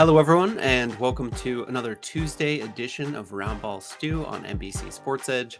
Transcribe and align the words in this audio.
Hello, 0.00 0.16
everyone, 0.16 0.58
and 0.60 0.98
welcome 0.98 1.30
to 1.32 1.64
another 1.64 1.94
Tuesday 1.94 2.60
edition 2.60 3.14
of 3.14 3.32
Roundball 3.32 3.82
Stew 3.82 4.24
on 4.24 4.44
NBC 4.44 4.90
Sports 4.90 5.28
Edge. 5.28 5.58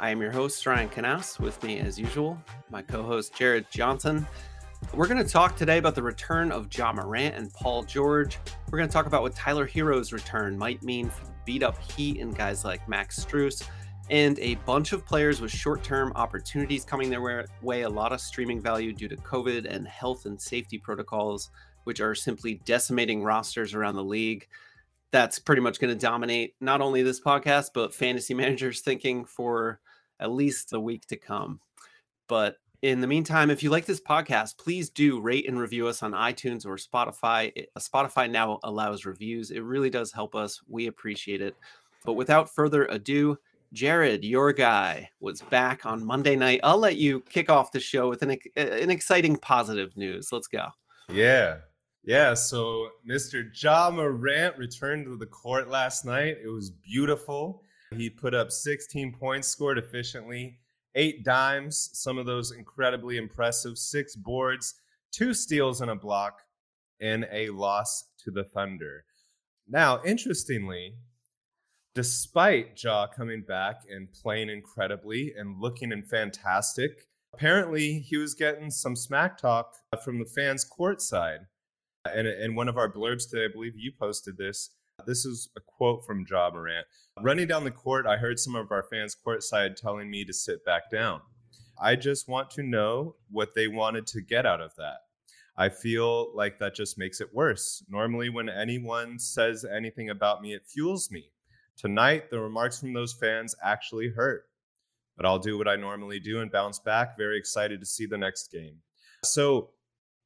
I 0.00 0.10
am 0.10 0.20
your 0.20 0.32
host, 0.32 0.66
Ryan 0.66 0.88
Knaus. 0.88 1.38
With 1.38 1.62
me, 1.62 1.78
as 1.78 1.96
usual, 1.96 2.36
my 2.68 2.82
co 2.82 3.04
host, 3.04 3.36
Jared 3.36 3.70
Johnson. 3.70 4.26
We're 4.92 5.06
going 5.06 5.24
to 5.24 5.32
talk 5.32 5.54
today 5.54 5.78
about 5.78 5.94
the 5.94 6.02
return 6.02 6.50
of 6.50 6.66
Ja 6.76 6.92
Morant 6.92 7.36
and 7.36 7.52
Paul 7.52 7.84
George. 7.84 8.40
We're 8.72 8.78
going 8.78 8.88
to 8.88 8.92
talk 8.92 9.06
about 9.06 9.22
what 9.22 9.36
Tyler 9.36 9.66
Herro's 9.66 10.12
return 10.12 10.58
might 10.58 10.82
mean 10.82 11.08
for 11.08 11.24
the 11.24 11.32
beat 11.44 11.62
up 11.62 11.80
Heat 11.80 12.20
and 12.20 12.36
guys 12.36 12.64
like 12.64 12.88
Max 12.88 13.24
Strus, 13.24 13.68
and 14.10 14.36
a 14.40 14.56
bunch 14.66 14.94
of 14.94 15.06
players 15.06 15.40
with 15.40 15.52
short 15.52 15.84
term 15.84 16.12
opportunities 16.16 16.84
coming 16.84 17.08
their 17.08 17.46
way, 17.62 17.82
a 17.82 17.88
lot 17.88 18.12
of 18.12 18.20
streaming 18.20 18.60
value 18.60 18.92
due 18.92 19.06
to 19.06 19.16
COVID 19.18 19.72
and 19.72 19.86
health 19.86 20.26
and 20.26 20.40
safety 20.40 20.76
protocols 20.76 21.50
which 21.86 22.00
are 22.00 22.16
simply 22.16 22.60
decimating 22.64 23.22
rosters 23.22 23.74
around 23.74 23.94
the 23.94 24.02
league. 24.02 24.48
That's 25.12 25.38
pretty 25.38 25.62
much 25.62 25.78
going 25.78 25.94
to 25.94 26.00
dominate 26.00 26.56
not 26.60 26.80
only 26.80 27.04
this 27.04 27.20
podcast, 27.20 27.70
but 27.72 27.94
fantasy 27.94 28.34
managers 28.42 28.80
thinking 28.80 29.24
for 29.24 29.78
at 30.18 30.32
least 30.32 30.72
a 30.72 30.80
week 30.80 31.06
to 31.06 31.16
come. 31.16 31.60
But 32.26 32.56
in 32.82 33.00
the 33.00 33.06
meantime, 33.06 33.50
if 33.50 33.62
you 33.62 33.70
like 33.70 33.86
this 33.86 34.00
podcast, 34.00 34.58
please 34.58 34.90
do 34.90 35.20
rate 35.20 35.48
and 35.48 35.60
review 35.60 35.86
us 35.86 36.02
on 36.02 36.10
iTunes 36.10 36.66
or 36.66 36.76
Spotify. 36.76 37.52
Spotify 37.78 38.28
now 38.28 38.58
allows 38.64 39.06
reviews. 39.06 39.52
It 39.52 39.60
really 39.60 39.90
does 39.90 40.12
help 40.12 40.34
us. 40.34 40.60
We 40.66 40.88
appreciate 40.88 41.40
it. 41.40 41.56
But 42.04 42.14
without 42.14 42.52
further 42.52 42.86
ado, 42.86 43.38
Jared, 43.72 44.24
your 44.24 44.52
guy, 44.52 45.08
was 45.20 45.40
back 45.42 45.86
on 45.86 46.04
Monday 46.04 46.34
night. 46.34 46.60
I'll 46.64 46.78
let 46.78 46.96
you 46.96 47.20
kick 47.20 47.48
off 47.48 47.72
the 47.72 47.80
show 47.80 48.08
with 48.08 48.22
an, 48.22 48.38
an 48.56 48.90
exciting 48.90 49.36
positive 49.36 49.96
news. 49.96 50.30
Let's 50.32 50.48
go. 50.48 50.68
Yeah. 51.08 51.58
Yeah, 52.06 52.34
so 52.34 52.90
Mr. 53.04 53.50
Ja 53.52 53.90
Morant 53.90 54.56
returned 54.56 55.06
to 55.06 55.16
the 55.16 55.26
court 55.26 55.68
last 55.68 56.04
night. 56.04 56.36
It 56.40 56.48
was 56.48 56.70
beautiful. 56.70 57.64
He 57.96 58.08
put 58.08 58.32
up 58.32 58.52
16 58.52 59.12
points, 59.18 59.48
scored 59.48 59.76
efficiently, 59.76 60.60
eight 60.94 61.24
dimes, 61.24 61.90
some 61.94 62.16
of 62.16 62.24
those 62.24 62.52
incredibly 62.52 63.16
impressive, 63.16 63.76
six 63.76 64.14
boards, 64.14 64.74
two 65.10 65.34
steals 65.34 65.80
and 65.80 65.90
a 65.90 65.96
block, 65.96 66.42
in 67.00 67.26
a 67.32 67.48
loss 67.50 68.04
to 68.24 68.30
the 68.30 68.44
Thunder. 68.44 69.04
Now, 69.68 70.00
interestingly, 70.04 70.94
despite 71.96 72.80
Ja 72.80 73.08
coming 73.08 73.42
back 73.42 73.80
and 73.90 74.12
playing 74.12 74.48
incredibly 74.48 75.34
and 75.36 75.60
looking 75.60 75.90
in 75.90 76.04
fantastic, 76.04 77.08
apparently 77.34 77.98
he 77.98 78.16
was 78.16 78.34
getting 78.34 78.70
some 78.70 78.94
smack 78.94 79.38
talk 79.38 79.74
from 80.04 80.20
the 80.20 80.24
fans 80.24 80.64
courtside. 80.64 81.46
And 82.14 82.26
in 82.26 82.54
one 82.54 82.68
of 82.68 82.76
our 82.76 82.92
blurbs 82.92 83.28
today, 83.28 83.46
I 83.46 83.52
believe 83.52 83.74
you 83.76 83.92
posted 83.98 84.36
this. 84.36 84.70
This 85.06 85.24
is 85.24 85.50
a 85.56 85.60
quote 85.60 86.06
from 86.06 86.24
Ja 86.28 86.50
Morant. 86.50 86.86
Running 87.20 87.46
down 87.46 87.64
the 87.64 87.70
court, 87.70 88.06
I 88.06 88.16
heard 88.16 88.38
some 88.38 88.56
of 88.56 88.70
our 88.70 88.82
fans 88.82 89.16
courtside 89.26 89.76
telling 89.76 90.10
me 90.10 90.24
to 90.24 90.32
sit 90.32 90.64
back 90.64 90.90
down. 90.90 91.20
I 91.80 91.96
just 91.96 92.28
want 92.28 92.50
to 92.52 92.62
know 92.62 93.16
what 93.30 93.54
they 93.54 93.68
wanted 93.68 94.06
to 94.08 94.22
get 94.22 94.46
out 94.46 94.60
of 94.60 94.74
that. 94.76 94.98
I 95.58 95.68
feel 95.68 96.34
like 96.34 96.58
that 96.58 96.74
just 96.74 96.98
makes 96.98 97.20
it 97.20 97.34
worse. 97.34 97.82
Normally, 97.88 98.28
when 98.28 98.48
anyone 98.48 99.18
says 99.18 99.64
anything 99.64 100.10
about 100.10 100.42
me, 100.42 100.54
it 100.54 100.66
fuels 100.66 101.10
me. 101.10 101.30
Tonight, 101.76 102.30
the 102.30 102.40
remarks 102.40 102.80
from 102.80 102.92
those 102.92 103.14
fans 103.14 103.54
actually 103.62 104.08
hurt. 104.08 104.44
But 105.16 105.24
I'll 105.24 105.38
do 105.38 105.56
what 105.56 105.68
I 105.68 105.76
normally 105.76 106.20
do 106.20 106.40
and 106.40 106.50
bounce 106.50 106.78
back. 106.78 107.16
Very 107.16 107.38
excited 107.38 107.80
to 107.80 107.86
see 107.86 108.06
the 108.06 108.18
next 108.18 108.50
game. 108.50 108.76
So, 109.24 109.70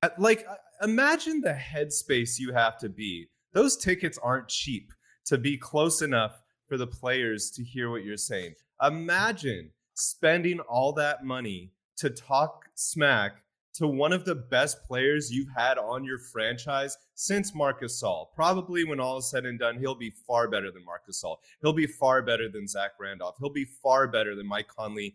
Uh, 0.02 0.08
like, 0.16 0.46
uh, 0.48 0.54
imagine 0.82 1.42
the 1.42 1.52
headspace 1.52 2.38
you 2.38 2.52
have 2.52 2.78
to 2.78 2.88
be. 2.88 3.28
Those 3.52 3.76
tickets 3.76 4.18
aren't 4.22 4.48
cheap 4.48 4.92
to 5.26 5.36
be 5.36 5.58
close 5.58 6.00
enough 6.00 6.40
for 6.68 6.78
the 6.78 6.86
players 6.86 7.50
to 7.50 7.62
hear 7.62 7.90
what 7.90 8.04
you're 8.04 8.16
saying. 8.16 8.54
Imagine 8.82 9.70
spending 9.94 10.58
all 10.60 10.92
that 10.94 11.24
money 11.24 11.72
to 11.98 12.08
talk 12.08 12.64
smack 12.74 13.42
to 13.74 13.86
one 13.86 14.12
of 14.12 14.24
the 14.24 14.34
best 14.34 14.82
players 14.84 15.30
you've 15.30 15.54
had 15.54 15.76
on 15.76 16.02
your 16.04 16.18
franchise 16.18 16.96
since 17.14 17.54
Marcus 17.54 18.02
Gasol. 18.02 18.28
Probably 18.34 18.84
when 18.84 19.00
all 19.00 19.18
is 19.18 19.30
said 19.30 19.44
and 19.44 19.58
done, 19.58 19.78
he'll 19.78 19.94
be 19.94 20.10
far 20.26 20.48
better 20.48 20.70
than 20.70 20.84
Marcus 20.84 21.22
Gasol. 21.22 21.36
He'll 21.60 21.74
be 21.74 21.86
far 21.86 22.22
better 22.22 22.48
than 22.48 22.66
Zach 22.66 22.92
Randolph. 22.98 23.36
He'll 23.38 23.50
be 23.50 23.66
far 23.66 24.08
better 24.08 24.34
than 24.34 24.46
Mike 24.46 24.68
Conley 24.68 25.14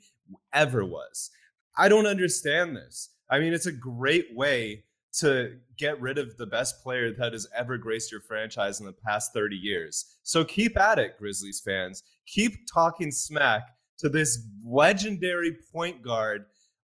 ever 0.54 0.86
was. 0.86 1.32
I 1.76 1.90
don't 1.90 2.06
understand 2.06 2.78
this. 2.78 3.10
I 3.30 3.40
mean, 3.40 3.54
it's 3.54 3.66
a 3.66 3.72
great 3.72 4.36
way 4.36 4.84
to 5.20 5.58
get 5.78 6.00
rid 6.02 6.18
of 6.18 6.36
the 6.38 6.46
best 6.46 6.84
player 6.84 7.12
that 7.14 7.34
has 7.34 7.48
ever 7.56 7.78
graced 7.78 8.12
your 8.12 8.22
franchise 8.22 8.80
in 8.80 8.86
the 8.86 8.94
past 8.94 9.34
30 9.34 9.56
years. 9.56 10.18
So 10.24 10.44
keep 10.44 10.78
at 10.78 11.00
it, 11.00 11.18
Grizzlies 11.18 11.62
fans. 11.64 12.04
Keep 12.28 12.68
talking 12.72 13.12
smack 13.12 13.70
to 14.00 14.10
this 14.10 14.46
legendary 14.64 15.58
point 15.72 16.02
guard, 16.02 16.46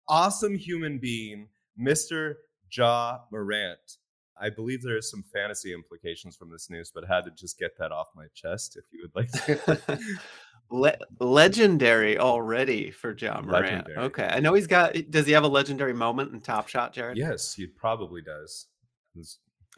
awesome 0.09 0.57
human 0.57 0.99
being, 0.99 1.49
Mr. 1.81 2.35
Ja 2.71 3.21
Morant. 3.33 3.97
I 4.41 4.51
believe 4.51 4.83
there 4.83 4.97
are 4.97 5.03
some 5.03 5.25
fantasy 5.33 5.73
implications 5.73 6.37
from 6.37 6.51
this 6.51 6.71
news, 6.71 6.93
but 6.95 7.05
I 7.05 7.15
had 7.15 7.25
to 7.25 7.31
just 7.31 7.59
get 7.59 7.77
that 7.79 7.93
off 7.93 8.09
my 8.15 8.27
chest 8.35 8.77
if 8.77 8.85
you 8.93 9.01
would 9.03 9.17
like 9.17 9.33
to. 9.33 9.99
Le- 10.71 10.99
legendary 11.19 12.19
already 12.19 12.91
for 12.91 13.17
Ja 13.17 13.41
Morant. 13.41 13.65
Legendary. 13.65 13.97
Okay, 13.97 14.29
I 14.31 14.41
know 14.41 14.55
he's 14.55 14.67
got. 14.67 14.95
Eh, 14.95 15.03
does 15.09 15.27
he 15.27 15.33
have 15.33 15.45
a 15.45 15.49
legendary 15.49 15.95
moment 15.95 16.33
in 16.33 16.41
Top 16.41 16.69
Shot, 16.69 16.93
Jared? 16.93 17.17
Yes, 17.17 17.55
he 17.55 17.67
probably 17.67 18.21
does. 18.23 18.67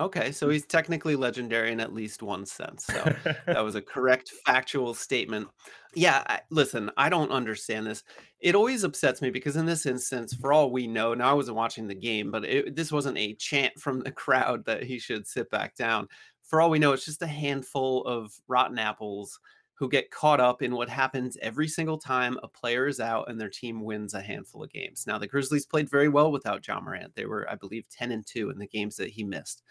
Okay, 0.01 0.33
so 0.33 0.49
he's 0.49 0.65
technically 0.65 1.15
legendary 1.15 1.73
in 1.73 1.79
at 1.79 1.93
least 1.93 2.23
one 2.23 2.47
sense. 2.47 2.87
So 2.87 2.95
that 3.47 3.63
was 3.63 3.75
a 3.75 3.83
correct 3.83 4.33
factual 4.47 4.95
statement. 4.95 5.49
Yeah, 5.95 6.25
I, 6.27 6.41
listen, 6.51 6.91
I 6.97 7.11
don't 7.11 7.31
understand 7.31 7.87
this. 7.87 8.03
It 8.41 8.55
always 8.55 8.83
upsets 8.83 9.21
me 9.21 9.29
because 9.29 9.57
in 9.57 9.67
this 9.67 9.85
instance, 9.85 10.33
for 10.33 10.55
all 10.55 10.71
we 10.73 10.87
know, 10.87 11.13
now 11.13 11.31
I 11.31 11.35
wasn't 11.35 11.59
watching 11.59 11.87
the 11.87 11.95
game, 11.95 12.31
but 12.31 12.45
it, 12.47 12.75
this 12.75 12.91
wasn't 12.91 13.19
a 13.19 13.35
chant 13.35 13.79
from 13.79 14.01
the 14.01 14.11
crowd 14.13 14.65
that 14.65 14.83
he 14.83 14.99
should 14.99 15.27
sit 15.27 15.51
back 15.51 15.77
down. 15.77 16.09
For 16.45 16.63
all 16.63 16.71
we 16.71 16.79
know, 16.79 16.93
it's 16.93 17.05
just 17.05 17.23
a 17.23 17.27
handful 17.27 18.03
of 18.07 18.33
rotten 18.49 18.79
apples 18.79 19.39
who 19.81 19.89
get 19.89 20.11
caught 20.11 20.41
up 20.41 20.61
in 20.61 20.75
what 20.75 20.91
happens 20.91 21.39
every 21.41 21.67
single 21.67 21.97
time 21.97 22.39
a 22.43 22.49
player 22.49 22.87
is 22.87 23.01
out 23.01 23.31
and 23.31 23.41
their 23.41 23.49
team 23.49 23.83
wins 23.83 24.13
a 24.13 24.21
handful 24.21 24.63
of 24.63 24.71
games. 24.71 25.07
Now, 25.07 25.17
the 25.17 25.27
Grizzlies 25.27 25.65
played 25.65 25.89
very 25.89 26.11
well 26.11 26.31
without 26.31 26.69
Ja 26.69 26.79
Morant. 26.79 27.15
They 27.15 27.25
were, 27.25 27.51
I 27.51 27.55
believe, 27.55 27.89
10 27.89 28.13
and 28.13 28.27
2 28.27 28.51
in 28.51 28.59
the 28.59 28.67
games 28.67 28.97
that 28.97 29.09
he 29.09 29.25
missed. 29.25 29.63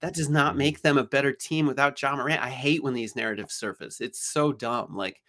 That 0.00 0.14
does 0.14 0.28
not 0.28 0.50
mm-hmm. 0.50 0.58
make 0.58 0.82
them 0.82 0.98
a 0.98 1.04
better 1.04 1.32
team 1.32 1.68
without 1.68 2.02
Ja 2.02 2.16
Morant. 2.16 2.42
I 2.42 2.50
hate 2.50 2.82
when 2.82 2.92
these 2.92 3.14
narratives 3.14 3.54
surface. 3.54 4.00
It's 4.00 4.18
so 4.18 4.52
dumb. 4.52 4.96
Like 4.96 5.22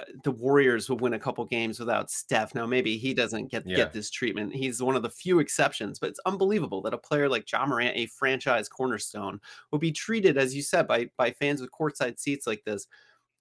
uh, 0.00 0.04
the 0.24 0.32
Warriors 0.32 0.90
will 0.90 0.96
win 0.96 1.12
a 1.14 1.20
couple 1.20 1.44
games 1.44 1.78
without 1.78 2.10
Steph. 2.10 2.56
Now, 2.56 2.66
maybe 2.66 2.98
he 2.98 3.14
doesn't 3.14 3.52
get, 3.52 3.64
yeah. 3.64 3.76
get 3.76 3.92
this 3.92 4.10
treatment. 4.10 4.52
He's 4.52 4.82
one 4.82 4.96
of 4.96 5.02
the 5.02 5.10
few 5.10 5.38
exceptions, 5.38 6.00
but 6.00 6.10
it's 6.10 6.20
unbelievable 6.26 6.82
that 6.82 6.94
a 6.94 6.98
player 6.98 7.28
like 7.28 7.50
Ja 7.52 7.64
Morant, 7.64 7.96
a 7.96 8.06
franchise 8.06 8.68
cornerstone, 8.68 9.40
will 9.70 9.78
be 9.78 9.92
treated, 9.92 10.36
as 10.36 10.56
you 10.56 10.62
said, 10.62 10.88
by, 10.88 11.08
by 11.16 11.30
fans 11.30 11.60
with 11.60 11.70
courtside 11.70 12.18
seats 12.18 12.48
like 12.48 12.64
this 12.64 12.88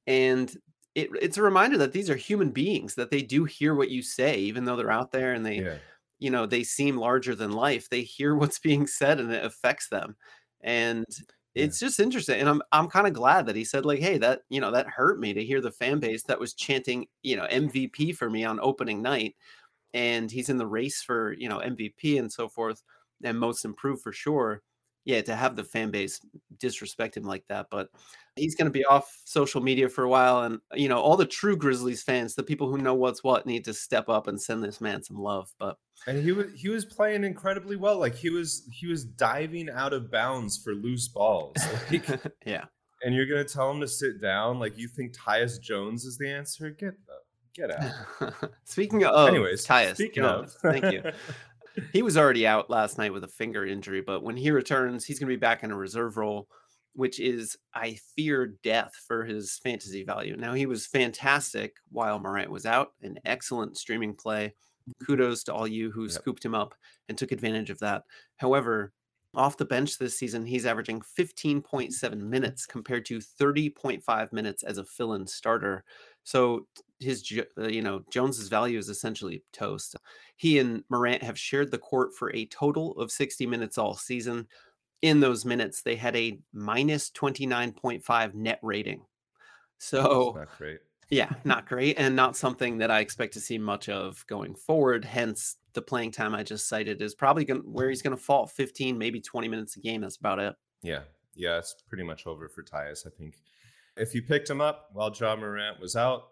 and 0.09 0.57
it, 0.95 1.09
it's 1.21 1.37
a 1.37 1.43
reminder 1.43 1.77
that 1.77 1.93
these 1.93 2.09
are 2.09 2.15
human 2.15 2.49
beings 2.49 2.95
that 2.95 3.11
they 3.11 3.21
do 3.21 3.45
hear 3.45 3.75
what 3.75 3.91
you 3.91 4.01
say 4.01 4.37
even 4.37 4.65
though 4.65 4.75
they're 4.75 4.91
out 4.91 5.11
there 5.11 5.33
and 5.33 5.45
they 5.45 5.61
yeah. 5.61 5.75
you 6.17 6.29
know 6.29 6.45
they 6.45 6.63
seem 6.63 6.97
larger 6.97 7.35
than 7.35 7.51
life 7.51 7.87
they 7.89 8.01
hear 8.01 8.35
what's 8.35 8.59
being 8.59 8.85
said 8.85 9.19
and 9.19 9.31
it 9.31 9.45
affects 9.45 9.87
them 9.87 10.17
and 10.61 11.05
it's 11.55 11.81
yeah. 11.81 11.87
just 11.87 11.99
interesting 11.99 12.39
and 12.39 12.49
i'm 12.49 12.61
i'm 12.71 12.87
kind 12.87 13.07
of 13.07 13.13
glad 13.13 13.45
that 13.45 13.55
he 13.55 13.63
said 13.63 13.85
like 13.85 13.99
hey 13.99 14.17
that 14.17 14.41
you 14.49 14.59
know 14.59 14.71
that 14.71 14.87
hurt 14.87 15.19
me 15.19 15.33
to 15.33 15.45
hear 15.45 15.61
the 15.61 15.71
fan 15.71 15.99
base 15.99 16.23
that 16.23 16.39
was 16.39 16.53
chanting 16.53 17.05
you 17.23 17.37
know 17.37 17.47
mvp 17.51 18.15
for 18.15 18.29
me 18.29 18.43
on 18.43 18.59
opening 18.61 19.01
night 19.01 19.35
and 19.93 20.29
he's 20.29 20.49
in 20.49 20.57
the 20.57 20.67
race 20.67 21.01
for 21.01 21.33
you 21.33 21.47
know 21.47 21.59
mvp 21.59 22.19
and 22.19 22.31
so 22.31 22.49
forth 22.49 22.81
and 23.23 23.39
most 23.39 23.63
improved 23.63 24.01
for 24.01 24.11
sure 24.11 24.61
yeah, 25.09 25.21
to 25.23 25.35
have 25.35 25.55
the 25.55 25.63
fan 25.63 25.89
base 25.89 26.21
disrespect 26.59 27.17
him 27.17 27.23
like 27.23 27.43
that. 27.47 27.65
But 27.71 27.89
he's 28.35 28.53
going 28.53 28.71
to 28.71 28.77
mm. 28.77 28.81
be 28.81 28.85
off 28.85 29.11
social 29.25 29.59
media 29.59 29.89
for 29.89 30.03
a 30.03 30.09
while. 30.09 30.43
And, 30.43 30.59
you 30.75 30.87
know, 30.87 30.99
all 30.99 31.17
the 31.17 31.25
true 31.25 31.57
Grizzlies 31.57 32.03
fans, 32.03 32.35
the 32.35 32.43
people 32.43 32.69
who 32.69 32.77
know 32.77 32.93
what's 32.93 33.23
what, 33.23 33.47
need 33.47 33.65
to 33.65 33.73
step 33.73 34.07
up 34.07 34.27
and 34.27 34.39
send 34.39 34.63
this 34.63 34.79
man 34.79 35.01
some 35.01 35.17
love. 35.17 35.51
But, 35.57 35.77
and 36.05 36.23
he 36.23 36.31
was 36.31 36.53
he 36.55 36.69
was 36.69 36.85
playing 36.85 37.23
incredibly 37.23 37.75
well. 37.75 37.97
Like 37.97 38.13
he 38.13 38.29
was 38.29 38.69
he 38.71 38.85
was 38.85 39.03
diving 39.03 39.67
out 39.71 39.93
of 39.93 40.11
bounds 40.11 40.57
for 40.57 40.75
loose 40.75 41.07
balls. 41.07 41.57
Like, 41.91 42.07
yeah. 42.45 42.65
And 43.03 43.15
you're 43.15 43.25
gonna 43.25 43.45
tell 43.45 43.71
him 43.71 43.81
to 43.81 43.87
sit 43.87 44.21
down? 44.21 44.59
Like 44.59 44.77
you 44.77 44.87
think 44.87 45.17
Tyus 45.17 45.59
Jones 45.59 46.05
is 46.05 46.19
the 46.19 46.29
answer? 46.29 46.69
Get 46.69 46.93
the 47.07 47.13
get 47.55 47.71
out. 47.71 48.51
speaking 48.63 49.03
of 49.03 49.27
anyways, 49.27 49.65
Tyus 49.65 50.13
Jones, 50.13 50.55
of. 50.55 50.71
thank 50.71 50.93
you. 50.93 51.03
He 51.93 52.01
was 52.01 52.17
already 52.17 52.45
out 52.45 52.69
last 52.69 52.97
night 52.97 53.13
with 53.13 53.23
a 53.23 53.27
finger 53.27 53.65
injury, 53.65 54.01
but 54.01 54.23
when 54.23 54.37
he 54.37 54.51
returns, 54.51 55.05
he's 55.05 55.19
gonna 55.19 55.29
be 55.29 55.35
back 55.35 55.63
in 55.63 55.71
a 55.71 55.77
reserve 55.77 56.17
role 56.17 56.47
which 56.93 57.19
is 57.19 57.57
I 57.73 57.97
fear 58.15 58.55
death 58.63 58.91
for 59.07 59.23
his 59.23 59.59
fantasy 59.63 60.03
value. 60.03 60.35
Now 60.35 60.53
he 60.53 60.65
was 60.65 60.85
fantastic 60.85 61.77
while 61.91 62.19
Morant 62.19 62.51
was 62.51 62.65
out, 62.65 62.93
an 63.01 63.17
excellent 63.25 63.77
streaming 63.77 64.15
play. 64.15 64.53
Kudos 65.05 65.43
to 65.43 65.53
all 65.53 65.67
you 65.67 65.91
who 65.91 66.03
yep. 66.03 66.11
scooped 66.11 66.43
him 66.43 66.55
up 66.55 66.73
and 67.07 67.17
took 67.17 67.31
advantage 67.31 67.69
of 67.69 67.79
that. 67.79 68.03
However, 68.37 68.91
off 69.35 69.57
the 69.57 69.65
bench 69.65 69.97
this 69.97 70.17
season, 70.17 70.45
he's 70.45 70.65
averaging 70.65 71.01
15.7 71.17 72.17
minutes 72.17 72.65
compared 72.65 73.05
to 73.05 73.19
30.5 73.19 74.33
minutes 74.33 74.63
as 74.63 74.79
a 74.79 74.83
fill-in 74.83 75.27
starter. 75.27 75.83
So 76.29 76.67
his, 76.99 77.23
uh, 77.57 77.67
you 77.67 77.81
know, 77.81 78.03
Jones's 78.11 78.49
value 78.49 78.77
is 78.77 78.87
essentially 78.87 79.43
toast. 79.51 79.95
He 80.35 80.59
and 80.59 80.83
Morant 80.87 81.23
have 81.23 81.39
shared 81.39 81.71
the 81.71 81.79
court 81.79 82.11
for 82.13 82.31
a 82.35 82.45
total 82.45 82.91
of 82.99 83.09
60 83.09 83.47
minutes 83.47 83.79
all 83.79 83.95
season 83.95 84.47
in 85.01 85.19
those 85.19 85.45
minutes, 85.45 85.81
they 85.81 85.95
had 85.95 86.15
a 86.15 86.39
minus 86.53 87.09
29.5 87.11 88.33
net 88.33 88.59
rating. 88.61 89.01
So, 89.77 90.33
not 90.37 90.57
great. 90.57 90.79
yeah, 91.09 91.29
not 91.45 91.67
great. 91.67 91.97
And 91.97 92.15
not 92.15 92.35
something 92.35 92.77
that 92.79 92.91
I 92.91 92.99
expect 92.99 93.33
to 93.33 93.39
see 93.39 93.57
much 93.57 93.89
of 93.89 94.23
going 94.27 94.55
forward. 94.55 95.05
Hence, 95.05 95.55
the 95.73 95.81
playing 95.81 96.11
time 96.11 96.35
I 96.35 96.43
just 96.43 96.67
cited 96.67 97.01
is 97.01 97.15
probably 97.15 97.45
going 97.45 97.61
where 97.61 97.89
he's 97.89 98.01
going 98.01 98.15
to 98.15 98.21
fall 98.21 98.45
15, 98.45 98.97
maybe 98.97 99.21
20 99.21 99.47
minutes 99.47 99.77
a 99.77 99.79
game. 99.79 100.01
That's 100.01 100.17
about 100.17 100.39
it. 100.39 100.53
Yeah. 100.83 101.01
Yeah. 101.33 101.57
It's 101.57 101.75
pretty 101.87 102.03
much 102.03 102.27
over 102.27 102.49
for 102.49 102.61
Tyus. 102.61 103.07
I 103.07 103.09
think 103.17 103.35
if 103.99 104.15
you 104.15 104.21
picked 104.21 104.49
him 104.49 104.61
up 104.61 104.89
while 104.93 105.13
Ja 105.13 105.35
Morant 105.35 105.79
was 105.79 105.95
out, 105.95 106.23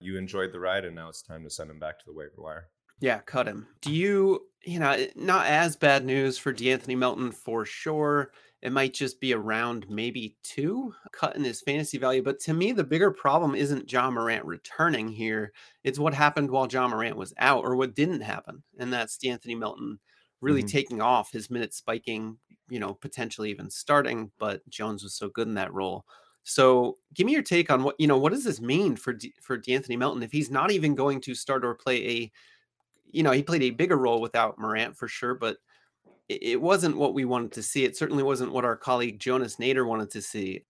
you 0.00 0.16
enjoyed 0.18 0.52
the 0.52 0.60
ride, 0.60 0.84
and 0.84 0.94
now 0.94 1.08
it's 1.08 1.22
time 1.22 1.42
to 1.44 1.50
send 1.50 1.70
him 1.70 1.78
back 1.78 1.98
to 1.98 2.04
the 2.06 2.12
waiver 2.12 2.32
wire. 2.38 2.68
Yeah, 3.00 3.20
cut 3.20 3.48
him. 3.48 3.66
Do 3.80 3.92
you, 3.92 4.42
you 4.64 4.78
know, 4.78 5.06
not 5.16 5.46
as 5.46 5.76
bad 5.76 6.04
news 6.04 6.38
for 6.38 6.52
De'Anthony 6.52 6.96
Melton 6.96 7.32
for 7.32 7.64
sure. 7.64 8.30
It 8.62 8.72
might 8.72 8.94
just 8.94 9.20
be 9.20 9.34
around 9.34 9.86
maybe 9.90 10.36
two 10.42 10.94
cut 11.12 11.36
in 11.36 11.44
his 11.44 11.60
fantasy 11.60 11.98
value. 11.98 12.22
But 12.22 12.40
to 12.40 12.54
me, 12.54 12.72
the 12.72 12.84
bigger 12.84 13.10
problem 13.10 13.54
isn't 13.54 13.92
Ja 13.92 14.10
Morant 14.10 14.44
returning 14.46 15.08
here. 15.08 15.52
It's 15.82 15.98
what 15.98 16.14
happened 16.14 16.50
while 16.50 16.66
Ja 16.66 16.88
Morant 16.88 17.16
was 17.16 17.34
out 17.36 17.64
or 17.64 17.76
what 17.76 17.94
didn't 17.94 18.22
happen. 18.22 18.62
And 18.78 18.92
that's 18.92 19.18
De'Anthony 19.18 19.58
Melton 19.58 19.98
really 20.40 20.62
mm-hmm. 20.62 20.68
taking 20.68 21.02
off, 21.02 21.32
his 21.32 21.50
minutes 21.50 21.76
spiking, 21.76 22.38
you 22.68 22.80
know, 22.80 22.94
potentially 22.94 23.50
even 23.50 23.70
starting. 23.70 24.30
But 24.38 24.66
Jones 24.70 25.02
was 25.02 25.14
so 25.14 25.28
good 25.28 25.48
in 25.48 25.54
that 25.54 25.74
role. 25.74 26.06
So, 26.44 26.96
give 27.14 27.26
me 27.26 27.32
your 27.32 27.42
take 27.42 27.70
on 27.70 27.82
what 27.82 27.96
you 27.98 28.06
know. 28.06 28.18
What 28.18 28.32
does 28.32 28.44
this 28.44 28.60
mean 28.60 28.96
for 28.96 29.12
D- 29.12 29.34
for 29.40 29.58
De'Anthony 29.58 29.98
Melton 29.98 30.22
if 30.22 30.30
he's 30.30 30.50
not 30.50 30.70
even 30.70 30.94
going 30.94 31.20
to 31.22 31.34
start 31.34 31.64
or 31.64 31.74
play 31.74 32.06
a 32.06 32.32
you 33.14 33.22
know, 33.22 33.30
he 33.30 33.42
played 33.42 33.62
a 33.62 33.70
bigger 33.70 33.96
role 33.96 34.20
without 34.20 34.58
Morant 34.58 34.96
for 34.96 35.06
sure, 35.06 35.34
but 35.34 35.58
it 36.28 36.60
wasn't 36.60 36.96
what 36.96 37.14
we 37.14 37.24
wanted 37.24 37.52
to 37.52 37.62
see. 37.62 37.84
It 37.84 37.96
certainly 37.96 38.22
wasn't 38.22 38.52
what 38.52 38.64
our 38.64 38.76
colleague 38.76 39.20
Jonas 39.20 39.56
Nader 39.56 39.86
wanted 39.86 40.10
to 40.10 40.22
see. 40.22 40.64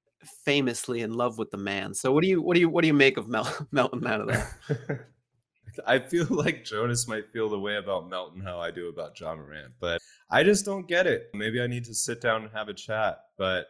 Famously 0.45 1.03
in 1.03 1.15
love 1.15 1.39
with 1.39 1.51
the 1.51 1.57
man. 1.57 1.95
So 1.95 2.13
what 2.13 2.23
do 2.23 2.29
you 2.29 2.41
what 2.41 2.55
do 2.55 2.61
you 2.61 2.69
what 2.69 2.81
do 2.81 2.87
you 2.87 2.95
make 2.95 3.19
of 3.19 3.29
Mel- 3.29 3.67
Melton 3.73 4.07
out 4.07 4.23
of 4.23 4.29
that? 4.29 5.07
I 5.87 5.99
feel 5.99 6.27
like 6.31 6.65
Jonas 6.65 7.09
might 7.09 7.31
feel 7.33 7.49
the 7.49 7.59
way 7.59 7.77
about 7.77 8.09
Melton 8.09 8.41
how 8.41 8.59
I 8.59 8.71
do 8.71 8.89
about 8.89 9.19
Ja 9.19 9.35
Morant, 9.35 9.73
but 9.81 10.01
I 10.31 10.43
just 10.43 10.65
don't 10.65 10.89
get 10.89 11.07
it. 11.07 11.29
Maybe 11.35 11.61
I 11.61 11.67
need 11.67 11.85
to 11.85 11.95
sit 11.95 12.21
down 12.21 12.43
and 12.43 12.51
have 12.53 12.69
a 12.69 12.75
chat. 12.75 13.21
But 13.37 13.67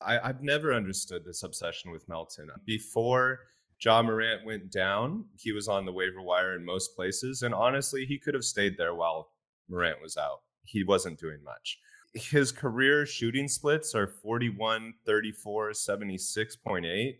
I, 0.00 0.18
I've 0.18 0.42
never 0.42 0.72
understood 0.72 1.24
this 1.24 1.42
obsession 1.42 1.90
with 1.90 2.08
Melton. 2.08 2.48
Before 2.64 3.40
Ja 3.80 4.02
Morant 4.02 4.44
went 4.44 4.70
down, 4.70 5.26
he 5.36 5.52
was 5.52 5.68
on 5.68 5.84
the 5.84 5.92
waiver 5.92 6.22
wire 6.22 6.54
in 6.54 6.64
most 6.64 6.94
places. 6.94 7.42
And 7.42 7.54
honestly, 7.54 8.04
he 8.06 8.18
could 8.18 8.34
have 8.34 8.44
stayed 8.44 8.76
there 8.78 8.94
while 8.94 9.30
Morant 9.68 10.00
was 10.00 10.16
out. 10.16 10.40
He 10.64 10.84
wasn't 10.84 11.18
doing 11.18 11.42
much. 11.44 11.78
His 12.14 12.52
career 12.52 13.06
shooting 13.06 13.48
splits 13.48 13.94
are 13.94 14.06
41, 14.06 14.94
34, 15.04 15.70
76.8. 15.70 17.16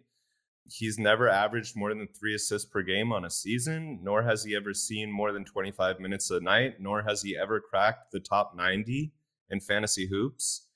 He's 0.67 0.99
never 0.99 1.29
averaged 1.29 1.77
more 1.77 1.93
than 1.93 2.09
three 2.09 2.35
assists 2.35 2.71
per 2.71 2.83
game 2.83 3.13
on 3.13 3.25
a 3.25 3.31
season, 3.31 3.99
nor 4.03 4.23
has 4.23 4.45
he 4.45 4.57
ever 4.57 4.73
seen 4.73 5.11
more 5.11 5.33
than 5.33 5.45
25 5.45 6.01
minutes 6.01 6.31
a 6.31 6.41
night, 6.41 6.81
nor 6.81 7.03
has 7.03 7.23
he 7.23 7.37
ever 7.37 7.61
cracked 7.61 8.13
the 8.13 8.21
top 8.21 8.55
90 8.57 9.13
in 9.51 9.61
fantasy 9.61 10.07
hoops. 10.07 10.69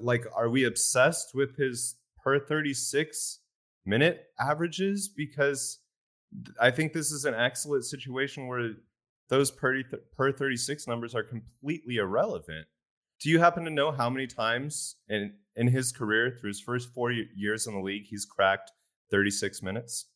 Like, 0.00 0.26
are 0.34 0.48
we 0.48 0.64
obsessed 0.64 1.34
with 1.34 1.56
his 1.56 1.96
per 2.22 2.40
36 2.40 3.38
minute 3.84 4.26
averages 4.40 5.08
because 5.08 5.78
I 6.60 6.70
think 6.72 6.92
this 6.92 7.12
is 7.12 7.24
an 7.24 7.34
excellent 7.34 7.84
situation 7.84 8.48
where 8.48 8.72
those 9.28 9.50
per, 9.50 9.82
per 10.16 10.32
36 10.32 10.86
numbers 10.86 11.14
are 11.14 11.22
completely 11.22 11.96
irrelevant. 11.96 12.66
Do 13.20 13.30
you 13.30 13.38
happen 13.38 13.64
to 13.64 13.70
know 13.70 13.92
how 13.92 14.10
many 14.10 14.26
times 14.26 14.96
in, 15.08 15.34
in 15.54 15.68
his 15.68 15.92
career, 15.92 16.36
through 16.38 16.48
his 16.48 16.60
first 16.60 16.92
four 16.92 17.12
years 17.12 17.66
in 17.66 17.74
the 17.74 17.80
league, 17.80 18.06
he's 18.06 18.24
cracked 18.24 18.72
36 19.10 19.62
minutes? 19.62 20.06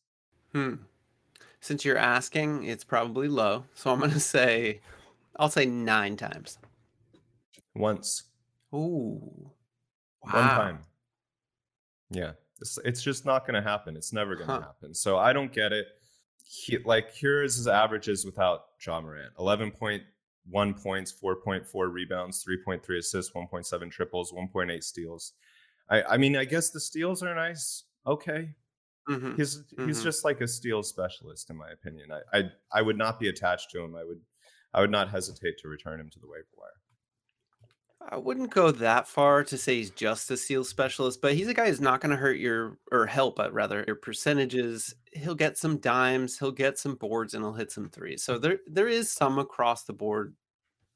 Hmm. 0.53 0.75
Since 1.61 1.85
you're 1.85 1.97
asking, 1.97 2.65
it's 2.65 2.83
probably 2.83 3.27
low. 3.27 3.65
So 3.73 3.91
I'm 3.91 3.99
going 3.99 4.11
to 4.11 4.19
say, 4.19 4.81
I'll 5.37 5.49
say 5.49 5.65
nine 5.65 6.17
times. 6.17 6.59
Once. 7.73 8.23
Ooh. 8.73 9.51
Wow. 10.23 10.31
One 10.33 10.49
time. 10.49 10.79
Yeah. 12.11 12.31
It's, 12.59 12.77
it's 12.85 13.01
just 13.01 13.25
not 13.25 13.47
going 13.47 13.61
to 13.61 13.67
happen. 13.67 13.97
It's 13.97 14.13
never 14.13 14.35
going 14.35 14.47
to 14.47 14.53
huh. 14.53 14.61
happen. 14.61 14.93
So 14.93 15.17
I 15.17 15.33
don't 15.33 15.51
get 15.51 15.71
it. 15.73 15.87
He, 16.45 16.77
like 16.79 17.13
here's 17.15 17.55
his 17.55 17.67
averages 17.67 18.25
without 18.25 18.65
Ja 18.85 18.99
Morant: 18.99 19.33
11.1 19.39 20.83
points, 20.83 21.13
4.4 21.23 21.91
rebounds, 21.91 22.43
3.3 22.45 22.97
assists, 22.97 23.31
1.7 23.33 23.91
triples, 23.91 24.33
1.8 24.33 24.83
steals. 24.83 25.33
I, 25.89 26.03
I 26.03 26.17
mean, 26.17 26.35
I 26.35 26.45
guess 26.45 26.69
the 26.69 26.79
steals 26.79 27.23
are 27.23 27.33
nice. 27.33 27.85
Okay, 28.05 28.49
mm-hmm. 29.09 29.35
he's 29.35 29.57
mm-hmm. 29.57 29.87
he's 29.87 30.03
just 30.03 30.25
like 30.25 30.41
a 30.41 30.47
steal 30.47 30.83
specialist 30.83 31.49
in 31.49 31.57
my 31.57 31.69
opinion. 31.69 32.09
I, 32.11 32.39
I 32.39 32.43
I 32.73 32.81
would 32.81 32.97
not 32.97 33.19
be 33.19 33.29
attached 33.29 33.71
to 33.71 33.81
him. 33.81 33.95
I 33.95 34.03
would 34.03 34.19
I 34.73 34.81
would 34.81 34.91
not 34.91 35.09
hesitate 35.09 35.57
to 35.59 35.67
return 35.67 35.99
him 35.99 36.09
to 36.09 36.19
the 36.19 36.27
waiver 36.27 36.47
wire. 36.57 36.69
I 38.09 38.17
wouldn't 38.17 38.49
go 38.51 38.71
that 38.71 39.07
far 39.07 39.43
to 39.43 39.57
say 39.57 39.77
he's 39.77 39.91
just 39.91 40.31
a 40.31 40.37
seal 40.37 40.63
specialist, 40.63 41.21
but 41.21 41.33
he's 41.33 41.47
a 41.47 41.53
guy 41.53 41.67
who's 41.67 41.81
not 41.81 42.01
going 42.01 42.09
to 42.09 42.15
hurt 42.15 42.37
your 42.37 42.77
or 42.91 43.05
help, 43.05 43.35
but 43.35 43.53
rather 43.53 43.83
your 43.87 43.95
percentages. 43.95 44.95
He'll 45.13 45.35
get 45.35 45.57
some 45.57 45.77
dimes, 45.77 46.37
he'll 46.37 46.51
get 46.51 46.79
some 46.79 46.95
boards, 46.95 47.33
and 47.33 47.43
he'll 47.43 47.53
hit 47.53 47.71
some 47.71 47.89
threes. 47.89 48.23
So 48.23 48.37
there 48.37 48.59
there 48.67 48.87
is 48.87 49.11
some 49.11 49.39
across 49.39 49.83
the 49.83 49.93
board 49.93 50.35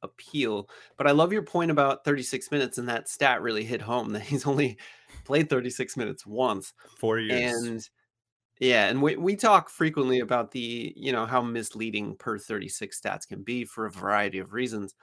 appeal. 0.01 0.69
But 0.97 1.07
I 1.07 1.11
love 1.11 1.33
your 1.33 1.43
point 1.43 1.71
about 1.71 2.05
36 2.05 2.51
minutes, 2.51 2.77
and 2.77 2.89
that 2.89 3.09
stat 3.09 3.41
really 3.41 3.63
hit 3.63 3.81
home 3.81 4.11
that 4.13 4.23
he's 4.23 4.47
only 4.47 4.77
played 5.25 5.49
36 5.49 5.97
minutes 5.97 6.25
once. 6.25 6.73
Four 6.97 7.19
years. 7.19 7.63
And 7.63 7.89
yeah, 8.59 8.87
and 8.87 9.01
we, 9.01 9.17
we 9.17 9.35
talk 9.35 9.69
frequently 9.69 10.19
about 10.19 10.51
the, 10.51 10.93
you 10.95 11.11
know, 11.11 11.25
how 11.25 11.41
misleading 11.41 12.15
per 12.15 12.37
36 12.37 12.99
stats 12.99 13.27
can 13.27 13.43
be 13.43 13.65
for 13.65 13.85
a 13.85 13.91
variety 13.91 14.39
of 14.39 14.53
reasons 14.53 14.95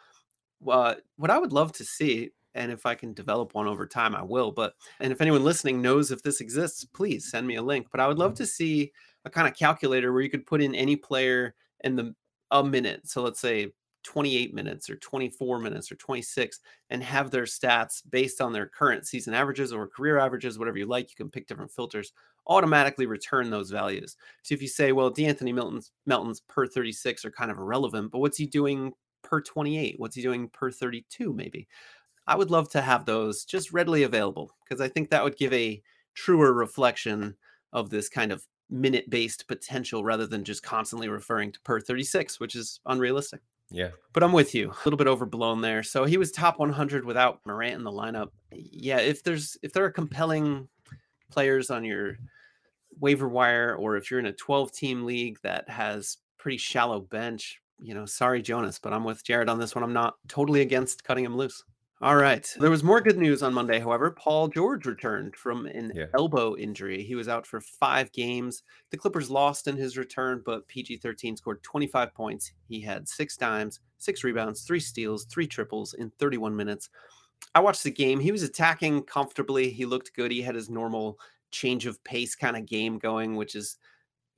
uh, 0.68 0.94
what 1.16 1.30
I 1.30 1.38
would 1.38 1.52
love 1.52 1.72
to 1.72 1.84
see, 1.84 2.30
and 2.54 2.70
if 2.70 2.86
I 2.86 2.94
can 2.94 3.14
develop 3.14 3.54
one 3.54 3.66
over 3.66 3.86
time, 3.86 4.14
I 4.14 4.22
will. 4.22 4.52
But 4.52 4.74
and 5.00 5.12
if 5.12 5.20
anyone 5.20 5.44
listening 5.44 5.80
knows 5.80 6.10
if 6.10 6.22
this 6.22 6.40
exists, 6.40 6.84
please 6.84 7.30
send 7.30 7.46
me 7.46 7.56
a 7.56 7.62
link. 7.62 7.88
But 7.90 8.00
I 8.00 8.08
would 8.08 8.18
love 8.18 8.32
mm-hmm. 8.32 8.44
to 8.44 8.46
see 8.46 8.92
a 9.24 9.30
kind 9.30 9.48
of 9.48 9.56
calculator 9.56 10.12
where 10.12 10.22
you 10.22 10.30
could 10.30 10.46
put 10.46 10.62
in 10.62 10.74
any 10.74 10.96
player 10.96 11.54
in 11.84 11.96
the 11.96 12.14
a 12.52 12.62
minute. 12.62 13.08
So 13.08 13.22
let's 13.22 13.40
say 13.40 13.72
28 14.04 14.54
minutes 14.54 14.90
or 14.90 14.96
24 14.96 15.58
minutes 15.58 15.90
or 15.90 15.96
26 15.96 16.60
and 16.90 17.02
have 17.02 17.30
their 17.30 17.44
stats 17.44 18.02
based 18.10 18.40
on 18.40 18.52
their 18.52 18.66
current 18.66 19.06
season 19.06 19.34
averages 19.34 19.72
or 19.72 19.86
career 19.86 20.18
averages, 20.18 20.58
whatever 20.58 20.78
you 20.78 20.86
like. 20.86 21.10
You 21.10 21.16
can 21.16 21.30
pick 21.30 21.46
different 21.46 21.70
filters, 21.70 22.12
automatically 22.46 23.06
return 23.06 23.50
those 23.50 23.70
values. 23.70 24.16
So 24.42 24.54
if 24.54 24.62
you 24.62 24.68
say, 24.68 24.92
well, 24.92 25.10
De'Anthony 25.10 25.54
Melton's 25.54 25.92
Melton's 26.06 26.40
per 26.40 26.66
36 26.66 27.24
are 27.24 27.30
kind 27.30 27.50
of 27.50 27.58
irrelevant, 27.58 28.12
but 28.12 28.18
what's 28.18 28.38
he 28.38 28.46
doing 28.46 28.92
per 29.32 29.40
28? 29.40 29.94
What's 29.96 30.14
he 30.14 30.20
doing 30.20 30.50
per 30.50 30.70
32, 30.70 31.32
maybe? 31.32 31.66
I 32.26 32.36
would 32.36 32.50
love 32.50 32.68
to 32.72 32.82
have 32.82 33.06
those 33.06 33.46
just 33.46 33.72
readily 33.72 34.02
available 34.02 34.54
because 34.62 34.82
I 34.82 34.88
think 34.88 35.08
that 35.08 35.24
would 35.24 35.38
give 35.38 35.54
a 35.54 35.82
truer 36.14 36.52
reflection 36.52 37.34
of 37.72 37.88
this 37.88 38.10
kind 38.10 38.30
of 38.30 38.46
minute 38.68 39.08
based 39.08 39.48
potential 39.48 40.04
rather 40.04 40.26
than 40.26 40.44
just 40.44 40.62
constantly 40.62 41.08
referring 41.08 41.50
to 41.50 41.60
per 41.62 41.80
36, 41.80 42.40
which 42.40 42.54
is 42.54 42.80
unrealistic. 42.84 43.40
Yeah. 43.70 43.88
But 44.12 44.22
I'm 44.22 44.32
with 44.32 44.54
you. 44.54 44.68
A 44.68 44.84
little 44.84 44.98
bit 44.98 45.06
overblown 45.06 45.62
there. 45.62 45.82
So 45.82 46.04
he 46.04 46.18
was 46.18 46.30
top 46.30 46.58
100 46.58 47.06
without 47.06 47.40
Morant 47.46 47.76
in 47.76 47.84
the 47.84 47.90
lineup. 47.90 48.28
Yeah, 48.50 48.98
if 48.98 49.24
there's 49.24 49.56
if 49.62 49.72
there 49.72 49.86
are 49.86 49.90
compelling 49.90 50.68
players 51.30 51.70
on 51.70 51.84
your 51.84 52.18
waiver 53.00 53.30
wire 53.30 53.74
or 53.76 53.96
if 53.96 54.10
you're 54.10 54.20
in 54.20 54.26
a 54.26 54.32
12 54.32 54.72
team 54.72 55.06
league 55.06 55.38
that 55.42 55.70
has 55.70 56.18
pretty 56.36 56.58
shallow 56.58 57.00
bench, 57.00 57.61
you 57.82 57.94
know, 57.94 58.06
sorry 58.06 58.42
Jonas, 58.42 58.78
but 58.78 58.92
I'm 58.92 59.04
with 59.04 59.24
Jared 59.24 59.48
on 59.48 59.58
this 59.58 59.74
one. 59.74 59.82
I'm 59.84 59.92
not 59.92 60.14
totally 60.28 60.60
against 60.60 61.04
cutting 61.04 61.24
him 61.24 61.36
loose. 61.36 61.62
All 62.00 62.16
right. 62.16 62.48
There 62.58 62.70
was 62.70 62.82
more 62.82 63.00
good 63.00 63.16
news 63.16 63.44
on 63.44 63.54
Monday, 63.54 63.78
however. 63.78 64.10
Paul 64.10 64.48
George 64.48 64.86
returned 64.86 65.36
from 65.36 65.66
an 65.66 65.92
Yeah. 65.94 66.06
elbow 66.14 66.56
injury. 66.56 67.04
He 67.04 67.14
was 67.14 67.28
out 67.28 67.46
for 67.46 67.60
five 67.60 68.10
games. 68.10 68.64
The 68.90 68.96
Clippers 68.96 69.30
lost 69.30 69.68
in 69.68 69.76
his 69.76 69.96
return, 69.96 70.42
but 70.44 70.66
PG 70.66 70.96
13 70.96 71.36
scored 71.36 71.62
25 71.62 72.12
points. 72.12 72.50
He 72.66 72.80
had 72.80 73.08
six 73.08 73.36
dimes, 73.36 73.78
six 73.98 74.24
rebounds, 74.24 74.62
three 74.62 74.80
steals, 74.80 75.26
three 75.26 75.46
triples 75.46 75.94
in 75.94 76.10
31 76.18 76.56
minutes. 76.56 76.88
I 77.54 77.60
watched 77.60 77.84
the 77.84 77.90
game. 77.92 78.18
He 78.18 78.32
was 78.32 78.42
attacking 78.42 79.04
comfortably. 79.04 79.70
He 79.70 79.84
looked 79.84 80.12
good. 80.14 80.32
He 80.32 80.42
had 80.42 80.56
his 80.56 80.68
normal 80.68 81.20
change 81.52 81.86
of 81.86 82.02
pace 82.02 82.34
kind 82.34 82.56
of 82.56 82.66
game 82.66 82.98
going, 82.98 83.36
which 83.36 83.54
is 83.54 83.76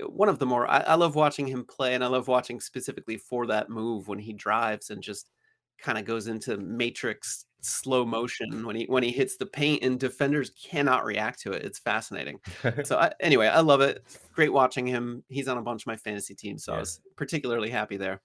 one 0.01 0.29
of 0.29 0.39
the 0.39 0.47
more 0.47 0.69
I, 0.69 0.81
I 0.81 0.95
love 0.95 1.15
watching 1.15 1.47
him 1.47 1.65
play, 1.65 1.95
and 1.95 2.05
I 2.05 2.09
love 2.09 2.29
watching 2.29 2.61
specifically 2.61 3.17
for 3.17 3.47
that 3.47 3.71
move 3.71 4.09
when 4.09 4.19
he 4.19 4.33
drives 4.33 4.91
and 4.91 5.03
just 5.03 5.31
kind 5.79 5.99
of 5.99 6.05
goes 6.05 6.27
into 6.29 6.57
matrix 6.59 7.47
slow 7.61 8.05
motion 8.05 8.67
when 8.67 8.77
he 8.77 8.85
when 8.87 9.03
he 9.03 9.11
hits 9.11 9.37
the 9.37 9.47
paint 9.47 9.83
and 9.83 9.99
defenders 9.99 10.51
cannot 10.51 11.05
react 11.05 11.41
to 11.41 11.53
it. 11.53 11.65
It's 11.65 11.79
fascinating. 11.79 12.39
So 12.85 12.99
I, 12.99 13.13
anyway, 13.21 13.47
I 13.47 13.61
love 13.61 13.81
it. 13.81 14.05
Great 14.33 14.53
watching 14.53 14.87
him. 14.87 15.23
He's 15.29 15.49
on 15.49 15.59
a 15.59 15.63
bunch 15.63 15.83
of 15.83 15.87
my 15.87 15.97
fantasy 15.97 16.35
teams, 16.35 16.65
so 16.65 16.75
I 16.75 16.81
was 16.81 17.01
particularly 17.17 17.71
happy 17.71 17.97
there. 17.97 18.21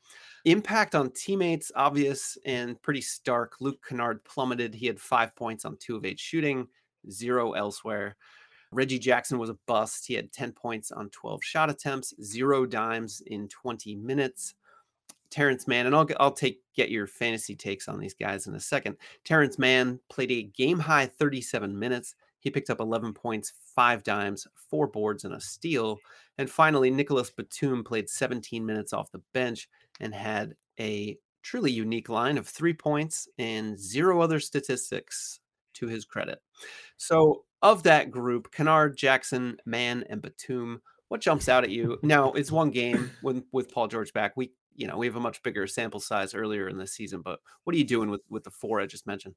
Impact 0.45 0.95
on 0.95 1.11
teammates 1.11 1.71
obvious 1.75 2.38
and 2.45 2.81
pretty 2.81 3.01
stark. 3.01 3.53
Luke 3.59 3.83
Kennard 3.88 4.23
plummeted. 4.25 4.73
He 4.73 4.88
had 4.88 4.99
five 4.99 5.35
points 5.35 5.65
on 5.65 5.77
two 5.77 5.95
of 5.95 6.05
eight 6.05 6.19
shooting, 6.19 6.67
zero 7.09 7.51
elsewhere. 7.53 8.17
Reggie 8.71 8.99
Jackson 8.99 9.39
was 9.39 9.49
a 9.49 9.57
bust. 9.65 10.05
He 10.05 10.13
had 10.13 10.31
10 10.31 10.51
points 10.51 10.91
on 10.91 11.09
12 11.09 11.43
shot 11.43 11.69
attempts, 11.69 12.13
zero 12.21 12.65
dimes 12.65 13.21
in 13.25 13.47
20 13.47 13.95
minutes. 13.95 14.55
Terrence 15.29 15.67
Mann, 15.67 15.85
and 15.85 15.95
I'll 15.95 16.07
I'll 16.19 16.31
take 16.31 16.61
get 16.75 16.89
your 16.89 17.05
fantasy 17.07 17.55
takes 17.55 17.88
on 17.88 17.99
these 17.99 18.15
guys 18.15 18.47
in 18.47 18.55
a 18.55 18.59
second. 18.59 18.97
Terrence 19.23 19.59
Mann 19.59 19.99
played 20.09 20.31
a 20.31 20.43
game 20.43 20.79
high 20.79 21.05
37 21.05 21.77
minutes. 21.77 22.15
He 22.39 22.49
picked 22.49 22.69
up 22.69 22.79
11 22.79 23.13
points, 23.13 23.53
five 23.75 24.03
dimes, 24.03 24.47
four 24.55 24.88
boards, 24.88 25.25
and 25.25 25.33
a 25.33 25.41
steal. 25.41 25.99
And 26.38 26.49
finally, 26.49 26.89
Nicolas 26.89 27.29
Batum 27.29 27.83
played 27.83 28.09
17 28.09 28.65
minutes 28.65 28.93
off 28.93 29.11
the 29.11 29.21
bench 29.33 29.69
and 29.99 30.15
had 30.15 30.55
a 30.79 31.17
truly 31.43 31.71
unique 31.71 32.09
line 32.09 32.38
of 32.38 32.47
three 32.47 32.73
points 32.73 33.27
and 33.38 33.77
zero 33.77 34.21
other 34.21 34.39
statistics 34.39 35.41
to 35.75 35.88
his 35.88 36.05
credit. 36.05 36.39
So, 36.97 37.45
of 37.61 37.83
that 37.83 38.09
group, 38.09 38.51
Kennard, 38.51 38.97
Jackson, 38.97 39.57
Mann, 39.65 40.05
and 40.09 40.21
Batum, 40.21 40.81
what 41.09 41.21
jumps 41.21 41.49
out 41.49 41.63
at 41.63 41.69
you? 41.69 41.99
Now, 42.03 42.31
it's 42.31 42.51
one 42.51 42.69
game 42.69 43.11
with, 43.21 43.43
with 43.51 43.71
Paul 43.71 43.88
George 43.88 44.13
back. 44.13 44.33
We 44.38 44.51
you 44.79 44.88
know, 44.88 44.97
we 44.97 45.05
have 45.07 45.17
a 45.17 45.19
much 45.19 45.43
bigger 45.43 45.67
sample 45.67 45.99
size 45.99 46.33
earlier 46.33 46.69
in 46.69 46.77
the 46.77 46.88
season, 46.88 47.21
but 47.21 47.39
what 47.65 47.75
are 47.75 47.77
you 47.77 47.83
doing 47.83 48.09
with 48.09 48.21
with 48.29 48.45
the 48.45 48.49
four 48.49 48.79
I 48.79 48.85
just 48.85 49.05
mentioned? 49.05 49.35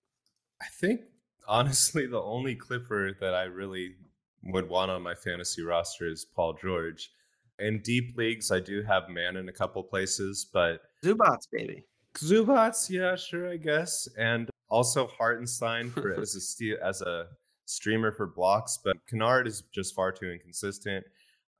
I 0.63 0.67
think 0.81 1.01
honestly 1.49 2.07
the 2.07 2.23
only 2.23 2.55
Clipper 2.55 3.17
that 3.21 3.35
I 3.35 3.45
really 3.45 3.97
would 4.45 4.69
want 4.69 4.93
on 4.93 5.03
my 5.03 5.15
fantasy 5.15 5.63
roster 5.63 6.07
is 6.09 6.25
Paul 6.25 6.55
George. 6.55 7.11
In 7.59 7.81
deep 7.83 8.17
leagues, 8.17 8.53
I 8.53 8.61
do 8.61 8.83
have 8.83 9.09
Mann 9.09 9.37
in 9.37 9.49
a 9.49 9.53
couple 9.53 9.83
places, 9.83 10.47
but 10.53 10.83
Zubac, 11.05 11.39
baby. 11.51 11.85
Zubac, 12.15 12.89
yeah, 12.89 13.17
sure, 13.17 13.51
I 13.51 13.57
guess, 13.57 14.09
and 14.17 14.49
also 14.73 15.07
Hartenstein 15.07 15.91
for 15.91 16.15
as 16.21 16.35
a 16.35 16.41
steal, 16.41 16.79
as 16.83 17.03
a 17.03 17.27
streamer 17.67 18.11
for 18.11 18.27
blocks. 18.27 18.79
But 18.83 18.97
Kennard 19.09 19.47
is 19.47 19.63
just 19.75 19.95
far 19.95 20.11
too 20.11 20.31
inconsistent. 20.31 21.05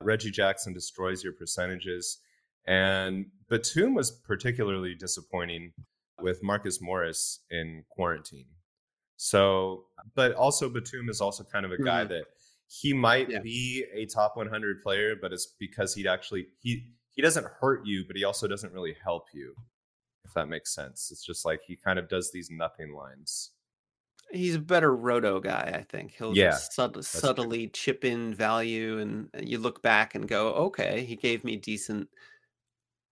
Reggie 0.01 0.31
Jackson 0.31 0.73
destroys 0.73 1.23
your 1.23 1.33
percentages, 1.33 2.19
and 2.65 3.25
Batum 3.49 3.93
was 3.93 4.11
particularly 4.11 4.95
disappointing 4.95 5.71
with 6.21 6.41
Marcus 6.43 6.81
Morris 6.81 7.39
in 7.51 7.83
quarantine. 7.89 8.47
So, 9.17 9.85
but 10.15 10.33
also 10.33 10.69
Batum 10.69 11.07
is 11.09 11.21
also 11.21 11.43
kind 11.43 11.65
of 11.65 11.71
a 11.71 11.77
guy 11.77 12.03
Mhm. 12.05 12.09
that 12.09 12.25
he 12.67 12.93
might 12.93 13.29
Yeah. 13.29 13.39
be 13.39 13.85
a 13.93 14.05
top 14.07 14.35
100 14.35 14.81
player, 14.81 15.15
but 15.15 15.31
it's 15.31 15.45
because 15.59 15.93
he'd 15.93 16.07
actually 16.07 16.47
he 16.59 16.89
he 17.15 17.21
doesn't 17.21 17.45
hurt 17.61 17.85
you, 17.85 18.03
but 18.07 18.15
he 18.15 18.23
also 18.23 18.47
doesn't 18.47 18.73
really 18.73 18.93
help 19.03 19.25
you. 19.33 19.55
If 20.25 20.33
that 20.33 20.47
makes 20.47 20.73
sense, 20.73 21.11
it's 21.11 21.23
just 21.25 21.45
like 21.45 21.61
he 21.63 21.75
kind 21.75 21.99
of 21.99 22.07
does 22.09 22.31
these 22.31 22.49
nothing 22.49 22.93
lines. 22.93 23.51
He's 24.31 24.55
a 24.55 24.59
better 24.59 24.95
roto 24.95 25.39
guy, 25.39 25.71
I 25.75 25.83
think. 25.83 26.11
He'll 26.13 26.33
Yeah, 26.33 26.49
just 26.51 26.73
sub- 26.73 27.03
true. 27.03 27.03
subtly 27.03 27.67
chip 27.69 28.03
in 28.03 28.33
value, 28.33 28.97
and 28.99 29.29
uh, 29.35 29.41
you 29.43 29.59
look 29.59 29.81
back 29.83 30.15
and 30.15 30.27
go, 30.27 30.53
okay, 30.55 31.03
he 31.05 31.15
gave 31.15 31.43
me 31.43 31.55
decent 31.57 32.09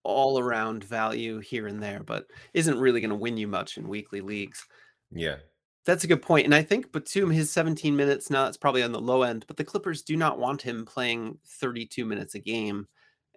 all 0.04 0.40
around 0.40 0.84
value 0.84 1.40
here 1.40 1.68
and 1.68 1.82
there, 1.82 2.04
but 2.04 2.28
isn't 2.54 2.80
really 2.80 3.02
going 3.02 3.10
to 3.10 3.16
win 3.16 3.38
you 3.38 3.48
much 3.48 3.78
in 3.78 3.88
weekly 3.88 4.22
leagues. 4.22 4.66
Yeah, 5.12 5.40
That's 5.86 6.04
a 6.04 6.08
good 6.08 6.22
point. 6.22 6.46
And 6.46 6.54
I 6.54 6.62
think 6.64 6.92
Batum, 6.92 7.32
his 7.32 7.52
17 7.52 7.96
minutes 7.96 8.30
now, 8.30 8.46
it's 8.48 8.58
probably 8.58 8.84
on 8.84 8.92
the 8.92 9.02
low 9.02 9.24
end, 9.24 9.46
but 9.48 9.58
the 9.58 9.64
Clippers 9.64 10.04
do 10.04 10.16
not 10.16 10.38
want 10.40 10.62
him 10.62 10.86
playing 10.86 11.40
32 11.48 12.06
minutes 12.06 12.36
a 12.36 12.40
game 12.40 12.88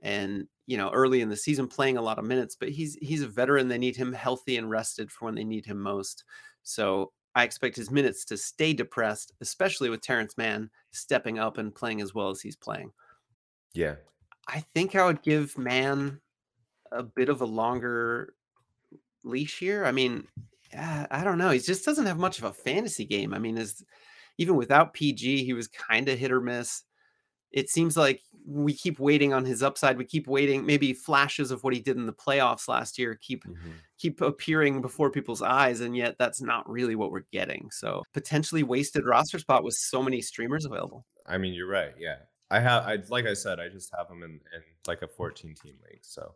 and, 0.05 0.47
you 0.67 0.77
know, 0.77 0.91
early 0.91 1.21
in 1.21 1.29
the 1.31 1.37
season 1.37 1.67
playing 1.67 1.97
a 1.97 2.03
lot 2.03 2.19
of 2.21 2.25
minutes, 2.25 2.55
but 2.55 2.69
he's 2.69 2.95
he's 3.03 3.23
a 3.23 3.29
veteran. 3.29 3.67
They 3.67 3.79
need 3.79 3.97
him 3.97 4.13
healthy 4.13 4.57
and 4.57 4.71
rested 4.71 5.11
for 5.11 5.25
when 5.25 5.35
they 5.35 5.45
need 5.45 5.67
him 5.67 5.81
most. 5.81 6.25
So 6.63 7.13
I 7.35 7.43
expect 7.43 7.75
his 7.75 7.91
minutes 7.91 8.25
to 8.27 8.37
stay 8.37 8.73
depressed, 8.73 9.33
especially 9.41 9.91
with 9.91 10.03
Terrence 10.03 10.37
Mann 10.39 10.71
stepping 10.93 11.41
up 11.41 11.59
and 11.59 11.75
playing 11.75 12.01
as 12.01 12.15
well 12.15 12.31
as 12.31 12.41
he's 12.41 12.57
playing. 12.57 12.93
yeah, 13.75 13.97
I 14.47 14.61
think 14.75 14.95
I 14.95 15.05
would 15.07 15.23
give 15.23 15.59
Mann 15.59 16.21
a 16.93 17.03
bit 17.03 17.29
of 17.29 17.41
a 17.41 17.47
longer 17.47 18.35
leash 19.25 19.59
here. 19.59 19.85
I 19.85 19.93
mean, 19.93 20.29
I 20.77 21.23
don't 21.25 21.39
know. 21.39 21.51
He 21.51 21.59
just 21.59 21.85
doesn't 21.85 22.07
have 22.07 22.19
much 22.19 22.39
of 22.39 22.45
a 22.45 22.53
fantasy 22.53 23.05
game. 23.05 23.35
I 23.35 23.39
mean, 23.39 23.59
is 23.59 23.85
even 24.39 24.57
without 24.57 24.95
PG, 24.95 25.45
he 25.45 25.53
was 25.53 25.69
kind 25.69 26.09
of 26.09 26.19
hit 26.19 26.33
or 26.33 26.41
miss. 26.41 26.83
It 27.55 27.71
seems 27.71 27.97
like 27.97 28.21
we 28.45 28.75
keep 28.75 28.99
waiting 28.99 29.33
on 29.33 29.45
his 29.45 29.63
upside. 29.63 29.97
We 29.97 30.05
keep 30.05 30.27
waiting. 30.27 30.67
Maybe 30.67 30.93
flashes 30.93 31.51
of 31.51 31.63
what 31.63 31.73
he 31.73 31.81
did 31.81 31.97
in 31.97 32.05
the 32.05 32.13
playoffs 32.13 32.69
last 32.69 32.99
year 32.99 33.15
keep 33.15 33.45
mhm. 33.45 33.75
keep 33.97 34.21
appearing 34.21 34.83
before 34.83 35.11
people's 35.11 35.41
eyes, 35.41 35.81
and 35.81 35.97
yet 35.97 36.17
that's 36.19 36.43
not 36.43 36.69
really 36.69 36.97
what 36.97 37.13
we're 37.13 37.25
getting. 37.33 37.71
So 37.71 38.03
potentially 38.13 38.65
wasted 38.65 39.07
roster 39.07 39.39
spot 39.39 39.65
with 39.65 39.75
so 39.75 40.03
many 40.03 40.21
streamers 40.21 40.65
available. 40.65 41.07
I 41.27 41.39
mean, 41.39 41.55
you're 41.55 41.69
right. 41.69 41.93
Yeah, 41.99 42.17
I 42.51 42.59
have. 42.61 42.83
I 42.83 42.99
like 43.09 43.27
I 43.27 43.35
said, 43.35 43.61
I 43.61 43.69
just 43.69 43.95
have 43.97 44.11
him 44.11 44.23
in 44.25 44.33
in 44.33 44.63
like 44.87 45.03
a 45.03 45.09
14 45.09 45.55
team 45.55 45.77
league. 45.89 46.03
So 46.03 46.35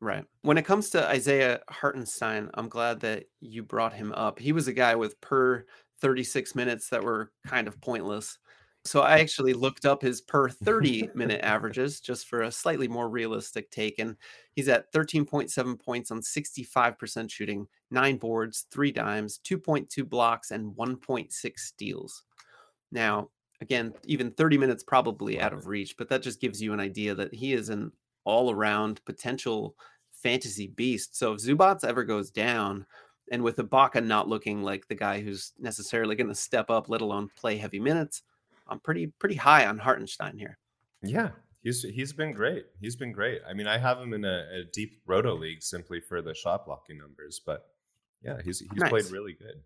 Right. 0.00 0.24
When 0.42 0.58
it 0.58 0.64
comes 0.64 0.90
to 0.90 1.06
Isaiah 1.06 1.60
Hartenstein, 1.68 2.50
I'm 2.54 2.68
glad 2.68 3.00
that 3.00 3.24
you 3.40 3.62
brought 3.62 3.92
him 3.92 4.12
up. 4.12 4.38
He 4.38 4.52
was 4.52 4.66
a 4.66 4.72
guy 4.72 4.94
with 4.94 5.20
per 5.20 5.66
36 6.00 6.54
minutes 6.54 6.88
that 6.88 7.04
were 7.04 7.30
kind 7.46 7.68
of 7.68 7.80
pointless. 7.80 8.38
So 8.86 9.00
I 9.00 9.18
actually 9.20 9.54
looked 9.54 9.86
up 9.86 10.02
his 10.02 10.20
per 10.20 10.48
30 10.48 11.10
minute 11.14 11.40
averages 11.42 12.00
just 12.00 12.28
for 12.28 12.42
a 12.42 12.52
slightly 12.52 12.86
more 12.86 13.08
realistic 13.08 13.70
take. 13.70 13.98
And 13.98 14.16
he's 14.52 14.68
at 14.68 14.92
13.7 14.92 15.80
points 15.80 16.10
on 16.10 16.20
65% 16.20 17.30
shooting, 17.30 17.66
nine 17.90 18.18
boards, 18.18 18.66
three 18.70 18.92
dimes, 18.92 19.40
2.2 19.44 20.06
blocks, 20.08 20.50
and 20.50 20.74
1.6 20.76 21.58
steals. 21.58 22.24
Now, 22.92 23.30
again, 23.62 23.94
even 24.04 24.30
30 24.32 24.58
minutes 24.58 24.84
probably 24.84 25.40
out 25.40 25.54
of 25.54 25.66
reach, 25.66 25.96
but 25.96 26.08
that 26.10 26.22
just 26.22 26.40
gives 26.40 26.60
you 26.60 26.74
an 26.74 26.80
idea 26.80 27.14
that 27.14 27.34
he 27.34 27.54
is 27.54 27.70
an 27.70 27.90
all 28.24 28.50
around 28.50 29.02
potential 29.06 29.76
fantasy 30.12 30.66
beast. 30.66 31.16
So 31.16 31.32
if 31.32 31.40
Zubac 31.40 31.84
ever 31.84 32.04
goes 32.04 32.30
down, 32.30 32.84
and 33.32 33.42
with 33.42 33.56
Ibaka 33.56 34.04
not 34.04 34.28
looking 34.28 34.62
like 34.62 34.86
the 34.86 34.94
guy 34.94 35.20
who's 35.22 35.52
necessarily 35.58 36.14
going 36.14 36.28
to 36.28 36.34
step 36.34 36.70
up, 36.70 36.90
let 36.90 37.00
alone 37.00 37.30
play 37.36 37.56
heavy 37.56 37.80
minutes, 37.80 38.22
I'm 38.66 38.80
pretty 38.80 39.08
pretty 39.18 39.36
high 39.36 39.66
on 39.66 39.78
Hartenstein 39.78 40.38
here. 40.38 40.58
yeah, 41.02 41.30
he's 41.62 41.82
he's 41.82 42.12
been 42.12 42.32
great. 42.32 42.66
He's 42.80 42.96
been 42.96 43.12
great. 43.12 43.40
I 43.48 43.52
mean, 43.54 43.66
I 43.66 43.78
have 43.78 43.98
him 43.98 44.12
in 44.12 44.24
a, 44.24 44.46
a 44.60 44.64
deep 44.72 45.00
roto 45.06 45.34
league 45.34 45.62
simply 45.62 46.00
for 46.00 46.22
the 46.22 46.34
shot 46.34 46.66
blocking 46.66 46.98
numbers, 46.98 47.40
but 47.44 47.66
yeah, 48.22 48.38
he's 48.44 48.60
he's 48.60 48.82
played 48.88 49.10
really 49.10 49.32
good. 49.32 49.62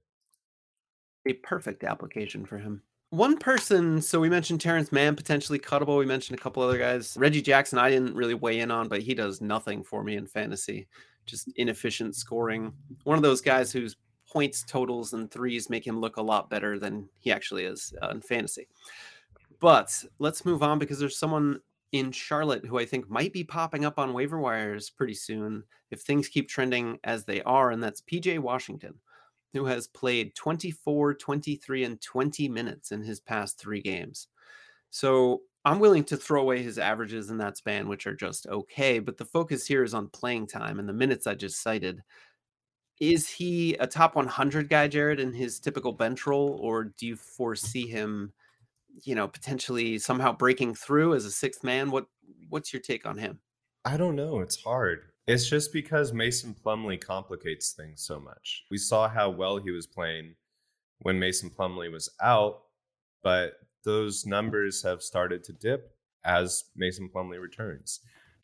A 1.26 1.35
perfect 1.35 1.85
application 1.85 2.47
for 2.47 2.59
him. 2.59 2.83
One 3.11 3.38
person, 3.38 4.02
so 4.02 4.21
we 4.21 4.28
mentioned 4.28 4.61
Terrence 4.61 4.93
Mann 4.93 5.17
potentially 5.17 5.59
cuttable. 5.59 5.99
We 5.99 6.05
mentioned 6.05 6.38
a 6.38 6.43
couple 6.43 6.62
other 6.62 6.76
guys. 6.76 7.17
Reggie 7.19 7.40
Jackson, 7.40 7.78
I 7.78 7.88
didn't 7.88 8.14
really 8.14 8.35
weigh 8.35 8.61
in 8.61 8.71
on, 8.71 8.88
but 8.88 9.00
he 9.00 9.14
does 9.14 9.40
nothing 9.40 9.83
for 9.83 10.05
me 10.05 10.17
in 10.17 10.26
fantasy. 10.26 10.88
Just 11.25 11.50
inefficient 11.57 12.17
scoring. 12.17 12.75
One 13.05 13.17
of 13.17 13.23
those 13.23 13.40
guys 13.40 13.73
whose 13.73 13.97
points, 14.31 14.63
totals, 14.63 15.13
and 15.13 15.31
threes 15.31 15.71
make 15.71 15.87
him 15.87 16.01
look 16.01 16.17
a 16.17 16.23
lot 16.23 16.51
better 16.51 16.79
than 16.79 17.09
he 17.19 17.33
actually 17.33 17.65
is 17.65 17.95
uh, 18.03 18.09
in 18.09 18.21
fantasy. 18.21 18.69
But 19.61 20.05
let's 20.19 20.45
move 20.45 20.63
on 20.63 20.79
because 20.79 20.99
there's 20.99 21.19
someone 21.19 21.61
in 21.93 22.13
Charlotte, 22.13 22.65
who 22.67 22.79
I 22.79 22.85
think 22.85 23.09
might 23.09 23.33
be 23.33 23.45
popping 23.45 23.85
up 23.85 23.99
on 23.99 24.13
waiver 24.13 24.39
wires 24.39 24.91
pretty 24.91 25.15
soon 25.15 25.65
if 25.91 26.01
things 26.03 26.29
keep 26.29 26.49
trending 26.49 26.99
as 27.05 27.25
they 27.25 27.43
are, 27.43 27.71
and 27.71 27.83
that's 27.83 28.03
PJ 28.03 28.39
Washington, 28.41 28.95
who 29.55 29.65
has 29.65 29.87
played 29.87 30.35
24, 30.35 31.15
23, 31.15 31.85
and 31.85 32.01
20 32.01 32.49
minutes 32.49 32.93
in 32.93 33.03
his 33.03 33.21
past 33.21 33.59
three 33.59 33.81
games. 33.81 34.29
So 34.91 35.43
I'm 35.65 35.81
willing 35.81 36.05
to 36.05 36.17
throw 36.17 36.43
away 36.43 36.63
his 36.63 36.79
averages 36.79 37.31
in 37.31 37.39
that 37.39 37.57
span, 37.57 37.89
which 37.89 38.07
are 38.07 38.15
just 38.15 38.47
okay. 38.47 38.99
But 38.99 39.17
the 39.17 39.25
focus 39.25 39.67
here 39.67 39.83
is 39.83 39.95
on 39.95 40.09
playing 40.09 40.47
time 40.47 40.79
and 40.79 40.89
the 40.89 40.95
minutes 40.95 41.27
I 41.27 41.35
just 41.35 41.63
cited. 41.63 42.03
Is 43.00 43.28
he 43.28 43.75
a 43.75 43.87
top 43.87 44.17
100 44.17 44.69
guy, 44.69 44.88
Jared, 44.88 45.21
in 45.21 45.33
his 45.33 45.61
typical 45.61 45.93
bench 45.93 46.26
role, 46.26 46.59
or 46.61 46.85
do 46.85 47.07
you 47.07 47.17
foresee 47.17 47.87
him, 47.87 48.33
you 49.05 49.14
know, 49.14 49.28
potentially 49.28 49.99
somehow 49.99 50.33
breaking 50.33 50.75
through 50.75 51.14
as 51.14 51.25
a 51.25 51.31
sixth 51.31 51.62
man? 51.62 51.90
What 51.90 52.07
What's 52.49 52.73
your 52.73 52.83
take 52.83 53.07
on 53.07 53.19
him? 53.19 53.40
I 53.85 53.97
don't 53.97 54.17
know. 54.17 54.40
It's 54.40 54.62
hard. 54.62 55.00
It's 55.26 55.49
just 55.49 55.73
because 55.73 56.12
Mason 56.12 56.55
Plumlee 56.64 57.00
complicates 57.00 57.73
things 57.73 58.02
so 58.02 58.19
much. 58.19 58.64
We 58.71 58.78
saw 58.78 59.09
how 59.09 59.31
well 59.31 59.59
he 59.59 59.71
was 59.71 59.87
playing 59.87 60.35
when 61.00 61.19
Mason 61.19 61.50
Plumlee 61.50 61.93
was 61.93 62.09
out, 62.21 62.62
but 63.23 63.52
those 63.85 64.26
numbers 64.26 64.83
have 64.83 65.02
started 65.02 65.45
to 65.45 65.52
dip 65.52 65.95
as 66.25 66.64
Mason 66.76 67.11
Plumlee 67.14 67.40
returns. 67.40 68.00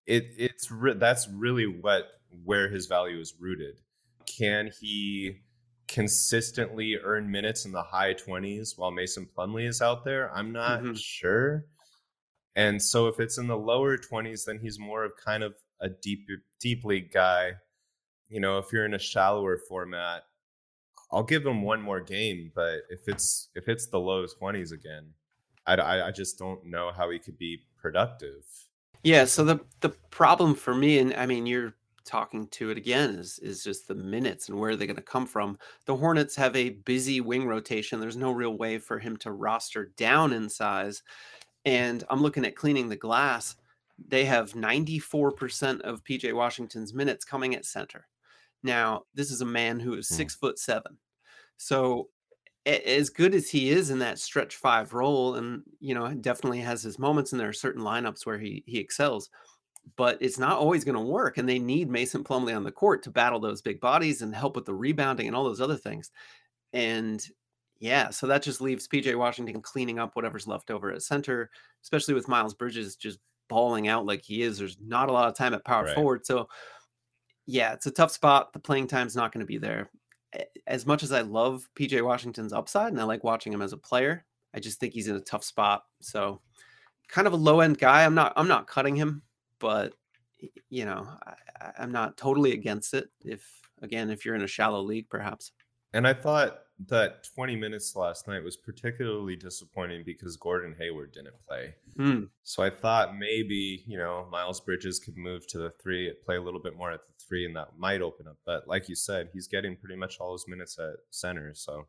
It 0.06 0.26
it's 0.36 0.70
re- 0.70 0.94
that's 0.94 1.28
really 1.28 1.66
what 1.66 2.04
where 2.44 2.68
his 2.68 2.86
value 2.86 3.18
is 3.18 3.34
rooted. 3.40 3.80
Can 4.26 4.70
he 4.80 5.40
consistently 5.88 6.96
earn 7.02 7.30
minutes 7.30 7.64
in 7.64 7.72
the 7.72 7.82
high 7.82 8.14
20s 8.14 8.76
while 8.76 8.90
Mason 8.90 9.28
Plumlee 9.36 9.68
is 9.68 9.82
out 9.82 10.04
there? 10.04 10.34
I'm 10.34 10.52
not 10.52 10.82
mm-hmm. 10.82 10.94
sure. 10.94 11.66
And 12.56 12.80
so 12.80 13.08
if 13.08 13.20
it's 13.20 13.38
in 13.38 13.46
the 13.46 13.56
lower 13.56 13.98
20s, 13.98 14.44
then 14.44 14.58
he's 14.58 14.78
more 14.78 15.04
of 15.04 15.12
kind 15.22 15.42
of 15.42 15.54
a 15.80 15.88
deep 15.88 16.26
deep 16.60 16.84
league 16.84 17.12
guy. 17.12 17.52
You 18.28 18.40
know, 18.40 18.58
if 18.58 18.72
you're 18.72 18.86
in 18.86 18.94
a 18.94 18.98
shallower 18.98 19.58
format, 19.68 20.22
I'll 21.10 21.22
give 21.22 21.44
him 21.44 21.62
one 21.62 21.80
more 21.80 22.00
game, 22.00 22.50
but 22.54 22.80
if 22.90 23.08
it's 23.08 23.50
if 23.54 23.68
it's 23.68 23.86
the 23.86 24.00
low 24.00 24.24
20s 24.24 24.72
again, 24.72 25.12
I, 25.66 26.02
I 26.02 26.10
just 26.10 26.38
don't 26.38 26.64
know 26.66 26.90
how 26.94 27.10
he 27.10 27.18
could 27.18 27.38
be 27.38 27.60
productive. 27.76 28.44
Yeah. 29.02 29.24
So 29.24 29.44
the 29.44 29.60
the 29.80 29.90
problem 30.10 30.54
for 30.54 30.74
me, 30.74 30.98
and 30.98 31.14
I 31.14 31.26
mean, 31.26 31.46
you're 31.46 31.74
talking 32.04 32.46
to 32.48 32.70
it 32.70 32.78
again, 32.78 33.10
is 33.10 33.38
is 33.40 33.64
just 33.64 33.88
the 33.88 33.94
minutes 33.94 34.48
and 34.48 34.58
where 34.58 34.76
they're 34.76 34.86
going 34.86 34.96
to 34.96 35.02
come 35.02 35.26
from. 35.26 35.58
The 35.86 35.96
Hornets 35.96 36.36
have 36.36 36.54
a 36.56 36.70
busy 36.70 37.20
wing 37.20 37.46
rotation. 37.46 38.00
There's 38.00 38.16
no 38.16 38.30
real 38.30 38.56
way 38.56 38.78
for 38.78 38.98
him 38.98 39.16
to 39.18 39.32
roster 39.32 39.92
down 39.96 40.32
in 40.32 40.48
size. 40.48 41.02
And 41.64 42.04
I'm 42.10 42.22
looking 42.22 42.44
at 42.44 42.56
cleaning 42.56 42.88
the 42.88 42.96
glass. 42.96 43.56
They 44.08 44.24
have 44.24 44.52
94% 44.52 45.80
of 45.80 46.04
PJ 46.04 46.32
Washington's 46.34 46.92
minutes 46.92 47.24
coming 47.24 47.54
at 47.54 47.64
center. 47.64 48.06
Now, 48.62 49.02
this 49.14 49.30
is 49.30 49.40
a 49.40 49.46
man 49.46 49.80
who 49.80 49.94
is 49.94 50.08
hmm. 50.08 50.14
six 50.14 50.34
foot 50.34 50.58
seven. 50.58 50.98
So 51.56 52.08
as 52.66 53.10
good 53.10 53.34
as 53.34 53.50
he 53.50 53.70
is 53.70 53.90
in 53.90 53.98
that 53.98 54.18
stretch 54.18 54.56
five 54.56 54.94
role, 54.94 55.34
and 55.34 55.62
you 55.80 55.94
know, 55.94 56.12
definitely 56.14 56.60
has 56.60 56.82
his 56.82 56.98
moments, 56.98 57.32
and 57.32 57.40
there 57.40 57.48
are 57.48 57.52
certain 57.52 57.82
lineups 57.82 58.24
where 58.24 58.38
he 58.38 58.62
he 58.66 58.78
excels, 58.78 59.28
but 59.96 60.18
it's 60.20 60.38
not 60.38 60.58
always 60.58 60.84
going 60.84 60.96
to 60.96 61.00
work. 61.00 61.38
And 61.38 61.48
they 61.48 61.58
need 61.58 61.90
Mason 61.90 62.24
Plumlee 62.24 62.56
on 62.56 62.64
the 62.64 62.72
court 62.72 63.02
to 63.04 63.10
battle 63.10 63.40
those 63.40 63.62
big 63.62 63.80
bodies 63.80 64.22
and 64.22 64.34
help 64.34 64.56
with 64.56 64.64
the 64.64 64.74
rebounding 64.74 65.26
and 65.26 65.36
all 65.36 65.44
those 65.44 65.60
other 65.60 65.76
things. 65.76 66.10
And 66.72 67.24
yeah, 67.78 68.10
so 68.10 68.26
that 68.26 68.42
just 68.42 68.60
leaves 68.60 68.88
PJ 68.88 69.16
Washington 69.16 69.60
cleaning 69.60 69.98
up 69.98 70.16
whatever's 70.16 70.46
left 70.46 70.70
over 70.70 70.90
at 70.90 71.02
center, 71.02 71.50
especially 71.82 72.14
with 72.14 72.28
Miles 72.28 72.54
Bridges 72.54 72.96
just 72.96 73.18
balling 73.48 73.88
out 73.88 74.06
like 74.06 74.22
he 74.22 74.42
is. 74.42 74.58
There's 74.58 74.78
not 74.80 75.08
a 75.08 75.12
lot 75.12 75.28
of 75.28 75.36
time 75.36 75.54
at 75.54 75.64
power 75.64 75.84
right. 75.84 75.94
forward. 75.94 76.26
So 76.26 76.48
yeah, 77.46 77.72
it's 77.72 77.86
a 77.86 77.90
tough 77.90 78.10
spot. 78.10 78.52
The 78.52 78.58
playing 78.58 78.86
time's 78.86 79.14
not 79.14 79.32
going 79.32 79.40
to 79.40 79.46
be 79.46 79.58
there 79.58 79.90
as 80.66 80.86
much 80.86 81.02
as 81.02 81.12
I 81.12 81.20
love 81.20 81.68
PJ 81.76 82.02
Washington's 82.02 82.52
upside 82.52 82.92
and 82.92 83.00
I 83.00 83.04
like 83.04 83.24
watching 83.24 83.52
him 83.52 83.62
as 83.62 83.72
a 83.72 83.78
player, 83.78 84.24
I 84.54 84.60
just 84.60 84.80
think 84.80 84.94
he's 84.94 85.08
in 85.08 85.16
a 85.16 85.20
tough 85.20 85.44
spot. 85.44 85.84
So 86.00 86.40
kind 87.08 87.26
of 87.26 87.32
a 87.32 87.36
low 87.36 87.60
end 87.60 87.78
guy. 87.78 88.04
I'm 88.04 88.14
not 88.14 88.32
I'm 88.36 88.48
not 88.48 88.66
cutting 88.66 88.96
him, 88.96 89.22
but 89.64 89.94
you 90.68 90.84
know, 90.84 91.08
I, 91.26 91.70
I'm 91.78 91.90
not 91.90 92.18
totally 92.18 92.52
against 92.52 92.92
it. 92.92 93.08
If 93.24 93.48
again, 93.80 94.10
if 94.10 94.26
you're 94.26 94.34
in 94.34 94.42
a 94.42 94.46
shallow 94.46 94.82
league, 94.82 95.08
perhaps. 95.08 95.52
And 95.94 96.06
I 96.06 96.12
thought 96.12 96.58
that 96.88 97.24
20 97.34 97.56
minutes 97.56 97.96
last 97.96 98.28
night 98.28 98.44
was 98.44 98.58
particularly 98.58 99.36
disappointing 99.36 100.02
because 100.04 100.36
Gordon 100.36 100.74
Hayward 100.78 101.12
didn't 101.12 101.36
play. 101.48 101.74
Mm. 101.98 102.28
So 102.42 102.62
I 102.62 102.68
thought 102.68 103.16
maybe, 103.16 103.84
you 103.86 103.96
know, 103.96 104.26
Miles 104.30 104.60
Bridges 104.60 104.98
could 104.98 105.16
move 105.16 105.46
to 105.46 105.58
the 105.58 105.70
three, 105.82 106.12
play 106.26 106.36
a 106.36 106.42
little 106.42 106.60
bit 106.60 106.76
more 106.76 106.92
at 106.92 107.00
the 107.06 107.24
three, 107.26 107.46
and 107.46 107.56
that 107.56 107.78
might 107.78 108.02
open 108.02 108.26
up. 108.28 108.36
But 108.44 108.68
like 108.68 108.90
you 108.90 108.96
said, 108.96 109.30
he's 109.32 109.48
getting 109.48 109.76
pretty 109.76 109.96
much 109.96 110.18
all 110.20 110.32
his 110.32 110.44
minutes 110.46 110.78
at 110.78 110.96
center. 111.08 111.54
So 111.54 111.86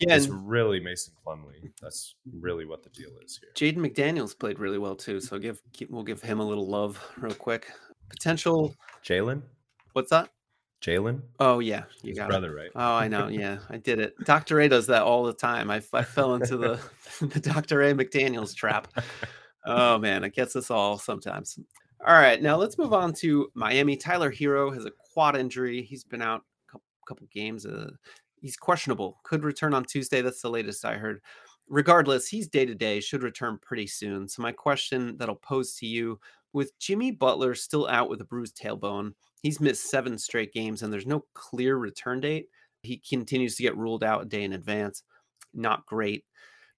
yeah, 0.00 0.16
it's 0.16 0.28
really 0.28 0.80
Mason 0.80 1.12
Plumlee. 1.24 1.70
That's 1.80 2.14
really 2.40 2.64
what 2.64 2.82
the 2.82 2.90
deal 2.90 3.10
is 3.24 3.38
here. 3.38 3.72
Jaden 3.72 3.78
McDaniels 3.78 4.38
played 4.38 4.58
really 4.58 4.78
well 4.78 4.96
too. 4.96 5.20
So 5.20 5.38
give 5.38 5.60
we'll 5.88 6.02
give 6.02 6.22
him 6.22 6.40
a 6.40 6.44
little 6.46 6.66
love 6.66 7.02
real 7.18 7.34
quick. 7.34 7.70
Potential 8.08 8.74
Jalen. 9.04 9.42
What's 9.92 10.10
that? 10.10 10.30
Jalen. 10.82 11.20
Oh 11.38 11.58
yeah, 11.58 11.84
you 12.02 12.10
His 12.10 12.18
got 12.18 12.28
brother, 12.28 12.56
it. 12.56 12.62
right? 12.62 12.70
Oh, 12.74 12.94
I 12.94 13.08
know. 13.08 13.28
Yeah, 13.28 13.58
I 13.68 13.76
did 13.76 13.98
it. 13.98 14.14
Dr. 14.24 14.60
A 14.60 14.68
does 14.68 14.86
that 14.86 15.02
all 15.02 15.24
the 15.24 15.32
time. 15.34 15.70
I, 15.70 15.82
I 15.92 16.02
fell 16.02 16.34
into 16.34 16.56
the 16.56 16.80
the 17.20 17.40
Dr. 17.40 17.82
A 17.82 17.92
McDaniel's 17.94 18.54
trap. 18.54 18.88
Oh 19.66 19.98
man, 19.98 20.24
it 20.24 20.34
gets 20.34 20.56
us 20.56 20.70
all 20.70 20.98
sometimes. 20.98 21.58
All 22.06 22.14
right, 22.14 22.40
now 22.40 22.56
let's 22.56 22.78
move 22.78 22.94
on 22.94 23.12
to 23.14 23.50
Miami. 23.54 23.94
Tyler 23.94 24.32
Herro 24.32 24.72
has 24.72 24.86
a 24.86 24.90
quad 25.12 25.36
injury. 25.36 25.82
He's 25.82 26.02
been 26.02 26.22
out 26.22 26.40
a 26.66 26.72
couple, 26.72 26.86
couple 27.06 27.26
games. 27.30 27.66
Uh, 27.66 27.90
he's 28.40 28.56
questionable. 28.56 29.20
Could 29.24 29.44
return 29.44 29.74
on 29.74 29.84
Tuesday. 29.84 30.22
That's 30.22 30.42
the 30.42 30.50
latest 30.50 30.84
I 30.84 30.94
heard. 30.94 31.20
Regardless, 31.68 32.28
he's 32.28 32.48
day 32.48 32.66
to 32.66 32.74
day. 32.74 33.00
Should 33.00 33.22
return 33.22 33.58
pretty 33.62 33.86
soon. 33.86 34.28
So 34.28 34.42
my 34.42 34.52
question 34.52 35.16
that 35.18 35.28
I'll 35.28 35.36
pose 35.36 35.74
to 35.76 35.86
you: 35.86 36.18
With 36.52 36.78
Jimmy 36.78 37.10
Butler 37.10 37.54
still 37.54 37.86
out 37.88 38.10
with 38.10 38.20
a 38.20 38.24
bruised 38.24 38.56
tailbone 38.56 39.12
He's 39.42 39.60
missed 39.60 39.90
seven 39.90 40.18
straight 40.18 40.52
games, 40.52 40.82
and 40.82 40.92
there's 40.92 41.06
no 41.06 41.24
clear 41.34 41.76
return 41.76 42.20
date. 42.20 42.48
He 42.82 42.98
continues 42.98 43.56
to 43.56 43.62
get 43.62 43.76
ruled 43.76 44.04
out 44.04 44.22
a 44.22 44.26
day 44.26 44.44
in 44.44 44.52
advance. 44.52 45.02
Not 45.54 45.86
great. 45.86 46.24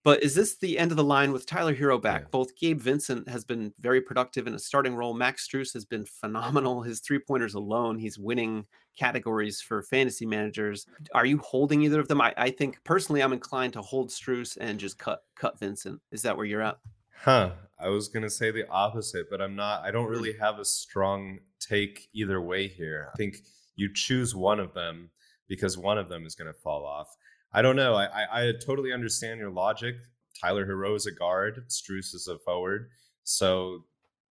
But 0.05 0.22
is 0.22 0.35
this 0.35 0.57
the 0.57 0.79
end 0.79 0.90
of 0.90 0.96
the 0.96 1.05
line 1.05 1.33
with 1.33 1.46
Tyler 1.46 1.75
Herro 1.75 2.01
back? 2.01 2.22
Yeah. 2.22 2.29
Both 2.33 2.57
Gabe 2.57 2.81
Vincent 2.81 3.29
has 3.29 3.44
been 3.44 3.72
very 3.79 4.01
productive 4.01 4.46
in 4.46 4.55
a 4.55 4.59
starting 4.59 4.96
role. 4.96 5.14
Max 5.14 5.46
Strus 5.46 5.72
has 5.75 5.85
been 5.85 6.05
phenomenal. 6.05 6.83
His 6.83 7.01
three 7.01 7.20
pointers 7.20 7.55
alone, 7.55 7.98
he's 7.98 8.18
winning 8.18 8.66
categories 8.98 9.61
for 9.61 9.83
fantasy 9.83 10.26
managers. 10.26 10.87
Are 11.14 11.26
you 11.26 11.38
holding 11.38 11.83
either 11.83 12.00
of 12.00 12.09
them? 12.09 12.20
I, 12.20 12.35
I 12.37 12.50
think 12.50 12.83
personally, 12.85 13.22
I'm 13.22 13.33
inclined 13.33 13.72
to 13.74 13.83
hold 13.83 14.11
Strus 14.11 14.57
and 14.61 14.78
just 14.78 14.98
cut 14.98 15.22
cut 15.37 15.59
Vincent. 15.59 16.00
Is 16.11 16.22
that 16.22 16.37
where 16.37 16.46
you're 16.46 16.62
at? 16.62 16.78
Huh. 17.14 17.52
I 17.78 17.88
was 17.88 18.09
gonna 18.09 18.31
say 18.31 18.50
the 18.50 18.68
opposite, 18.68 19.26
but 19.31 19.40
I'm 19.40 19.57
not. 19.57 19.83
I 19.83 19.90
don't 19.90 20.07
mm. 20.07 20.11
really 20.11 20.35
have 20.38 20.59
a 20.59 20.64
strong 20.64 21.38
take 21.61 22.09
either 22.12 22.40
way 22.40 22.68
here. 22.68 23.11
I 23.12 23.16
think 23.16 23.38
you 23.76 23.92
choose 23.92 24.35
one 24.35 24.61
of 24.61 24.72
them 24.74 25.11
because 25.48 25.76
one 25.76 25.98
of 25.98 26.09
them 26.09 26.24
is 26.24 26.35
gonna 26.35 26.52
fall 26.52 26.85
off. 26.85 27.09
I 27.52 27.61
don't 27.61 27.76
know. 27.76 27.94
I, 27.94 28.05
I, 28.07 28.48
I 28.48 28.52
totally 28.64 28.92
understand 28.92 29.40
your 29.40 29.50
logic. 29.50 29.96
Tyler 30.40 30.66
Herro 30.66 30.96
is 30.96 31.07
a 31.07 31.12
guard. 31.12 31.64
Strus 31.68 32.14
is 32.14 32.28
a 32.28 32.38
forward. 32.38 32.88
So 33.24 33.85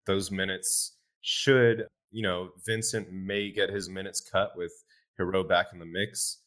those 0.06 0.30
minutes 0.30 0.96
should, 1.20 1.86
you 2.12 2.22
know, 2.22 2.50
Vincent 2.64 3.12
may 3.12 3.50
get 3.50 3.70
his 3.70 3.88
minutes 3.88 4.20
cut 4.20 4.52
with 4.56 4.72
Herro 5.18 5.46
back 5.46 5.66
in 5.72 5.78
the 5.78 5.86
mix. 5.86 6.38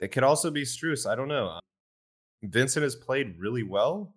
It 0.00 0.08
could 0.08 0.24
also 0.24 0.50
be 0.50 0.62
Strus. 0.62 1.06
I 1.06 1.14
don't 1.14 1.28
know. 1.28 1.48
Um, 1.48 1.60
Vincent 2.42 2.82
has 2.82 2.96
played 2.96 3.36
really 3.38 3.62
well 3.62 4.14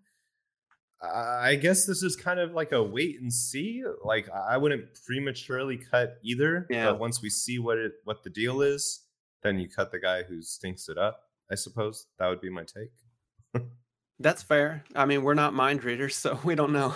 I 1.13 1.55
guess 1.55 1.85
this 1.85 2.03
is 2.03 2.15
kind 2.15 2.39
of 2.39 2.53
like 2.53 2.71
a 2.71 2.81
wait 2.81 3.19
and 3.21 3.31
see. 3.31 3.83
Like 4.03 4.29
I 4.29 4.57
wouldn't 4.57 4.85
prematurely 5.05 5.77
cut 5.77 6.17
either. 6.23 6.67
Yeah. 6.69 6.91
But 6.91 6.99
once 6.99 7.21
we 7.21 7.29
see 7.29 7.59
what 7.59 7.77
it 7.77 7.93
what 8.03 8.23
the 8.23 8.29
deal 8.29 8.61
is, 8.61 9.03
then 9.43 9.59
you 9.59 9.69
cut 9.69 9.91
the 9.91 9.99
guy 9.99 10.23
who 10.23 10.41
stinks 10.41 10.89
it 10.89 10.97
up. 10.97 11.21
I 11.51 11.55
suppose 11.55 12.07
that 12.17 12.27
would 12.27 12.41
be 12.41 12.49
my 12.49 12.63
take. 12.63 13.63
That's 14.19 14.41
fair. 14.41 14.83
I 14.95 15.05
mean, 15.05 15.23
we're 15.23 15.33
not 15.33 15.53
mind 15.53 15.83
readers, 15.83 16.15
so 16.15 16.39
we 16.43 16.55
don't 16.55 16.71
know. 16.71 16.95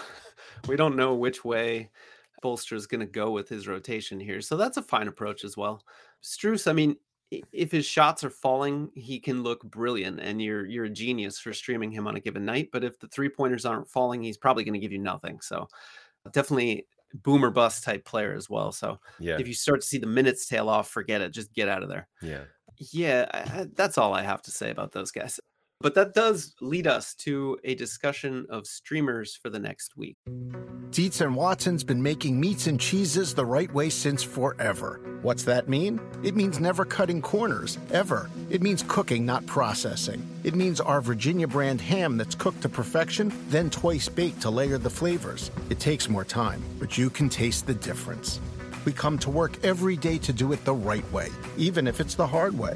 We 0.68 0.76
don't 0.76 0.96
know 0.96 1.16
which 1.16 1.46
way 1.46 1.92
Spoelstra 2.42 2.74
is 2.74 2.88
going 2.88 3.02
to 3.02 3.06
go 3.06 3.32
with 3.32 3.50
his 3.50 3.68
rotation 3.68 4.20
here. 4.20 4.42
So 4.42 4.58
that's 4.58 4.78
a 4.78 4.82
fine 4.82 5.08
approach 5.08 5.44
as 5.44 5.58
well. 5.58 5.84
Strus, 6.24 6.70
I 6.70 6.74
mean, 6.74 6.96
if 7.52 7.72
his 7.72 7.86
shots 7.86 8.24
are 8.24 8.30
falling, 8.30 8.90
he 8.96 9.20
can 9.20 9.44
look 9.44 9.64
brilliant, 9.64 10.20
and 10.20 10.42
you're 10.42 10.66
you're 10.66 10.86
a 10.86 10.90
genius 10.90 11.40
for 11.40 11.54
streaming 11.54 11.92
him 11.92 12.08
on 12.08 12.16
a 12.16 12.20
given 12.20 12.44
night. 12.44 12.70
But 12.72 12.84
if 12.84 13.00
the 13.00 13.08
three 13.08 13.30
pointers 13.30 13.66
aren't 13.66 13.88
falling, 13.88 14.24
he's 14.24 14.38
probably 14.38 14.64
going 14.64 14.74
to 14.74 14.80
give 14.80 14.92
you 14.92 15.00
nothing. 15.00 15.40
So 15.42 15.68
definitely 16.32 16.88
boomer 17.14 17.50
bust 17.50 17.84
type 17.84 18.06
player 18.06 18.34
as 18.34 18.50
well. 18.50 18.72
So 18.72 19.00
yeah, 19.20 19.38
if 19.40 19.48
you 19.48 19.54
start 19.54 19.82
to 19.82 19.88
see 19.88 20.00
the 20.00 20.08
minutes 20.08 20.48
tail 20.48 20.70
off, 20.70 20.90
forget 20.90 21.22
it. 21.22 21.32
Just 21.32 21.54
get 21.54 21.70
out 21.70 21.84
of 21.84 21.90
there. 21.90 22.08
Yeah, 22.22 22.46
yeah. 22.92 23.28
I, 23.32 23.68
that's 23.76 23.98
all 24.00 24.14
I 24.14 24.24
have 24.24 24.42
to 24.44 24.52
say 24.52 24.72
about 24.72 24.92
those 24.92 25.12
guys. 25.12 25.40
But 25.82 25.96
that 25.96 26.14
does 26.14 26.56
lead 26.60 26.88
us 26.88 27.14
to 27.20 27.58
a 27.64 27.74
discussion 27.74 28.46
of 28.50 28.68
streamers 28.68 29.38
for 29.42 29.50
the 29.50 29.60
next 29.60 29.96
week. 29.96 30.18
Dietz 30.92 31.22
and 31.22 31.34
Watson's 31.34 31.86
been 31.86 32.04
making 32.04 32.38
meats 32.38 32.68
and 32.68 32.78
cheeses 32.78 33.34
the 33.34 33.46
right 33.46 33.74
way 33.74 33.90
since 33.90 34.22
forever. 34.22 35.00
What's 35.22 35.44
that 35.44 35.70
mean? 35.70 36.02
It 36.22 36.36
means 36.36 36.60
never 36.60 36.84
cutting 36.84 37.22
corners, 37.22 37.78
ever. 37.94 38.30
It 38.50 38.62
means 38.62 38.84
cooking, 38.90 39.26
not 39.26 39.46
processing. 39.46 40.22
It 40.44 40.54
means 40.54 40.82
our 40.82 41.00
Virginia 41.00 41.48
brand 41.48 41.80
ham 41.80 42.18
that's 42.18 42.36
cooked 42.36 42.62
to 42.64 42.70
perfection, 42.70 43.32
then 43.48 43.70
twice 43.70 44.10
baked 44.10 44.42
to 44.42 44.50
layer 44.50 44.78
the 44.78 44.90
flavors. 44.90 45.50
It 45.70 45.80
takes 45.80 46.10
more 46.10 46.26
time, 46.26 46.62
but 46.78 46.98
you 46.98 47.10
can 47.10 47.30
taste 47.30 47.68
the 47.68 47.76
difference. 47.76 48.42
We 48.84 48.92
come 48.92 49.18
to 49.20 49.30
work 49.30 49.64
every 49.64 49.96
day 49.96 50.18
to 50.18 50.34
do 50.34 50.52
it 50.52 50.66
the 50.66 50.74
right 50.74 51.10
way, 51.14 51.30
even 51.56 51.88
if 51.88 52.02
it's 52.02 52.16
the 52.16 52.28
hard 52.28 52.58
way. 52.58 52.76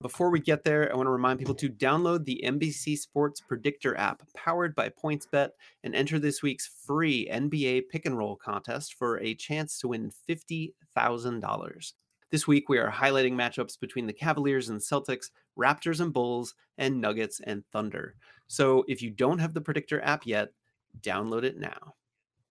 Before 0.00 0.30
we 0.30 0.38
get 0.38 0.62
there, 0.62 0.92
I 0.92 0.96
want 0.96 1.08
to 1.08 1.10
remind 1.10 1.40
people 1.40 1.56
to 1.56 1.68
download 1.68 2.24
the 2.24 2.40
NBC 2.46 2.96
Sports 2.96 3.40
Predictor 3.40 3.98
app 3.98 4.22
powered 4.36 4.76
by 4.76 4.90
PointsBet 4.90 5.48
and 5.82 5.92
enter 5.92 6.20
this 6.20 6.40
week's 6.40 6.70
free 6.86 7.28
NBA 7.28 7.88
pick 7.90 8.06
and 8.06 8.16
roll 8.16 8.36
contest 8.36 8.94
for 8.94 9.18
a 9.18 9.34
chance 9.34 9.76
to 9.80 9.88
win 9.88 10.12
$50,000. 10.28 11.92
This 12.30 12.46
week, 12.46 12.68
we 12.68 12.78
are 12.78 12.92
highlighting 12.92 13.32
matchups 13.32 13.80
between 13.80 14.06
the 14.06 14.12
Cavaliers 14.12 14.68
and 14.68 14.78
Celtics, 14.78 15.30
Raptors 15.58 15.98
and 15.98 16.12
Bulls, 16.12 16.54
and 16.76 17.00
Nuggets 17.00 17.40
and 17.42 17.64
Thunder. 17.72 18.14
So 18.46 18.84
if 18.86 19.02
you 19.02 19.10
don't 19.10 19.40
have 19.40 19.52
the 19.52 19.60
Predictor 19.60 20.00
app 20.04 20.24
yet, 20.26 20.50
download 21.00 21.42
it 21.42 21.58
now. 21.58 21.94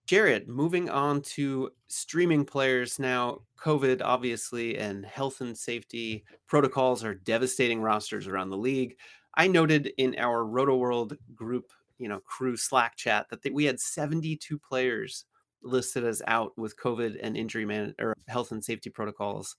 Jared, 0.08 0.48
moving 0.48 0.89
on 0.89 1.22
to 1.22 1.70
streaming 1.89 2.46
players 2.46 2.98
now, 2.98 3.39
COVID 3.60 4.02
obviously 4.02 4.78
and 4.78 5.06
health 5.06 5.41
and 5.41 5.56
safety 5.56 6.24
protocols 6.48 7.04
are 7.04 7.13
devastating 7.13 7.82
rosters 7.82 8.26
around 8.26 8.50
the 8.50 8.58
league. 8.58 8.96
I 9.36 9.48
noted 9.48 9.91
in 9.98 10.15
our 10.17 10.46
Roto 10.46 10.78
World 10.78 11.17
group, 11.36 11.74
you 11.98 12.08
know, 12.08 12.22
crew 12.22 12.56
Slack 12.56 12.96
chat 12.96 13.28
that 13.30 13.54
we 13.54 13.65
had 13.65 13.82
72 13.82 14.58
players 14.58 15.26
listed 15.62 16.06
as 16.06 16.22
out 16.26 16.58
with 16.58 16.80
COVID 16.80 17.17
and 17.22 17.36
injury 17.36 17.65
man 17.65 17.93
or 18.00 18.15
health 18.30 18.54
and 18.54 18.63
safety 18.63 18.89
protocols. 18.89 19.58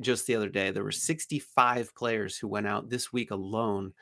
just 0.00 0.26
the 0.26 0.34
other 0.34 0.48
day, 0.48 0.70
there 0.70 0.82
were 0.82 0.92
65 0.92 1.94
players 1.94 2.38
who 2.38 2.48
went 2.48 2.66
out 2.66 2.88
this 2.88 3.12
week 3.12 3.32
alone. 3.32 3.92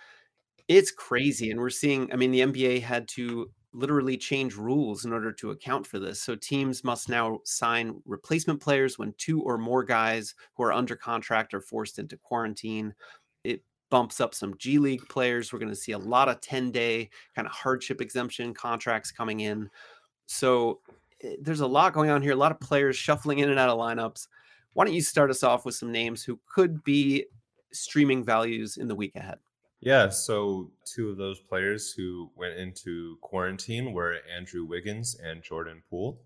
It's 0.69 0.93
crazy, 0.93 1.51
and 1.51 1.59
we're 1.59 1.71
seeing. 1.71 2.13
I 2.13 2.17
mean, 2.17 2.31
the 2.31 2.41
NBA 2.41 2.83
had 2.83 3.09
to 3.09 3.51
literally 3.77 4.17
change 4.17 4.57
rules 4.57 5.05
in 5.05 5.13
order 5.13 5.31
to 5.31 5.51
account 5.51 5.87
for 5.87 5.99
this. 5.99 6.21
So 6.21 6.35
teams 6.35 6.83
must 6.83 7.09
now 7.09 7.41
sign 7.45 8.01
replacement 8.07 8.61
players 8.61 8.99
when 8.99 9.15
two 9.19 9.43
or 9.43 9.59
more 9.59 9.85
guys 9.85 10.35
who 10.55 10.63
are 10.63 10.73
under 10.73 10.97
contract 10.97 11.53
are 11.53 11.61
forced 11.61 11.99
into 11.99 12.17
quarantine. 12.17 12.95
It 13.45 13.63
bumps 13.91 14.21
up 14.21 14.35
some 14.35 14.57
G 14.57 14.79
League 14.79 15.07
players. 15.09 15.53
We're 15.53 15.59
going 15.59 15.69
to 15.69 15.77
see 15.77 15.93
a 15.93 15.99
lot 15.99 16.29
of 16.29 16.41
10 16.41 16.71
day 16.71 17.11
kind 17.35 17.47
of 17.47 17.53
hardship 17.53 18.01
exemption 18.01 18.55
contracts 18.55 19.13
coming 19.13 19.41
in. 19.41 19.69
So 20.25 20.81
eh, 21.23 21.37
there's 21.41 21.61
a 21.61 21.67
lot 21.67 21.93
going 21.93 22.11
on 22.11 22.23
here, 22.23 22.33
a 22.33 22.37
lot 22.37 22.53
of 22.53 22.61
players 22.61 22.97
shuffling 22.97 23.41
in 23.41 23.51
and 23.51 23.59
out 23.59 23.69
of 23.69 23.79
lineups. 23.79 24.27
Why 24.73 24.87
don't 24.87 24.95
you 24.95 25.03
start 25.03 25.31
us 25.31 25.43
off 25.43 25.67
with 25.67 25.75
some 25.75 25.93
names 25.93 26.25
who 26.25 26.41
could 26.47 26.83
be 26.83 27.27
streaming 27.73 28.25
values 28.25 28.79
in 28.79 28.89
the 28.89 28.95
week 28.95 29.15
ahead? 29.17 29.39
Yeah, 29.81 30.09
so 30.09 30.73
two 30.85 31.11
of 31.11 31.17
those 31.17 31.39
players 31.41 31.93
who 31.93 32.31
went 32.35 32.59
into 32.59 33.17
quarantine 33.21 33.93
were 33.93 34.17
Andrew 34.35 34.65
Wiggins 34.65 35.17
and 35.23 35.43
Jordan 35.43 35.83
Poole. 35.89 36.19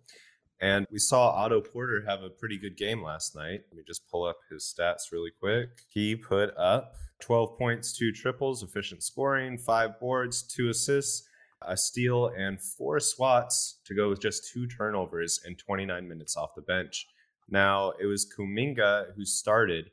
And 0.60 0.86
we 0.90 0.98
saw 0.98 1.30
Otto 1.30 1.60
Porter 1.62 2.04
have 2.06 2.22
a 2.22 2.30
pretty 2.30 2.58
good 2.58 2.76
game 2.76 3.02
last 3.02 3.34
night. 3.34 3.62
Let 3.70 3.76
me 3.76 3.82
just 3.86 4.08
pull 4.10 4.24
up 4.24 4.36
his 4.50 4.72
stats 4.72 5.10
really 5.10 5.30
quick. 5.40 5.68
He 5.88 6.14
put 6.14 6.54
up 6.56 6.94
12 7.20 7.56
points, 7.58 7.96
two 7.96 8.12
triples, 8.12 8.62
efficient 8.62 9.02
scoring, 9.02 9.56
five 9.58 9.98
boards, 9.98 10.42
two 10.42 10.68
assists, 10.68 11.26
a 11.62 11.76
steal, 11.76 12.28
and 12.36 12.60
four 12.60 13.00
swats 13.00 13.80
to 13.84 13.94
go 13.94 14.10
with 14.10 14.20
just 14.20 14.50
two 14.52 14.66
turnovers 14.66 15.40
in 15.46 15.56
29 15.56 16.06
minutes 16.06 16.36
off 16.36 16.54
the 16.54 16.62
bench. 16.62 17.06
Now, 17.48 17.92
it 18.00 18.06
was 18.06 18.30
Kuminga 18.30 19.14
who 19.16 19.24
started 19.24 19.90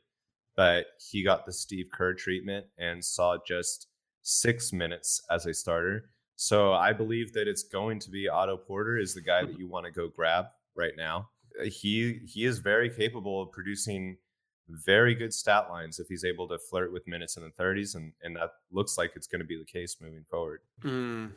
but 0.58 0.86
he 0.98 1.22
got 1.22 1.46
the 1.46 1.52
Steve 1.52 1.86
Kerr 1.94 2.14
treatment 2.14 2.66
and 2.78 3.02
saw 3.02 3.36
just 3.46 3.86
six 4.22 4.72
minutes 4.72 5.22
as 5.30 5.46
a 5.46 5.54
starter. 5.54 6.10
So 6.34 6.72
I 6.72 6.92
believe 6.92 7.32
that 7.34 7.46
it's 7.46 7.62
going 7.62 8.00
to 8.00 8.10
be 8.10 8.28
Otto 8.28 8.56
Porter 8.56 8.98
is 8.98 9.14
the 9.14 9.20
guy 9.20 9.44
that 9.44 9.56
you 9.56 9.68
want 9.68 9.86
to 9.86 9.92
go 9.92 10.08
grab 10.08 10.46
right 10.74 10.94
now. 10.96 11.28
He 11.62 12.22
he 12.26 12.44
is 12.44 12.58
very 12.58 12.90
capable 12.90 13.40
of 13.40 13.52
producing 13.52 14.16
very 14.68 15.14
good 15.14 15.32
stat 15.32 15.68
lines 15.70 16.00
if 16.00 16.08
he's 16.08 16.24
able 16.24 16.48
to 16.48 16.58
flirt 16.58 16.92
with 16.92 17.06
minutes 17.06 17.36
in 17.36 17.44
the 17.44 17.50
30s, 17.50 17.94
and 17.94 18.12
and 18.24 18.34
that 18.34 18.50
looks 18.72 18.98
like 18.98 19.12
it's 19.14 19.28
going 19.28 19.40
to 19.40 19.46
be 19.46 19.56
the 19.56 19.64
case 19.64 19.98
moving 20.00 20.24
forward. 20.28 20.58
Mm, 20.82 21.30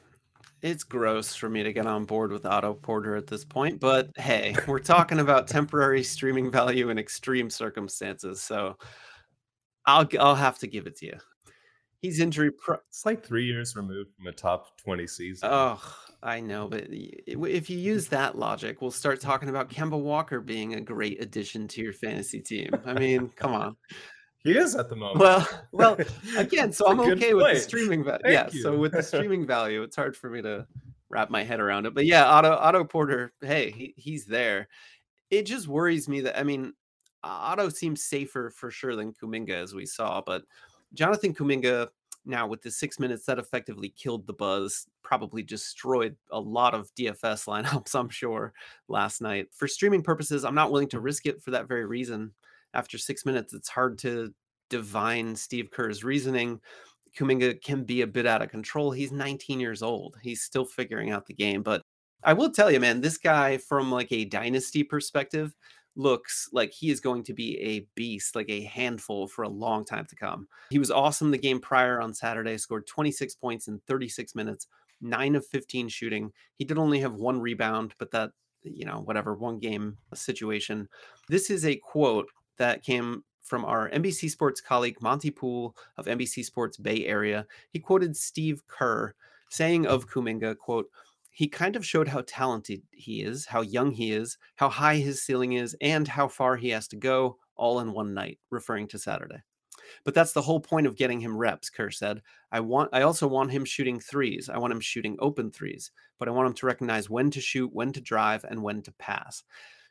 it's 0.64 0.84
gross 0.84 1.36
for 1.36 1.48
me 1.48 1.62
to 1.62 1.72
get 1.72 1.86
on 1.86 2.06
board 2.06 2.32
with 2.32 2.48
Otto 2.48 2.74
Porter 2.74 3.16
at 3.16 3.28
this 3.28 3.46
point, 3.46 3.80
but 3.80 4.10
hey, 4.18 4.56
we're 4.66 4.80
talking 4.80 5.20
about 5.20 5.48
temporary 5.48 6.02
streaming 6.02 6.50
value 6.50 6.90
in 6.90 6.98
extreme 6.98 7.52
circumstances, 7.52 8.42
so 8.42 8.78
I'll 9.86 10.08
I'll 10.20 10.36
have 10.36 10.60
to 10.60 10.68
give 10.68 10.88
it 10.88 10.98
to 10.98 11.08
you. 11.08 11.18
He's 12.02 12.20
injury 12.20 12.52
pro. 12.52 12.78
It's 12.90 13.06
like 13.06 13.24
three 13.24 13.46
years 13.46 13.76
removed 13.76 14.12
from 14.16 14.28
a 14.28 14.32
top 14.32 14.80
twenty 14.82 15.08
season. 15.08 15.50
Oh, 15.52 15.82
I 16.24 16.40
know, 16.40 16.68
but 16.68 16.88
if 16.90 17.70
you 17.70 17.78
use 17.94 18.08
that 18.08 18.38
logic, 18.38 18.82
we'll 18.82 18.92
start 18.92 19.22
talking 19.22 19.50
about 19.50 19.70
Kemba 19.70 20.00
Walker 20.00 20.40
being 20.40 20.76
a 20.76 20.82
great 20.82 21.22
addition 21.22 21.68
to 21.70 21.82
your 21.82 21.94
fantasy 21.94 22.40
team. 22.40 22.72
I 22.86 22.94
mean, 22.94 23.30
come 23.36 23.54
on. 23.54 23.76
He 24.44 24.58
is 24.58 24.76
at 24.76 24.90
the 24.90 24.96
moment. 24.96 25.20
Well, 25.20 25.48
well, 25.72 25.98
again, 26.38 26.72
so 26.72 26.88
I'm 26.88 27.00
okay 27.00 27.36
with 27.36 27.54
the 27.54 27.60
streaming 27.60 28.04
value. 28.04 28.22
Yeah, 28.26 28.50
you. 28.52 28.62
so 28.62 28.76
with 28.76 28.94
the 28.94 29.04
streaming 29.04 29.46
value, 29.46 29.84
it's 29.84 29.96
hard 29.96 30.18
for 30.18 30.30
me 30.30 30.42
to 30.42 30.66
wrap 31.10 31.30
my 31.30 31.44
head 31.44 31.60
around 31.60 31.86
it. 31.86 31.94
But 31.94 32.06
yeah, 32.06 32.26
Otto 32.26 32.52
Otto 32.52 32.84
Porter, 32.84 33.34
hey, 33.42 33.70
he, 33.72 33.94
he's 33.98 34.26
there. 34.26 34.68
It 35.30 35.46
just 35.46 35.68
worries 35.68 36.10
me 36.10 36.22
that 36.22 36.40
I 36.40 36.44
mean, 36.44 36.74
Otto 37.24 37.70
seems 37.70 38.04
safer 38.04 38.50
for 38.50 38.72
sure 38.72 38.96
than 38.96 39.14
Kuminga, 39.14 39.52
as 39.52 39.74
we 39.74 39.86
saw. 39.86 40.22
But 40.22 40.44
Jonathan 40.94 41.34
Kuminga, 41.34 41.90
now 42.26 42.48
with 42.48 42.62
the 42.62 42.72
six 42.72 43.00
minutes, 43.00 43.26
that 43.26 43.40
effectively 43.40 43.90
killed 43.90 44.28
the 44.28 44.34
buzz, 44.34 44.88
probably 45.04 45.44
destroyed 45.44 46.16
a 46.32 46.40
lot 46.40 46.74
of 46.74 46.94
DFS 46.96 47.48
lineups, 47.48 47.96
I'm 47.96 48.10
sure, 48.10 48.54
last 48.88 49.22
night. 49.22 49.48
For 49.52 49.68
streaming 49.68 50.04
purposes, 50.04 50.44
I'm 50.44 50.56
not 50.56 50.72
willing 50.72 50.90
to 50.90 51.00
risk 51.00 51.26
it 51.26 51.42
for 51.42 51.52
that 51.52 51.68
very 51.68 51.86
reason. 51.86 52.32
After 52.74 52.98
six 52.98 53.26
minutes, 53.26 53.54
it's 53.54 53.70
hard 53.70 53.98
to 54.00 54.34
divine 54.70 55.36
Steve 55.36 55.70
Kerr's 55.72 56.04
reasoning. 56.04 56.60
Kuminga 57.18 57.62
can 57.62 57.84
be 57.84 58.02
a 58.02 58.08
bit 58.08 58.26
out 58.26 58.42
of 58.42 58.50
control. 58.50 58.92
He's 58.92 59.12
19 59.12 59.60
years 59.60 59.84
old. 59.84 60.18
He's 60.22 60.42
still 60.42 60.64
figuring 60.64 61.12
out 61.12 61.28
the 61.28 61.34
game. 61.34 61.62
But 61.62 61.82
I 62.24 62.34
will 62.34 62.52
tell 62.52 62.72
you, 62.72 62.80
man, 62.80 63.02
this 63.02 63.18
guy, 63.18 63.58
from 63.58 63.92
like 63.92 64.12
a 64.12 64.26
dynasty 64.26 64.84
perspective, 64.84 65.56
looks 65.96 66.50
like 66.52 66.72
he 66.72 66.90
is 66.90 67.00
going 67.00 67.24
to 67.24 67.34
be 67.34 67.60
a 67.60 67.86
beast, 67.96 68.36
like 68.36 68.50
a 68.50 68.64
handful 68.64 69.28
for 69.28 69.44
a 69.44 69.50
long 69.50 69.86
time 69.86 70.06
to 70.06 70.16
come. 70.16 70.48
He 70.70 70.80
was 70.80 70.92
awesome 70.92 71.32
the 71.32 71.38
game 71.38 71.60
prior 71.60 72.02
on 72.02 72.14
Saturday, 72.14 72.58
scored 72.58 72.88
26 72.88 73.36
points 73.36 73.68
in 73.68 73.80
36 73.88 74.36
minutes, 74.36 74.68
9 75.02 75.36
of 75.36 75.46
15 75.48 75.90
shooting. 75.90 76.32
He 76.56 76.66
did 76.66 76.78
only 76.78 77.00
have 77.00 77.16
one 77.16 77.40
rebound, 77.40 77.94
but 77.98 78.12
that, 78.12 78.32
you 78.64 78.86
know, 78.86 79.02
whatever, 79.06 79.36
one 79.36 79.60
game 79.60 79.98
situation. 80.14 80.88
This 81.28 81.50
is 81.50 81.66
a 81.66 81.76
quote 81.76 82.30
that 82.58 82.84
came 82.84 83.24
from 83.44 83.66
our 83.66 83.90
NBC 83.90 84.30
Sports 84.30 84.62
colleague 84.62 85.02
Monte 85.02 85.32
Poole 85.32 85.76
of 85.98 86.06
NBC 86.06 86.46
Sports 86.46 86.78
Bay 86.78 87.06
Area. 87.06 87.46
He 87.72 87.80
quoted 87.80 88.16
Steve 88.16 88.66
Kerr 88.68 89.14
saying 89.50 89.88
of 89.88 90.08
Kuminga, 90.08 90.58
quote, 90.58 90.88
he 91.32 91.48
kind 91.48 91.76
of 91.76 91.86
showed 91.86 92.08
how 92.08 92.24
talented 92.28 92.82
he 92.92 93.22
is, 93.24 93.46
how 93.46 93.62
young 93.62 93.92
he 93.92 94.12
is, 94.12 94.38
how 94.56 94.70
high 94.70 94.98
his 94.98 95.24
ceiling 95.24 95.54
is, 95.54 95.76
and 95.82 96.08
how 96.08 96.28
far 96.28 96.58
he 96.58 96.70
has 96.70 96.88
to 96.90 96.98
go 96.98 97.38
all 97.56 97.80
in 97.80 97.94
one 97.94 98.14
night, 98.14 98.38
referring 98.50 98.88
to 98.90 99.00
Saturday. 99.00 99.42
But 100.04 100.14
that's 100.14 100.34
the 100.34 100.42
whole 100.42 100.60
point 100.60 100.88
of 100.88 100.96
getting 100.96 101.20
him 101.20 101.38
reps, 101.38 101.70
Kerr 101.70 101.90
said. 101.90 102.22
I 102.52 102.60
want 102.60 102.90
I 102.94 103.02
also 103.02 103.28
want 103.28 103.52
him 103.52 103.66
shooting 103.66 104.00
threes. 104.00 104.50
I 104.50 104.58
want 104.58 104.74
him 104.74 104.80
shooting 104.80 105.18
open 105.20 105.52
threes, 105.52 105.92
but 106.20 106.28
I 106.28 106.32
want 106.32 106.48
him 106.48 106.54
to 106.54 106.66
recognize 106.66 107.10
when 107.10 107.32
to 107.32 107.42
shoot, 107.42 107.74
when 107.74 107.92
to 107.94 108.02
drive, 108.02 108.44
and 108.44 108.62
when 108.62 108.82
to 108.84 108.92
pass. 108.94 109.44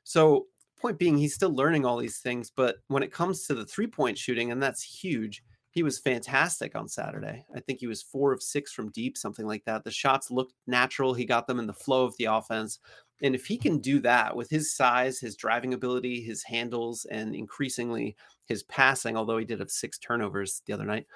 So 0.04 0.46
point 0.78 0.98
being, 0.98 1.18
he's 1.18 1.34
still 1.34 1.54
learning 1.54 1.84
all 1.84 1.98
these 1.98 2.18
things, 2.18 2.50
but 2.54 2.76
when 2.88 3.02
it 3.02 3.12
comes 3.12 3.46
to 3.46 3.54
the 3.54 3.66
three-point 3.66 4.16
shooting, 4.16 4.50
and 4.50 4.62
that's 4.62 4.82
huge, 4.82 5.42
he 5.70 5.82
was 5.82 5.98
fantastic 5.98 6.74
on 6.74 6.88
Saturday. 6.88 7.44
I 7.54 7.60
think 7.60 7.78
he 7.78 7.86
was 7.86 8.02
four 8.02 8.32
of 8.32 8.42
six 8.42 8.72
from 8.72 8.90
deep, 8.90 9.16
something 9.16 9.46
like 9.46 9.64
that. 9.64 9.84
The 9.84 9.90
shots 9.90 10.30
looked 10.30 10.54
natural. 10.66 11.14
He 11.14 11.24
got 11.24 11.46
them 11.46 11.60
in 11.60 11.66
the 11.66 11.72
flow 11.72 12.04
of 12.04 12.16
the 12.18 12.24
offense. 12.24 12.80
And 13.22 13.34
if 13.34 13.46
he 13.46 13.56
can 13.56 13.78
do 13.78 14.00
that 14.00 14.34
with 14.34 14.50
his 14.50 14.74
size, 14.74 15.20
his 15.20 15.36
driving 15.36 15.74
ability, 15.74 16.22
his 16.22 16.42
handles, 16.42 17.06
and 17.10 17.34
increasingly 17.34 18.16
his 18.46 18.62
passing, 18.64 19.16
although 19.16 19.38
he 19.38 19.44
did 19.44 19.60
have 19.60 19.70
six 19.70 19.98
turnovers 19.98 20.62
the 20.66 20.72
other 20.72 20.86
night, 20.86 21.06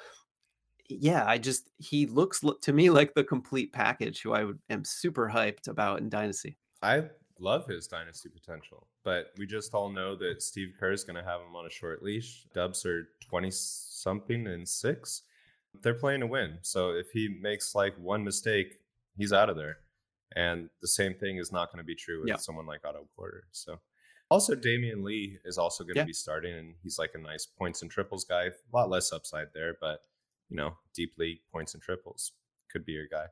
yeah, 0.88 1.24
I 1.26 1.38
just, 1.38 1.70
he 1.78 2.06
looks 2.06 2.42
to 2.62 2.72
me 2.72 2.90
like 2.90 3.14
the 3.14 3.24
complete 3.24 3.72
package 3.72 4.20
who 4.20 4.34
I 4.34 4.52
am 4.68 4.84
super 4.84 5.30
hyped 5.34 5.66
about 5.66 6.00
in 6.00 6.10
Dynasty. 6.10 6.58
I 6.82 7.04
love 7.40 7.66
his 7.66 7.86
dynasty 7.86 8.28
potential, 8.28 8.86
but 9.02 9.32
we 9.38 9.46
just 9.46 9.74
all 9.74 9.88
know 9.88 10.14
that 10.16 10.42
Steve 10.42 10.74
Kerr 10.78 10.92
is 10.92 11.02
going 11.02 11.16
to 11.16 11.22
have 11.22 11.40
him 11.40 11.56
on 11.56 11.66
a 11.66 11.70
short 11.70 12.02
leash. 12.02 12.44
Dubs 12.54 12.84
are 12.84 13.08
20 13.26 13.50
something 14.04 14.46
and 14.46 14.68
six. 14.68 15.22
They're 15.82 15.94
playing 15.94 16.20
to 16.20 16.28
win. 16.28 16.58
So 16.62 16.90
if 16.90 17.10
he 17.12 17.36
makes 17.40 17.74
like 17.74 17.94
one 17.98 18.22
mistake, 18.22 18.78
he's 19.16 19.32
out 19.32 19.50
of 19.50 19.56
there. 19.56 19.78
And 20.36 20.68
the 20.80 20.88
same 20.88 21.14
thing 21.14 21.38
is 21.38 21.50
not 21.50 21.72
going 21.72 21.82
to 21.82 21.86
be 21.86 21.96
true 21.96 22.20
with 22.20 22.28
yeah. 22.28 22.36
someone 22.36 22.66
like 22.66 22.84
Otto 22.84 23.08
Porter. 23.16 23.44
So 23.50 23.80
also 24.30 24.54
Damion 24.54 25.02
Lee 25.02 25.38
is 25.44 25.58
also 25.58 25.84
going 25.84 25.94
to 25.94 26.00
yeah. 26.00 26.06
be 26.06 26.12
starting 26.12 26.54
and 26.54 26.74
he's 26.82 26.98
like 26.98 27.12
a 27.14 27.18
nice 27.18 27.46
points 27.46 27.82
and 27.82 27.90
triples 27.90 28.24
guy. 28.24 28.44
A 28.44 28.76
lot 28.76 28.90
less 28.90 29.12
upside 29.12 29.48
there, 29.54 29.74
but 29.80 30.00
you 30.48 30.56
know, 30.56 30.76
deep 30.94 31.14
league 31.18 31.40
points 31.52 31.74
and 31.74 31.82
triples 31.82 32.32
could 32.70 32.84
be 32.84 32.92
your 32.92 33.08
guy. 33.10 33.26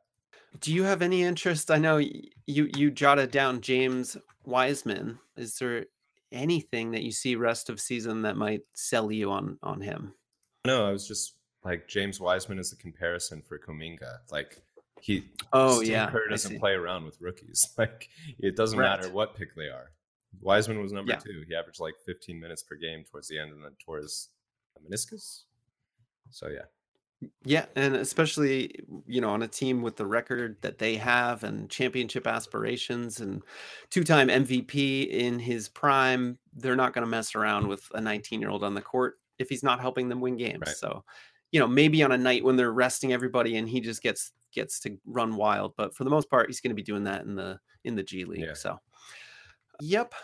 Do 0.61 0.73
you 0.73 0.85
have 0.85 1.03
any 1.03 1.23
interest? 1.23 1.71
I 1.71 1.79
know 1.79 1.99
you 1.99 2.71
you 2.77 2.91
jotted 2.91 3.31
down 3.31 3.61
James 3.61 4.17
Wiseman. 4.45 5.19
Is 5.37 5.57
there 5.57 5.87
anything 6.31 6.93
that 6.93 7.03
you 7.03 7.13
see 7.13 7.37
rest 7.37 7.71
of 7.71 7.81
season 7.81 8.23
that 8.23 8.37
might 8.37 8.63
sell 8.75 9.11
you 9.11 9.31
on 9.31 9.59
on 9.63 9.81
him? 9.81 10.15
No, 10.65 10.87
I 10.87 10.93
was 10.93 11.07
just 11.07 11.35
like 11.65 11.89
James 11.89 12.21
Wiseman 12.21 12.59
is 12.59 12.71
the 12.71 12.77
comparison 12.77 13.43
for 13.43 13.59
Kuminga. 13.59 14.19
Like 14.31 14.63
he 15.01 15.25
oh 15.53 15.79
Steve 15.79 15.89
yeah 15.89 16.11
Kerr 16.11 16.29
doesn't 16.29 16.61
play 16.61 16.73
around 16.73 17.05
with 17.05 17.21
rookies. 17.21 17.69
Like 17.79 18.09
it 18.39 18.57
doesn't 18.57 18.79
right. 18.79 18.97
matter 18.97 19.13
what 19.13 19.35
pick 19.35 19.57
they 19.57 19.69
are. 19.69 19.91
Wiseman 20.41 20.81
was 20.81 20.93
number 20.93 21.13
yeah. 21.13 21.19
two. 21.19 21.45
He 21.49 21.55
averaged 21.55 21.81
like 21.81 21.95
15 22.07 22.39
minutes 22.39 22.63
per 22.63 22.77
game 22.77 23.05
towards 23.11 23.29
the 23.29 23.39
end, 23.39 23.53
and 23.53 23.63
then 23.63 23.73
towards 23.85 24.31
meniscus. 24.89 25.43
So 26.31 26.49
yeah. 26.49 26.63
Yeah, 27.45 27.67
and 27.77 27.95
especially 27.95 28.75
you 29.07 29.21
know 29.21 29.31
on 29.31 29.43
a 29.43 29.49
team 29.49 29.83
with 29.83 29.97
the 29.97 30.07
record 30.07 30.57
that 30.63 30.79
they 30.79 30.97
have 30.97 31.45
and 31.45 31.71
championship 31.71 32.27
aspirations 32.27 33.21
and 33.21 33.43
two-time 33.91 34.29
MVP 34.29 35.09
in 35.09 35.39
his 35.39 35.69
prime, 35.69 36.39
they're 36.55 36.77
not 36.77 36.93
going 36.93 37.05
to 37.05 37.11
mess 37.11 37.35
around 37.35 37.69
with 37.69 37.87
a 37.95 38.01
19-year-old 38.01 38.65
on 38.65 38.75
the 38.75 38.83
court 38.83 39.19
if 39.43 39.49
he's 39.49 39.63
not 39.63 39.81
helping 39.81 40.09
them 40.09 40.21
win 40.21 40.37
games. 40.37 40.63
Right. 40.67 40.77
So, 40.77 41.05
you 41.51 41.61
know, 41.61 41.67
maybe 41.67 42.03
on 42.03 42.13
a 42.13 42.19
night 42.19 42.45
when 42.45 42.57
they're 42.57 42.73
resting 42.73 43.13
everybody 43.13 43.57
and 43.57 43.69
he 43.69 43.81
just 43.81 44.03
gets 44.03 44.33
gets 44.53 44.81
to 44.81 44.97
run 45.07 45.37
wild, 45.37 45.75
but 45.77 45.95
for 45.95 46.05
the 46.05 46.11
most 46.11 46.31
part, 46.31 46.47
he's 46.47 46.61
going 46.61 46.71
to 46.71 46.75
be 46.75 46.83
doing 46.83 47.05
that 47.05 47.23
in 47.23 47.35
the 47.35 47.59
in 47.85 47.95
the 47.95 48.03
G 48.03 48.25
League. 48.25 48.41
Yeah. 48.41 48.55
So, 48.55 48.79
yep. 49.81 50.15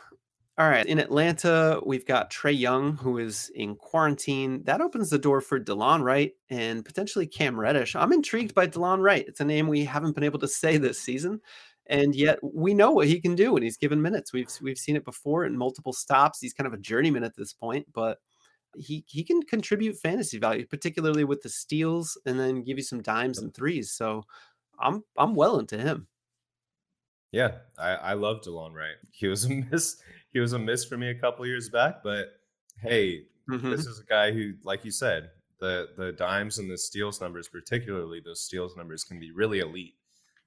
All 0.58 0.68
right. 0.68 0.86
In 0.86 0.98
Atlanta, 0.98 1.80
we've 1.86 2.04
got 2.04 2.32
Trae 2.32 2.58
Young, 2.58 2.96
who 2.96 3.18
is 3.18 3.48
in 3.54 3.76
quarantine. 3.76 4.64
That 4.64 4.80
opens 4.80 5.08
the 5.08 5.18
door 5.18 5.40
for 5.40 5.60
Delon 5.60 6.02
Wright 6.02 6.32
and 6.50 6.84
potentially 6.84 7.28
Cam 7.28 7.58
Reddish. 7.58 7.94
I'm 7.94 8.12
intrigued 8.12 8.56
by 8.56 8.66
Delon 8.66 9.00
Wright. 9.00 9.24
It's 9.28 9.38
a 9.40 9.44
name 9.44 9.68
we 9.68 9.84
haven't 9.84 10.16
been 10.16 10.24
able 10.24 10.40
to 10.40 10.48
say 10.48 10.76
this 10.76 10.98
season. 11.00 11.40
And 11.86 12.14
yet 12.14 12.38
we 12.42 12.74
know 12.74 12.90
what 12.90 13.06
he 13.06 13.20
can 13.20 13.36
do 13.36 13.52
when 13.52 13.62
he's 13.62 13.76
given 13.76 14.02
minutes. 14.02 14.32
We've 14.32 14.50
we've 14.60 14.78
seen 14.78 14.96
it 14.96 15.04
before 15.04 15.44
in 15.44 15.56
multiple 15.56 15.92
stops. 15.92 16.40
He's 16.40 16.52
kind 16.52 16.66
of 16.66 16.74
a 16.74 16.78
journeyman 16.78 17.24
at 17.24 17.36
this 17.36 17.52
point, 17.52 17.86
but 17.94 18.18
he 18.78 19.04
he 19.06 19.24
can 19.24 19.42
contribute 19.42 19.96
fantasy 19.96 20.38
value, 20.38 20.66
particularly 20.66 21.24
with 21.24 21.42
the 21.42 21.48
steals, 21.48 22.18
and 22.26 22.38
then 22.38 22.62
give 22.62 22.78
you 22.78 22.84
some 22.84 23.02
dimes 23.02 23.38
and 23.38 23.54
threes. 23.54 23.90
So 23.90 24.24
I'm 24.78 25.04
I'm 25.16 25.34
well 25.34 25.58
into 25.58 25.78
him. 25.78 26.08
Yeah, 27.30 27.52
I, 27.78 27.90
I 27.90 28.12
love 28.14 28.40
DeLon 28.42 28.72
Wright. 28.72 28.96
He 29.12 29.26
was 29.26 29.44
a 29.44 29.50
miss. 29.50 30.00
He 30.30 30.40
was 30.40 30.52
a 30.52 30.58
miss 30.58 30.84
for 30.84 30.96
me 30.96 31.10
a 31.10 31.14
couple 31.14 31.46
years 31.46 31.68
back, 31.68 32.02
but 32.02 32.40
hey, 32.80 33.24
mm-hmm. 33.50 33.70
this 33.70 33.86
is 33.86 33.98
a 33.98 34.04
guy 34.04 34.32
who, 34.32 34.52
like 34.62 34.84
you 34.84 34.90
said, 34.90 35.30
the 35.60 35.88
the 35.96 36.12
dimes 36.12 36.58
and 36.58 36.70
the 36.70 36.78
steals 36.78 37.20
numbers, 37.20 37.48
particularly 37.48 38.20
those 38.24 38.40
steals 38.40 38.76
numbers, 38.76 39.04
can 39.04 39.18
be 39.18 39.32
really 39.32 39.58
elite. 39.58 39.94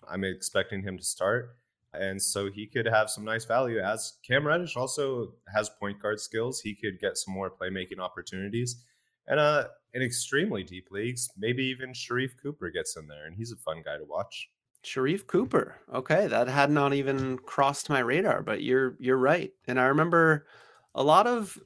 I'm 0.10 0.24
expecting 0.24 0.82
him 0.82 0.98
to 0.98 1.04
start 1.04 1.58
and 1.94 2.22
so 2.22 2.50
he 2.50 2.68
could 2.68 2.86
have 2.86 3.10
some 3.10 3.26
nice 3.26 3.46
value. 3.46 3.80
As 3.80 4.14
Cam 4.26 4.48
Reddish 4.48 4.76
also 4.76 5.34
has 5.54 5.70
point 5.70 6.02
guard 6.02 6.20
skills, 6.20 6.62
he 6.62 6.74
could 6.74 7.00
get 7.00 7.18
some 7.18 7.34
more 7.34 7.52
playmaking 7.52 8.00
opportunities. 8.00 8.84
And 9.28 9.40
uh, 9.40 9.68
in 9.94 10.02
extremely 10.02 10.64
deep 10.64 10.88
leagues, 10.92 11.30
maybe 11.38 11.64
even 11.66 11.92
Sharife 11.92 12.32
Cooper 12.42 12.70
gets 12.70 12.96
in 12.96 13.08
there, 13.08 13.26
and 13.26 13.36
he's 13.36 13.52
a 13.52 13.58
fun 13.58 13.82
guy 13.84 13.98
to 13.98 14.06
watch. 14.06 14.50
Sharife 14.84 15.28
Cooper. 15.28 15.76
Okay, 15.94 16.28
that 16.28 16.48
had 16.48 16.72
not 16.72 16.94
even 16.94 17.38
crossed 17.38 17.90
my 17.90 18.00
radar, 18.00 18.42
but 18.42 18.64
you're 18.64 18.96
you're 19.00 19.18
right. 19.18 19.52
And 19.68 19.80
I 19.80 19.86
remember 19.86 20.48
a 20.96 21.04
lot 21.04 21.28
of 21.28 21.58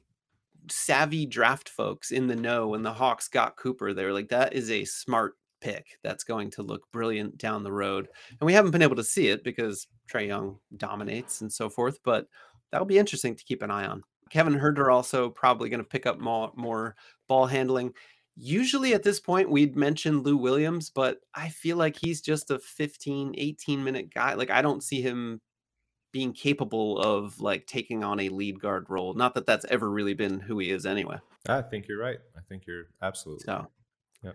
savvy 0.70 1.24
draft 1.24 1.68
folks 1.68 2.10
in 2.10 2.26
the 2.26 2.36
know 2.36 2.68
when 2.68 2.82
the 2.82 2.92
Hawks 2.92 3.28
got 3.28 3.56
Cooper. 3.56 3.94
They 3.94 4.04
were 4.04 4.12
like, 4.12 4.28
"That 4.28 4.52
is 4.52 4.70
a 4.70 4.84
smart 4.84 5.36
pick 5.66 5.98
that's 6.04 6.22
going 6.22 6.48
to 6.48 6.62
look 6.62 6.82
brilliant 6.92 7.38
down 7.38 7.64
the 7.64 7.72
road. 7.72 8.08
And 8.30 8.46
we 8.46 8.52
haven't 8.52 8.70
been 8.70 8.82
able 8.82 8.96
to 8.96 9.04
see 9.04 9.28
it 9.28 9.42
because 9.42 9.88
Trae 10.10 10.28
Young 10.28 10.58
dominates 10.76 11.40
and 11.40 11.52
so 11.52 11.68
forth, 11.68 11.98
but 12.04 12.28
that'll 12.70 12.86
be 12.86 12.98
interesting 12.98 13.34
to 13.34 13.44
keep 13.44 13.62
an 13.62 13.70
eye 13.70 13.86
on. 13.86 14.02
Kevin 14.30 14.54
Huerter 14.54 14.92
also 14.92 15.28
probably 15.28 15.68
going 15.68 15.82
to 15.82 15.88
pick 15.88 16.06
up 16.06 16.20
more, 16.20 16.52
more 16.54 16.94
ball 17.28 17.46
handling. 17.46 17.92
Usually 18.36 18.94
at 18.94 19.02
this 19.02 19.18
point, 19.18 19.50
we'd 19.50 19.76
mention 19.76 20.22
Lou 20.22 20.36
Williams, 20.36 20.90
but 20.90 21.18
I 21.34 21.48
feel 21.48 21.76
like 21.76 21.96
he's 22.00 22.20
just 22.20 22.50
a 22.50 22.60
15, 22.60 23.34
18 23.36 23.82
minute 23.82 24.14
guy. 24.14 24.34
Like, 24.34 24.50
I 24.50 24.62
don't 24.62 24.84
see 24.84 25.00
him 25.00 25.40
being 26.12 26.32
capable 26.32 26.98
of 26.98 27.40
like 27.40 27.66
taking 27.66 28.04
on 28.04 28.20
a 28.20 28.28
lead 28.28 28.60
guard 28.60 28.86
role. 28.88 29.14
Not 29.14 29.34
that 29.34 29.46
that's 29.46 29.66
ever 29.66 29.90
really 29.90 30.14
been 30.14 30.38
who 30.38 30.58
he 30.58 30.70
is 30.70 30.86
anyway. 30.86 31.18
I 31.48 31.62
think 31.62 31.88
you're 31.88 32.00
right. 32.00 32.18
I 32.36 32.40
think 32.48 32.64
you're 32.66 32.84
absolutely. 33.02 33.44
So, 33.44 33.66
yeah. 34.22 34.32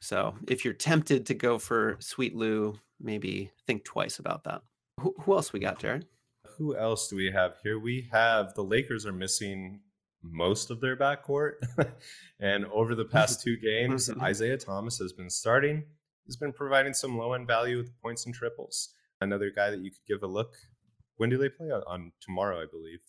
So 0.00 0.34
if 0.48 0.64
you're 0.64 0.74
tempted 0.74 1.26
to 1.26 1.34
go 1.34 1.58
for 1.58 1.96
Sweet 2.00 2.34
Lou, 2.34 2.78
maybe 3.00 3.50
think 3.66 3.84
twice 3.84 4.18
about 4.18 4.44
that. 4.44 4.62
Who, 5.00 5.14
who 5.20 5.34
else 5.34 5.52
we 5.52 5.60
got, 5.60 5.78
Jared? 5.78 6.06
Who 6.56 6.76
else 6.76 7.08
do 7.08 7.16
we 7.16 7.30
have 7.30 7.56
here? 7.62 7.78
We 7.78 8.08
have 8.12 8.54
the 8.54 8.64
Lakers 8.64 9.06
are 9.06 9.12
missing 9.12 9.80
most 10.22 10.70
of 10.70 10.80
their 10.80 10.96
backcourt. 10.96 11.54
and 12.40 12.66
over 12.66 12.94
the 12.94 13.04
past 13.04 13.42
two 13.42 13.56
games, 13.56 14.08
mm-hmm. 14.08 14.22
Isaiah 14.22 14.58
Thomas 14.58 14.98
has 14.98 15.12
been 15.12 15.30
starting. 15.30 15.84
He's 16.26 16.36
been 16.36 16.52
providing 16.52 16.94
some 16.94 17.16
low 17.16 17.32
end 17.32 17.46
value 17.46 17.76
with 17.78 17.98
points 18.00 18.26
and 18.26 18.34
triples. 18.34 18.90
Another 19.20 19.50
guy 19.50 19.70
that 19.70 19.80
you 19.80 19.90
could 19.90 20.06
give 20.06 20.22
a 20.22 20.26
look. 20.26 20.54
When 21.16 21.28
do 21.28 21.36
they 21.36 21.48
play? 21.48 21.70
On 21.70 22.12
tomorrow, 22.20 22.60
I 22.62 22.66
believe. 22.70 23.00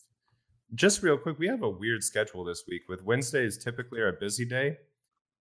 Just 0.73 1.03
real 1.03 1.17
quick, 1.17 1.37
we 1.37 1.47
have 1.47 1.63
a 1.63 1.69
weird 1.69 2.03
schedule 2.03 2.43
this 2.43 2.63
week 2.67 2.83
with 2.87 3.03
Wednesdays 3.03 3.57
typically 3.57 4.01
our 4.01 4.13
busy 4.13 4.45
day. 4.45 4.77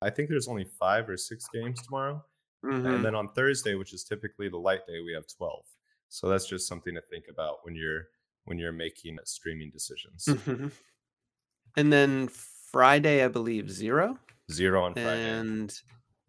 I 0.02 0.10
think 0.10 0.28
there's 0.28 0.48
only 0.48 0.64
five 0.64 1.08
or 1.08 1.16
six 1.16 1.48
games 1.52 1.82
tomorrow. 1.82 2.24
Mm-hmm. 2.64 2.86
And 2.86 3.04
then 3.04 3.14
on 3.14 3.28
Thursday, 3.28 3.74
which 3.74 3.92
is 3.92 4.04
typically 4.04 4.48
the 4.48 4.58
light 4.58 4.86
day, 4.86 5.00
we 5.04 5.12
have 5.12 5.24
12. 5.26 5.64
So 6.08 6.28
that's 6.28 6.46
just 6.46 6.68
something 6.68 6.94
to 6.94 7.00
think 7.00 7.26
about 7.30 7.58
when 7.62 7.74
you're 7.74 8.08
when 8.44 8.58
you're 8.58 8.72
making 8.72 9.18
streaming 9.24 9.70
decisions. 9.70 10.24
Mm-hmm. 10.26 10.68
And 11.76 11.92
then 11.92 12.28
Friday, 12.28 13.24
I 13.24 13.28
believe, 13.28 13.70
zero. 13.70 14.18
Zero 14.50 14.84
on 14.84 14.94
Friday. 14.94 15.30
And 15.30 15.80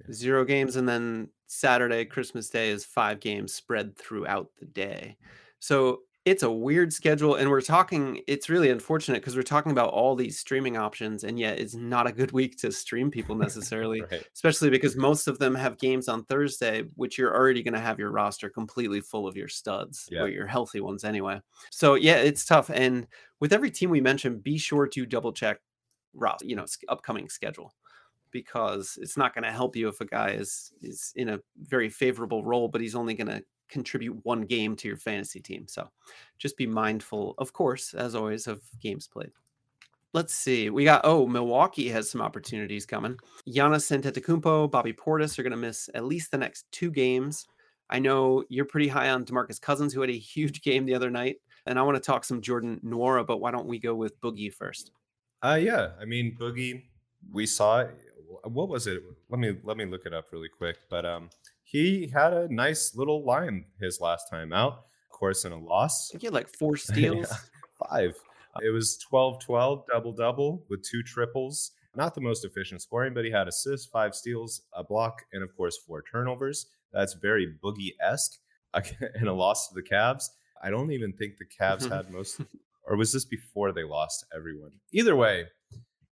yeah. 0.06 0.14
zero 0.14 0.46
games. 0.46 0.76
And 0.76 0.88
then 0.88 1.30
Saturday, 1.48 2.06
Christmas 2.06 2.50
Day 2.50 2.70
is 2.70 2.86
five 2.86 3.20
games 3.20 3.54
spread 3.54 3.98
throughout 3.98 4.50
the 4.60 4.66
day. 4.66 5.18
So 5.60 6.02
it's 6.24 6.44
a 6.44 6.52
weird 6.52 6.94
schedule 6.94 7.36
and 7.36 7.50
we're 7.50 7.62
talking 7.62 8.22
it's 8.28 8.48
really 8.48 8.70
unfortunate 8.70 9.22
because 9.22 9.36
we're 9.36 9.42
talking 9.42 9.72
about 9.72 9.90
all 9.90 10.16
these 10.16 10.38
streaming 10.38 10.78
options 10.78 11.24
and 11.24 11.40
yet 11.40 11.58
it's 11.58 11.74
not 11.74 12.06
a 12.06 12.12
good 12.12 12.32
week 12.32 12.58
to 12.58 12.72
stream 12.72 13.10
people 13.10 13.36
necessarily 13.38 14.02
right. 14.02 14.24
especially 14.34 14.70
because 14.70 14.96
most 14.96 15.28
of 15.28 15.40
them 15.40 15.56
have 15.56 15.80
games 15.80 16.08
on 16.08 16.24
thursday 16.26 16.84
which 16.96 17.18
you're 17.18 17.36
already 17.36 17.64
going 17.64 17.74
to 17.74 17.80
have 17.80 17.98
your 17.98 18.12
roster 18.12 18.50
completely 18.50 19.02
full 19.02 19.28
of 19.28 19.36
your 19.36 19.48
studs 19.48 20.08
yeah. 20.12 20.22
or 20.22 20.28
your 20.28 20.46
healthy 20.46 20.80
ones 20.80 21.04
anyway 21.04 21.40
so 21.72 21.96
yeah 21.96 22.18
it's 22.18 22.46
tough 22.46 22.70
and 22.72 23.08
with 23.40 23.52
every 23.52 23.72
team 23.72 23.90
we 23.90 24.02
mentioned 24.02 24.44
be 24.44 24.58
sure 24.58 24.88
to 24.88 25.06
double 25.06 25.34
check 25.34 25.60
roster 26.14 26.46
you 26.46 26.56
know 26.56 26.66
upcoming 26.90 27.30
schedule 27.30 27.74
because 28.30 28.98
it's 29.02 29.18
not 29.18 29.34
going 29.34 29.44
to 29.44 29.52
help 29.52 29.76
you 29.76 29.90
if 29.90 30.00
a 30.02 30.06
guy 30.06 30.30
is 30.30 30.72
is 30.82 31.12
in 31.16 31.30
a 31.30 31.40
very 31.64 31.90
favorable 31.90 32.46
role 32.46 32.68
but 32.68 32.80
he's 32.80 32.96
only 32.96 33.14
going 33.14 33.28
to 33.28 33.42
contribute 33.72 34.24
one 34.24 34.42
game 34.42 34.76
to 34.76 34.88
your 34.88 34.98
fantasy 34.98 35.40
team. 35.40 35.66
So 35.68 35.90
just 36.38 36.58
be 36.58 36.68
mindful, 36.68 37.34
of 37.38 37.54
course, 37.54 37.94
as 37.94 38.14
always, 38.14 38.48
of 38.48 38.62
games 38.80 39.08
played. 39.08 39.32
Let's 40.14 40.34
see. 40.34 40.70
We 40.70 40.84
got 40.84 41.02
oh, 41.06 41.26
Milwaukee 41.26 41.88
has 41.90 42.10
some 42.10 42.22
opportunities 42.22 42.86
coming. 42.86 43.18
Giannis 43.48 43.90
Antetokounmpo, 43.98 44.70
Bobby 44.70 44.92
Portis 44.92 45.40
are 45.40 45.44
going 45.44 45.52
to 45.52 45.58
miss 45.58 45.90
at 45.96 46.04
least 46.04 46.32
the 46.32 46.38
next 46.38 46.70
two 46.72 46.92
games. 46.92 47.48
I 47.90 48.00
know 48.00 48.44
you're 48.50 48.66
pretty 48.66 48.90
high 48.90 49.10
on 49.10 49.26
DeMarcus 49.26 49.60
Cousins, 49.60 49.94
who 49.94 50.02
had 50.02 50.10
a 50.10 50.18
huge 50.18 50.62
game 50.62 50.86
the 50.86 50.96
other 50.96 51.10
night, 51.10 51.38
and 51.66 51.80
I 51.80 51.82
want 51.84 51.96
to 51.96 52.02
talk 52.02 52.26
some 52.26 52.42
Jordan 52.42 52.82
Nwora, 52.84 53.26
but 53.26 53.40
why 53.40 53.52
don't 53.52 53.68
we 53.68 53.80
go 53.80 53.96
with 53.96 54.20
Boogie 54.20 54.54
first? 54.54 54.92
Uh 55.44 55.60
yeah, 55.60 55.92
I 56.00 56.06
mean 56.06 56.38
Boogie, 56.40 56.84
we 57.32 57.46
saw 57.46 57.80
it. 57.80 57.98
What 58.44 58.70
was 58.70 58.88
it? 58.88 59.02
Let 59.30 59.40
me 59.40 59.58
let 59.64 59.78
me 59.78 59.86
look 59.86 60.06
it 60.06 60.14
up 60.14 60.26
really 60.32 60.50
quick. 60.50 60.78
But 60.90 61.06
um, 61.06 61.30
he 61.72 62.12
had 62.14 62.34
a 62.34 62.54
nice 62.54 62.96
little 62.96 63.24
line 63.24 63.64
his 63.80 64.02
last 64.02 64.30
time 64.30 64.52
out. 64.52 64.84
Of 65.10 65.18
course, 65.18 65.46
in 65.46 65.54
a 65.54 65.58
loss, 65.58 66.12
he 66.12 66.28
had 66.28 66.34
like 66.34 66.50
four 66.50 66.76
steals. 66.78 67.28
yeah, 67.30 67.88
five. 67.90 68.16
It 68.62 68.72
was 68.72 68.98
12 68.98 69.40
12, 69.40 69.86
double 69.92 70.12
double 70.12 70.66
with 70.70 70.84
two 70.84 71.02
triples. 71.02 71.72
Not 71.96 72.14
the 72.14 72.22
most 72.22 72.44
efficient 72.44 72.82
scoring, 72.82 73.14
but 73.14 73.24
he 73.24 73.32
had 73.32 73.48
assists, 73.48 73.86
five 73.88 74.16
steals, 74.16 74.64
a 74.74 74.84
block, 74.84 75.24
and 75.32 75.44
of 75.44 75.56
course, 75.56 75.78
four 75.78 76.02
turnovers. 76.02 76.68
That's 76.92 77.14
very 77.14 77.56
boogie 77.64 77.94
esque 78.02 78.38
in 79.20 79.28
a 79.28 79.34
loss 79.34 79.70
to 79.70 79.76
the 79.76 79.82
Cavs. 79.82 80.26
I 80.62 80.70
don't 80.70 80.92
even 80.92 81.14
think 81.14 81.38
the 81.38 81.46
Cavs 81.46 81.90
had 81.94 82.12
most, 82.12 82.42
or 82.84 82.98
was 82.98 83.14
this 83.14 83.26
before 83.26 83.72
they 83.72 83.84
lost 83.84 84.26
everyone? 84.36 84.72
Either 84.92 85.16
way, 85.16 85.46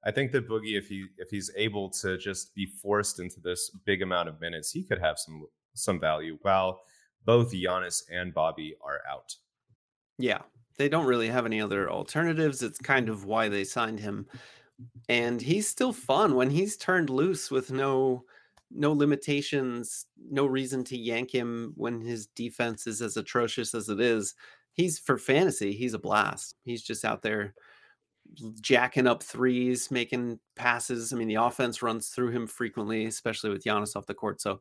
I 0.05 0.11
think 0.11 0.33
that 0.33 0.49
Boogie, 0.49 0.79
if 0.79 0.89
he 0.89 1.07
if 1.19 1.31
he's 1.31 1.51
able 1.57 1.91
to 1.91 2.17
just 2.19 2.55
be 2.55 2.67
forced 2.67 3.21
into 3.21 3.41
this 3.41 3.71
big 3.85 4.03
amount 4.03 4.29
of 4.29 4.41
minutes, 4.41 4.71
he 4.71 4.85
could 4.85 5.01
have 5.01 5.19
some 5.19 5.47
some 5.75 5.99
value. 6.01 6.39
While 6.43 6.81
both 7.25 7.53
Giannis 7.53 8.03
and 8.11 8.33
Bobby 8.33 8.75
are 8.83 9.01
out. 9.11 9.35
Yeah, 10.19 10.43
they 10.79 10.89
don't 10.89 11.07
really 11.07 11.29
have 11.29 11.47
any 11.47 11.61
other 11.61 11.91
alternatives. 11.91 12.63
It's 12.63 12.79
kind 12.79 13.09
of 13.09 13.25
why 13.25 13.49
they 13.49 13.65
signed 13.65 14.01
him. 14.01 14.27
And 15.09 15.43
he's 15.43 15.69
still 15.69 15.93
fun 15.93 16.37
when 16.37 16.51
he's 16.51 16.77
turned 16.77 17.11
loose 17.11 17.51
with 17.51 17.71
no 17.71 18.25
no 18.71 18.93
limitations, 18.93 20.07
no 20.31 20.45
reason 20.45 20.85
to 20.85 20.97
yank 20.97 21.31
him 21.31 21.73
when 21.77 22.01
his 22.01 22.27
defense 22.29 22.87
is 22.87 23.01
as 23.01 23.17
atrocious 23.17 23.75
as 23.75 23.89
it 23.89 23.99
is. 23.99 24.35
He's 24.73 24.99
for 24.99 25.19
fantasy, 25.19 25.73
he's 25.73 25.95
a 25.95 25.99
blast. 25.99 26.57
He's 26.65 26.83
just 26.83 27.05
out 27.05 27.23
there 27.23 27.55
jacking 28.61 29.07
up 29.07 29.23
threes, 29.23 29.91
making 29.91 30.39
passes. 30.57 31.13
I 31.13 31.17
mean, 31.17 31.29
the 31.29 31.37
offense 31.37 31.83
runs 31.83 32.09
through 32.09 32.31
him 32.31 32.47
frequently, 32.47 33.07
especially 33.07 33.51
with 33.51 33.65
Giannis 33.65 33.97
off 33.97 34.07
the 34.07 34.15
court. 34.15 34.41
So, 34.41 34.61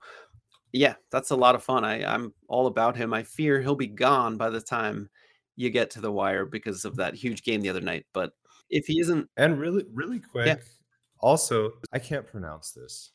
yeah, 0.71 0.95
that's 1.12 1.32
a 1.32 1.36
lot 1.36 1.56
of 1.56 1.63
fun. 1.63 1.86
I, 1.86 2.03
I'm 2.06 2.34
all 2.47 2.67
about 2.67 2.95
him. 2.95 3.13
I 3.13 3.23
fear 3.23 3.62
he'll 3.62 3.75
be 3.75 3.88
gone 3.88 4.38
by 4.38 4.49
the 4.49 4.62
time 4.62 5.10
you 5.56 5.69
get 5.69 5.89
to 5.91 6.01
the 6.01 6.12
wire 6.12 6.45
because 6.45 6.86
of 6.86 6.95
that 6.97 7.15
huge 7.15 7.43
game 7.43 7.62
the 7.62 7.69
other 7.69 7.82
night. 7.82 8.06
But 8.13 8.32
if 8.69 8.86
he 8.86 8.99
isn't, 8.99 9.30
and 9.38 9.60
really, 9.60 9.86
really 9.93 10.19
quick, 10.19 10.47
yeah. 10.47 10.56
also, 11.19 11.71
I 11.91 11.99
can't 11.99 12.27
pronounce 12.27 12.71
this. 12.71 13.12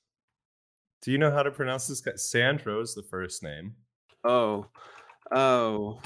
Do 1.03 1.11
you 1.11 1.19
know 1.19 1.31
how 1.31 1.43
to 1.43 1.51
pronounce 1.51 1.89
this 1.89 2.01
guy? 2.01 2.13
Sandro 2.17 2.81
is 2.81 2.95
the 2.95 3.03
first 3.03 3.43
name. 3.43 3.75
Oh, 4.25 4.67
oh. 5.35 6.01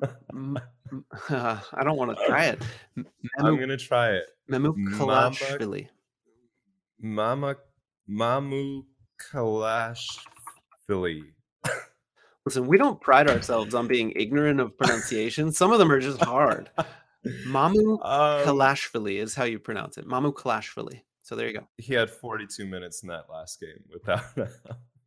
uh, 0.02 1.60
I 1.72 1.84
don't 1.84 1.96
want 1.96 2.16
to 2.16 2.26
try 2.26 2.46
it. 2.46 2.62
Memu, 2.96 3.06
I'm 3.38 3.58
gonna 3.58 3.76
try 3.76 4.12
it. 4.12 4.24
Memu 4.50 4.74
Kalashvili. 4.94 5.88
Mama, 7.00 7.56
Mamu 8.08 8.84
Kalashvili. 9.32 11.22
Listen, 12.46 12.66
we 12.66 12.76
don't 12.76 13.00
pride 13.00 13.30
ourselves 13.30 13.74
on 13.74 13.86
being 13.86 14.12
ignorant 14.16 14.60
of 14.60 14.76
pronunciation. 14.76 15.50
Some 15.50 15.72
of 15.72 15.78
them 15.78 15.90
are 15.90 16.00
just 16.00 16.22
hard. 16.22 16.70
Mamu 17.46 17.74
um, 18.02 18.46
Kalashvili 18.46 19.16
is 19.16 19.34
how 19.34 19.44
you 19.44 19.58
pronounce 19.58 19.96
it. 19.96 20.06
Mamu 20.06 20.32
Kalashvili. 20.32 21.00
So 21.22 21.36
there 21.36 21.46
you 21.48 21.54
go. 21.54 21.66
He 21.78 21.94
had 21.94 22.10
42 22.10 22.66
minutes 22.66 23.02
in 23.02 23.08
that 23.08 23.30
last 23.30 23.58
game 23.60 23.82
without 23.90 24.24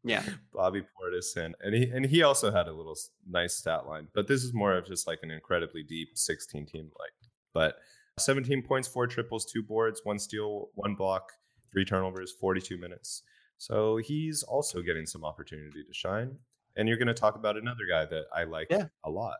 yeah 0.07 0.23
Bobby 0.53 0.81
Portis 0.81 1.35
and 1.35 1.55
and 1.61 1.73
he 1.73 1.89
and 1.89 2.05
he 2.05 2.23
also 2.23 2.51
had 2.51 2.67
a 2.67 2.73
little 2.73 2.95
nice 3.29 3.55
stat 3.55 3.87
line. 3.87 4.07
But 4.13 4.27
this 4.27 4.43
is 4.43 4.53
more 4.53 4.75
of 4.75 4.85
just 4.85 5.07
like 5.07 5.19
an 5.23 5.31
incredibly 5.31 5.83
deep 5.83 6.09
16 6.15 6.65
team 6.65 6.89
like. 6.99 7.11
But 7.53 7.77
17 8.19 8.63
points, 8.63 8.87
four 8.87 9.07
triples, 9.07 9.45
two 9.45 9.61
boards, 9.61 10.01
one 10.03 10.19
steal, 10.19 10.69
one 10.75 10.95
block, 10.95 11.31
three 11.71 11.85
turnovers, 11.85 12.31
42 12.31 12.77
minutes. 12.77 13.23
So 13.57 13.97
he's 13.97 14.43
also 14.43 14.81
getting 14.81 15.05
some 15.05 15.23
opportunity 15.23 15.83
to 15.83 15.93
shine. 15.93 16.37
And 16.75 16.87
you're 16.87 16.97
going 16.97 17.07
to 17.07 17.13
talk 17.13 17.35
about 17.35 17.57
another 17.57 17.83
guy 17.89 18.05
that 18.05 18.25
I 18.35 18.43
like 18.43 18.67
yeah. 18.69 18.85
a 19.03 19.09
lot. 19.09 19.37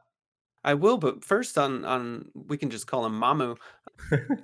I 0.64 0.74
will, 0.74 0.98
but 0.98 1.24
first 1.24 1.58
on 1.58 1.86
on 1.86 2.30
we 2.34 2.58
can 2.58 2.70
just 2.70 2.88
call 2.88 3.06
him 3.06 3.20
Mamu. 3.20 3.58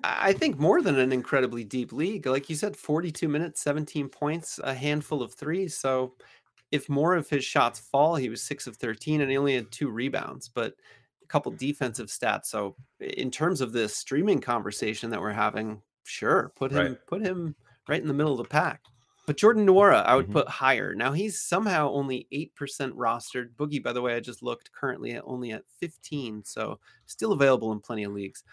I 0.03 0.33
think 0.33 0.59
more 0.59 0.81
than 0.81 0.99
an 0.99 1.11
incredibly 1.11 1.63
deep 1.63 1.91
league. 1.91 2.25
Like 2.25 2.49
you 2.49 2.55
said, 2.55 2.75
42 2.75 3.27
minutes, 3.27 3.61
17 3.61 4.09
points, 4.09 4.59
a 4.63 4.73
handful 4.73 5.21
of 5.21 5.33
threes. 5.33 5.77
So 5.77 6.13
if 6.71 6.89
more 6.89 7.15
of 7.15 7.29
his 7.29 7.45
shots 7.45 7.79
fall, 7.79 8.15
he 8.15 8.29
was 8.29 8.41
six 8.41 8.67
of 8.67 8.77
13 8.77 9.21
and 9.21 9.29
he 9.29 9.37
only 9.37 9.55
had 9.55 9.71
two 9.71 9.89
rebounds, 9.89 10.49
but 10.49 10.73
a 11.21 11.27
couple 11.27 11.51
defensive 11.51 12.07
stats. 12.07 12.45
So 12.45 12.75
in 12.99 13.29
terms 13.29 13.61
of 13.61 13.71
this 13.71 13.95
streaming 13.95 14.41
conversation 14.41 15.09
that 15.11 15.21
we're 15.21 15.31
having, 15.31 15.81
sure, 16.03 16.51
put 16.55 16.71
him 16.71 16.77
right. 16.77 17.07
put 17.07 17.21
him 17.21 17.55
right 17.87 18.01
in 18.01 18.07
the 18.07 18.13
middle 18.13 18.31
of 18.33 18.39
the 18.39 18.45
pack. 18.45 18.81
But 19.25 19.37
Jordan 19.37 19.65
Nwora, 19.65 20.03
I 20.03 20.15
would 20.15 20.25
mm-hmm. 20.25 20.33
put 20.33 20.49
higher. 20.49 20.93
Now 20.93 21.13
he's 21.13 21.39
somehow 21.39 21.91
only 21.91 22.27
8% 22.33 22.49
rostered. 22.91 23.55
Boogie, 23.55 23.81
by 23.81 23.93
the 23.93 24.01
way, 24.01 24.15
I 24.15 24.19
just 24.19 24.43
looked 24.43 24.71
currently 24.73 25.11
at 25.11 25.23
only 25.25 25.51
at 25.51 25.63
15, 25.79 26.43
so 26.43 26.79
still 27.05 27.31
available 27.31 27.71
in 27.71 27.79
plenty 27.79 28.03
of 28.03 28.11
leagues. 28.11 28.43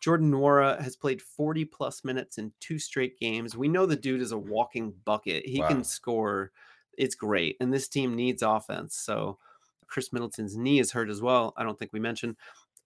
Jordan 0.00 0.30
Nwora 0.30 0.80
has 0.80 0.96
played 0.96 1.20
40 1.20 1.64
plus 1.64 2.04
minutes 2.04 2.38
in 2.38 2.52
two 2.60 2.78
straight 2.78 3.18
games. 3.18 3.56
We 3.56 3.68
know 3.68 3.86
the 3.86 3.96
dude 3.96 4.20
is 4.20 4.32
a 4.32 4.38
walking 4.38 4.94
bucket. 5.04 5.46
He 5.46 5.60
wow. 5.60 5.68
can 5.68 5.84
score. 5.84 6.52
It's 6.96 7.14
great. 7.14 7.56
And 7.60 7.72
this 7.72 7.88
team 7.88 8.14
needs 8.14 8.42
offense. 8.42 8.96
So 8.96 9.38
Khris 9.88 10.12
Middleton's 10.12 10.56
knee 10.56 10.78
is 10.78 10.92
hurt 10.92 11.10
as 11.10 11.20
well. 11.20 11.52
I 11.56 11.64
don't 11.64 11.78
think 11.78 11.92
we 11.92 12.00
mentioned. 12.00 12.36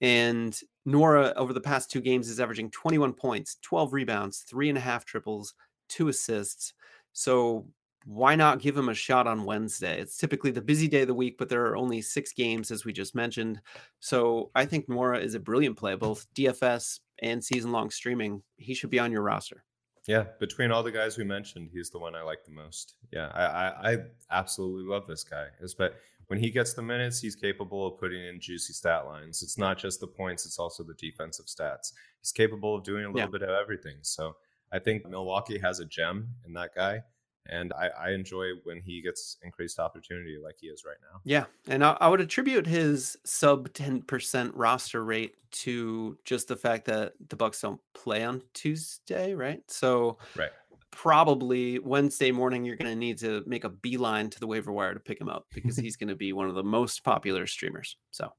And 0.00 0.58
Nwora, 0.86 1.32
over 1.36 1.52
the 1.52 1.60
past 1.60 1.90
two 1.90 2.00
games, 2.00 2.28
is 2.28 2.40
averaging 2.40 2.70
21 2.70 3.12
points, 3.12 3.58
12 3.62 3.92
rebounds, 3.92 4.40
three 4.40 4.68
and 4.68 4.78
a 4.78 4.80
half 4.80 5.04
triples, 5.04 5.54
two 5.88 6.08
assists. 6.08 6.72
So 7.12 7.66
why 8.04 8.34
not 8.34 8.60
give 8.60 8.76
him 8.76 8.88
a 8.88 8.94
shot 8.94 9.26
on 9.26 9.44
Wednesday? 9.44 10.00
It's 10.00 10.16
typically 10.16 10.50
the 10.50 10.62
busy 10.62 10.88
day 10.88 11.02
of 11.02 11.08
the 11.08 11.14
week, 11.14 11.36
but 11.38 11.48
there 11.48 11.66
are 11.66 11.76
only 11.76 12.02
six 12.02 12.32
games, 12.32 12.70
as 12.70 12.84
we 12.84 12.92
just 12.92 13.14
mentioned. 13.14 13.60
So 14.00 14.50
I 14.54 14.64
think 14.66 14.88
Nwora 14.88 15.22
is 15.22 15.34
a 15.34 15.40
brilliant 15.40 15.76
play, 15.76 15.94
both 15.94 16.26
DFS 16.34 17.00
and 17.20 17.42
season 17.42 17.72
long 17.72 17.90
streaming. 17.90 18.42
He 18.56 18.74
should 18.74 18.90
be 18.90 18.98
on 18.98 19.12
your 19.12 19.22
roster. 19.22 19.64
Yeah, 20.08 20.24
between 20.40 20.72
all 20.72 20.82
the 20.82 20.90
guys 20.90 21.16
we 21.16 21.24
mentioned, 21.24 21.70
he's 21.72 21.90
the 21.90 21.98
one 21.98 22.16
I 22.16 22.22
like 22.22 22.44
the 22.44 22.50
most. 22.50 22.94
Yeah, 23.12 23.28
I, 23.34 23.44
I, 23.44 23.92
I 23.92 23.96
absolutely 24.32 24.90
love 24.90 25.06
this 25.06 25.22
guy. 25.22 25.46
But 25.78 25.94
when 26.26 26.40
he 26.40 26.50
gets 26.50 26.74
the 26.74 26.82
minutes, 26.82 27.20
he's 27.20 27.36
capable 27.36 27.86
of 27.86 28.00
putting 28.00 28.24
in 28.24 28.40
juicy 28.40 28.72
stat 28.72 29.06
lines. 29.06 29.42
It's 29.42 29.58
not 29.58 29.78
just 29.78 30.00
the 30.00 30.08
points; 30.08 30.44
it's 30.44 30.58
also 30.58 30.82
the 30.82 30.94
defensive 30.94 31.46
stats. 31.46 31.92
He's 32.20 32.32
capable 32.32 32.74
of 32.74 32.82
doing 32.82 33.04
a 33.04 33.08
little 33.08 33.20
yeah. 33.20 33.26
bit 33.26 33.42
of 33.42 33.50
everything. 33.50 33.96
So 34.02 34.34
I 34.72 34.80
think 34.80 35.06
Milwaukee 35.06 35.58
has 35.58 35.78
a 35.78 35.84
gem 35.84 36.28
in 36.46 36.52
that 36.54 36.74
guy. 36.74 37.02
And 37.46 37.72
I, 37.72 37.88
I 37.88 38.10
enjoy 38.10 38.50
when 38.64 38.80
he 38.80 39.02
gets 39.02 39.36
increased 39.42 39.78
opportunity 39.78 40.36
like 40.42 40.56
he 40.60 40.68
is 40.68 40.84
right 40.84 40.96
now. 41.02 41.20
Yeah. 41.24 41.44
And 41.66 41.84
I, 41.84 41.96
I 42.00 42.08
would 42.08 42.20
attribute 42.20 42.66
his 42.66 43.16
sub 43.24 43.68
10% 43.70 44.52
roster 44.54 45.04
rate 45.04 45.34
to 45.50 46.16
just 46.24 46.48
the 46.48 46.56
fact 46.56 46.84
that 46.86 47.14
the 47.28 47.36
Bucks 47.36 47.60
don't 47.60 47.80
play 47.94 48.24
on 48.24 48.42
Tuesday, 48.54 49.34
right? 49.34 49.62
So 49.68 50.18
right 50.36 50.50
probably 50.92 51.78
Wednesday 51.80 52.30
morning 52.30 52.64
you're 52.64 52.76
going 52.76 52.90
to 52.90 52.94
need 52.94 53.18
to 53.18 53.42
make 53.46 53.64
a 53.64 53.68
beeline 53.68 54.30
to 54.30 54.38
the 54.38 54.46
waiver 54.46 54.70
wire 54.70 54.94
to 54.94 55.00
pick 55.00 55.20
him 55.20 55.28
up 55.28 55.46
because 55.52 55.76
he's 55.78 55.96
going 55.96 56.08
to 56.08 56.14
be 56.14 56.32
one 56.32 56.48
of 56.48 56.54
the 56.54 56.62
most 56.62 57.02
popular 57.02 57.46
streamers. 57.46 57.96
So 58.12 58.30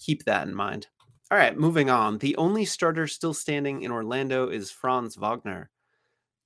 keep 0.00 0.24
that 0.24 0.48
in 0.48 0.54
mind. 0.54 0.88
All 1.30 1.38
right, 1.38 1.56
moving 1.56 1.90
on. 1.90 2.18
The 2.18 2.34
only 2.36 2.64
starter 2.64 3.06
still 3.06 3.34
standing 3.34 3.82
in 3.82 3.92
Orlando 3.92 4.48
is 4.48 4.70
Franz 4.70 5.14
Wagner. 5.16 5.70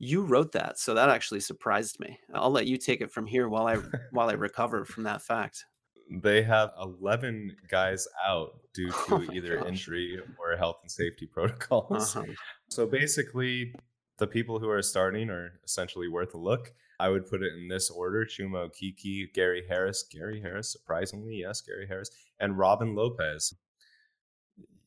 You 0.04 0.22
wrote 0.22 0.50
that, 0.50 0.80
so 0.80 0.94
that 0.94 1.10
actually 1.10 1.38
surprised 1.38 2.00
me. 2.00 2.18
I'll 2.34 2.50
let 2.50 2.66
you 2.66 2.76
take 2.76 3.00
it 3.00 3.12
from 3.12 3.24
here 3.24 3.48
while 3.48 3.68
I 3.68 3.76
while 4.10 4.28
I 4.28 4.32
recover 4.32 4.84
from 4.84 5.04
that 5.04 5.22
fact. 5.22 5.64
They 6.10 6.42
have 6.42 6.72
11 6.82 7.54
guys 7.68 8.08
out 8.26 8.48
due 8.74 8.90
to 9.06 9.14
oh 9.14 9.32
either 9.32 9.58
gosh. 9.58 9.68
injury 9.68 10.20
or 10.40 10.56
health 10.56 10.78
and 10.82 10.90
safety 10.90 11.26
protocols. 11.32 12.16
Uh-huh. 12.16 12.26
So 12.68 12.84
basically, 12.84 13.76
the 14.18 14.26
people 14.26 14.58
who 14.58 14.68
are 14.68 14.82
starting 14.82 15.30
are 15.30 15.60
essentially 15.64 16.08
worth 16.08 16.34
a 16.34 16.38
look. 16.38 16.72
I 16.98 17.08
would 17.08 17.28
put 17.28 17.44
it 17.44 17.52
in 17.52 17.68
this 17.68 17.88
order: 17.88 18.26
Chuma 18.26 18.70
Okeke, 18.70 19.32
Gary 19.32 19.62
Harris, 19.68 20.04
Gary 20.10 20.40
Harris, 20.40 20.72
surprisingly, 20.72 21.36
yes, 21.36 21.60
Gary 21.60 21.86
Harris, 21.86 22.10
and 22.40 22.58
Robin 22.58 22.96
Lopez 22.96 23.54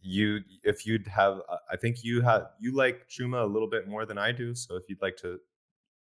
you 0.05 0.39
if 0.63 0.85
you'd 0.85 1.07
have 1.07 1.39
uh, 1.49 1.57
i 1.71 1.75
think 1.75 2.03
you 2.03 2.21
have 2.21 2.47
you 2.59 2.75
like 2.75 3.07
chuma 3.09 3.41
a 3.41 3.45
little 3.45 3.69
bit 3.69 3.87
more 3.87 4.05
than 4.05 4.17
i 4.17 4.31
do 4.31 4.53
so 4.53 4.75
if 4.75 4.83
you'd 4.87 5.01
like 5.01 5.17
to 5.17 5.39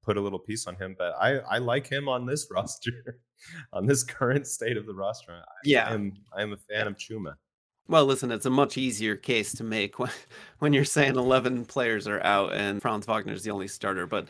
put 0.07 0.17
a 0.17 0.21
little 0.21 0.39
piece 0.39 0.65
on 0.65 0.75
him. 0.75 0.95
But 0.97 1.13
I 1.19 1.37
I 1.39 1.57
like 1.59 1.85
him 1.85 2.09
on 2.09 2.25
this 2.25 2.47
roster, 2.51 3.19
on 3.73 3.85
this 3.85 4.03
current 4.03 4.47
state 4.47 4.77
of 4.77 4.87
the 4.87 4.95
roster. 4.95 5.33
I, 5.33 5.43
yeah, 5.63 5.89
I 5.89 5.93
am 5.93 6.13
I 6.35 6.41
am 6.41 6.53
a 6.53 6.57
fan 6.57 6.87
of 6.87 6.97
Chuma. 6.97 7.35
Well, 7.89 8.05
listen, 8.05 8.31
it's 8.31 8.45
a 8.45 8.49
much 8.49 8.77
easier 8.77 9.15
case 9.15 9.53
to 9.53 9.63
make 9.63 9.99
when, 9.99 10.11
when 10.59 10.73
you're 10.73 10.83
saying 10.83 11.15
11 11.15 11.65
players 11.65 12.05
are 12.07 12.21
out 12.21 12.53
and 12.53 12.81
Franz 12.81 13.05
Wagner 13.05 13.31
is 13.31 13.43
the 13.43 13.51
only 13.51 13.69
starter. 13.69 14.05
But 14.05 14.27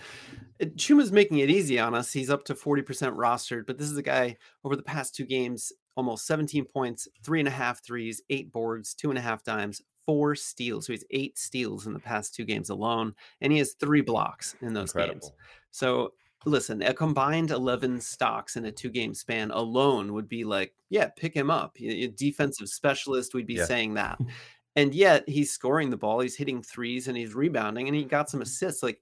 it, 0.59 0.77
Chuma's 0.77 1.11
making 1.11 1.39
it 1.39 1.49
easy 1.49 1.79
on 1.79 1.95
us. 1.95 2.13
He's 2.13 2.29
up 2.29 2.43
to 2.45 2.53
40% 2.53 2.83
rostered, 3.15 3.65
but 3.65 3.79
this 3.79 3.89
is 3.89 3.97
a 3.97 4.03
guy 4.03 4.37
over 4.63 4.75
the 4.75 4.83
past 4.83 5.15
two 5.15 5.25
games, 5.25 5.71
almost 5.97 6.25
17 6.27 6.63
points, 6.63 7.07
three 7.23 7.39
and 7.39 7.47
a 7.47 7.51
half 7.51 7.83
threes, 7.83 8.21
eight 8.29 8.53
boards, 8.53 8.93
two 8.93 9.09
and 9.09 9.17
a 9.17 9.21
half 9.21 9.43
dimes, 9.43 9.81
four 10.05 10.35
steals. 10.35 10.85
So 10.85 10.93
he's 10.93 11.03
eight 11.11 11.37
steals 11.37 11.87
in 11.87 11.93
the 11.93 11.99
past 11.99 12.33
two 12.33 12.45
games 12.45 12.69
alone, 12.69 13.13
and 13.41 13.51
he 13.51 13.59
has 13.59 13.73
three 13.73 14.01
blocks 14.01 14.55
in 14.61 14.73
those 14.73 14.91
Incredible. 14.91 15.19
games. 15.19 15.31
So 15.71 16.13
listen, 16.45 16.81
a 16.83 16.93
combined 16.93 17.51
11 17.51 17.99
stocks 17.99 18.55
in 18.55 18.65
a 18.65 18.71
two 18.71 18.89
game 18.89 19.13
span 19.13 19.51
alone 19.51 20.13
would 20.13 20.29
be 20.29 20.43
like, 20.43 20.73
yeah, 20.89 21.09
pick 21.17 21.33
him 21.33 21.49
up. 21.49 21.75
A 21.81 22.07
defensive 22.07 22.69
specialist, 22.69 23.33
we'd 23.33 23.47
be 23.47 23.55
yeah. 23.55 23.65
saying 23.65 23.95
that. 23.95 24.19
And 24.75 24.93
yet 24.93 25.27
he's 25.27 25.51
scoring 25.51 25.89
the 25.89 25.97
ball, 25.97 26.19
he's 26.19 26.35
hitting 26.35 26.61
threes 26.61 27.07
and 27.07 27.17
he's 27.17 27.33
rebounding 27.33 27.87
and 27.87 27.97
he 27.97 28.03
got 28.03 28.29
some 28.29 28.43
assists. 28.43 28.83
Like, 28.83 29.01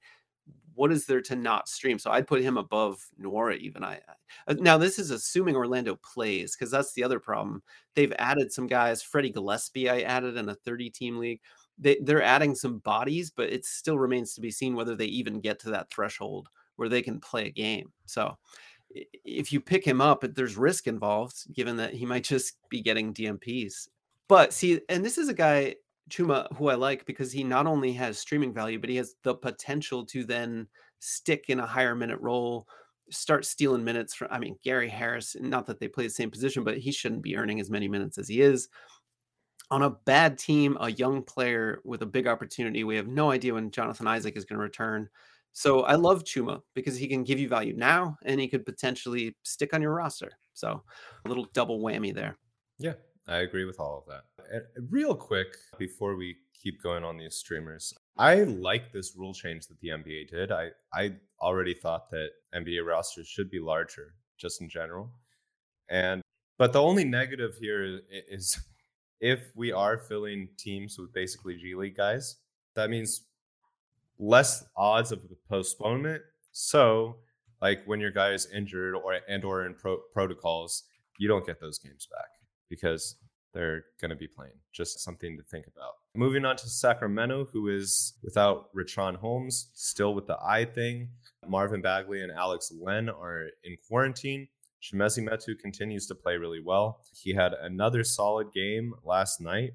what 0.76 0.91
is 0.91 1.05
there 1.05 1.21
to 1.21 1.36
not 1.36 1.67
stream? 1.67 1.97
So 1.97 2.11
I'd 2.11 2.28
put 2.28 2.41
him 2.41 2.57
above 2.57 3.05
Nwora 3.19 3.57
even. 3.57 3.84
I 3.84 3.99
uh, 4.47 4.55
now 4.59 4.78
this 4.78 4.99
is 4.99 5.11
assuming 5.11 5.55
Orlando 5.55 5.95
plays 5.95 6.55
because 6.55 6.71
that's 6.71 6.93
the 6.93 7.03
other 7.03 7.19
problem. 7.19 7.63
They've 7.95 8.13
added 8.19 8.51
some 8.51 8.67
guys. 8.67 9.01
Freddie 9.01 9.32
Gillespie, 9.32 9.89
I 9.89 10.01
added 10.01 10.38
in 10.38 10.49
a 10.49 10.55
30 10.55 10.89
team 10.89 11.17
league. 11.17 11.41
They 11.78 11.97
they're 12.01 12.21
adding 12.21 12.55
some 12.55 12.80
bodies, 12.80 13.32
but 13.32 13.49
it 13.49 13.65
still 13.65 13.97
remains 13.97 14.34
to 14.36 14.41
be 14.41 14.51
seen 14.51 14.76
whether 14.76 14.95
they 14.95 15.05
even 15.05 15.41
get 15.41 15.59
to 15.61 15.71
that 15.71 15.89
threshold 15.89 16.49
where 16.76 16.89
they 16.89 17.01
can 17.01 17.19
play 17.19 17.47
a 17.47 17.51
game. 17.51 17.91
So 18.05 18.38
if 18.93 19.51
you 19.51 19.59
pick 19.59 19.86
him 19.86 20.01
up, 20.01 20.23
there's 20.36 20.57
risk 20.57 20.88
involved, 20.88 21.53
given 21.53 21.78
that 21.78 21.93
he 21.93 22.05
might 22.05 22.23
just 22.36 22.57
be 22.69 22.82
getting 22.82 23.13
DNPs. 23.13 23.89
But 24.28 24.53
see, 24.53 24.82
and 24.89 25.05
this 25.05 25.17
is 25.17 25.30
a 25.30 25.34
guy, 25.34 25.76
Chuma, 26.10 26.47
who 26.56 26.70
I 26.70 26.76
like 26.76 27.06
because 27.06 27.32
he 27.32 27.43
not 27.43 27.66
only 27.66 27.91
has 27.93 28.20
streaming 28.20 28.53
value, 28.53 28.80
but 28.80 28.89
he 28.89 28.95
has 28.97 29.16
the 29.24 29.34
potential 29.34 30.06
to 30.08 30.24
then 30.24 30.68
stick 30.99 31.45
in 31.49 31.60
a 31.60 31.66
higher 31.66 31.95
minute 31.95 32.20
role, 32.22 32.68
start 33.10 33.45
stealing 33.45 33.84
minutes 33.84 34.14
from, 34.14 34.28
I 34.32 34.39
mean, 34.39 34.58
Gary 34.64 34.89
Harris, 34.89 35.36
not 35.39 35.66
that 35.68 35.80
they 35.80 35.88
play 35.88 36.06
the 36.06 36.10
same 36.10 36.32
position, 36.32 36.64
but 36.64 36.78
he 36.78 36.91
shouldn't 36.91 37.24
be 37.24 37.38
earning 37.38 37.60
as 37.60 37.70
many 37.70 37.88
minutes 37.88 38.18
as 38.18 38.28
he 38.28 38.41
is. 38.41 38.70
On 39.72 39.82
a 39.82 39.89
bad 39.89 40.38
team, 40.38 40.78
a 40.80 40.91
young 40.91 41.24
player 41.24 41.82
with 41.84 42.03
a 42.03 42.08
big 42.08 42.28
opportunity, 42.28 42.84
we 42.84 42.95
have 42.95 43.08
no 43.08 43.32
idea 43.32 43.53
when 43.53 43.72
Jonathan 43.72 44.08
Isaac 44.08 44.38
is 44.38 44.45
going 44.45 44.58
to 44.58 44.64
return. 44.64 45.10
So 45.53 45.82
I 45.84 45.95
love 45.95 46.24
Chuma 46.24 46.62
because 46.76 46.97
he 46.97 47.08
can 47.08 47.24
give 47.24 47.39
you 47.39 47.47
value 47.47 47.76
now 47.76 48.18
and 48.26 48.39
he 48.39 48.47
could 48.47 48.66
potentially 48.66 49.36
stick 49.43 49.74
on 49.74 49.82
your 49.82 49.93
roster. 49.93 50.32
So 50.53 50.84
a 51.26 51.28
little 51.28 51.47
double 51.53 51.80
whammy 51.80 52.14
there. 52.14 52.38
Yeah, 52.78 52.93
I 53.28 53.38
agree 53.38 53.65
with 53.65 53.80
all 53.80 53.97
of 53.97 54.13
that. 54.13 54.23
And 54.51 54.91
real 54.91 55.15
quick, 55.15 55.55
before 55.78 56.15
we 56.15 56.36
keep 56.61 56.82
going 56.82 57.03
on 57.03 57.17
these 57.17 57.36
streamers, 57.36 57.93
I 58.17 58.43
like 58.43 58.91
this 58.91 59.15
rule 59.17 59.34
change 59.34 59.67
that 59.67 59.80
the 59.82 59.89
NBA 59.89 60.30
did. 60.30 60.51
I, 60.51 60.69
I 60.93 61.15
already 61.41 61.73
thought 61.73 62.09
that 62.11 62.30
NBA 62.53 62.86
rosters 62.86 63.28
should 63.28 63.49
be 63.49 63.59
larger 63.59 64.13
just 64.38 64.61
in 64.61 64.69
general. 64.69 65.11
And 65.89 66.21
but 66.57 66.71
the 66.71 66.82
only 66.82 67.03
negative 67.03 67.55
here 67.59 68.01
is 68.09 68.59
if 69.19 69.51
we 69.55 69.71
are 69.71 69.97
filling 69.97 70.49
teams 70.57 70.97
with 70.99 71.13
basically 71.13 71.57
G 71.57 71.76
League 71.76 71.97
guys, 71.97 72.38
that 72.76 72.89
means 72.89 73.23
less 74.19 74.65
odds 74.78 75.11
of 75.11 75.21
postponement. 75.49 76.21
So, 76.51 77.17
like 77.61 77.84
when 77.86 77.99
your 77.99 78.11
guy 78.11 78.32
is 78.32 78.47
injured 78.53 78.95
or 78.95 79.19
and 79.28 79.43
or 79.43 79.65
in 79.65 79.73
pro- 79.73 80.01
protocols, 80.13 80.84
you 81.17 81.28
don't 81.28 81.45
get 81.45 81.59
those 81.59 81.80
games 81.80 82.07
back 82.11 82.34
because 82.70 83.18
they're 83.53 83.86
going 84.01 84.09
to 84.09 84.16
be 84.16 84.28
playing. 84.28 84.53
Just 84.74 84.99
something 84.99 85.38
to 85.38 85.43
think 85.43 85.66
about. 85.68 85.93
Moving 86.16 86.45
on 86.45 86.57
to 86.57 86.70
Sacramento, 86.70 87.47
who 87.51 87.70
is 87.70 88.13
without 88.24 88.74
Richaun 88.76 89.16
Holmes, 89.16 89.70
still 89.74 90.13
with 90.13 90.28
the 90.28 90.38
eye 90.41 90.66
thing. 90.66 91.09
Marvin 91.47 91.82
Bagley 91.82 92.22
and 92.22 92.32
Alex 92.32 92.72
Len 92.78 93.09
are 93.09 93.47
in 93.63 93.78
quarantine. 93.88 94.47
Chimezie 94.82 95.28
Metu 95.28 95.57
continues 95.57 96.05
to 96.07 96.16
play 96.16 96.38
really 96.38 96.61
well. 96.63 97.01
He 97.13 97.34
had 97.34 97.53
another 97.53 98.03
solid 98.03 98.51
game 98.53 98.93
last 99.03 99.41
night 99.41 99.72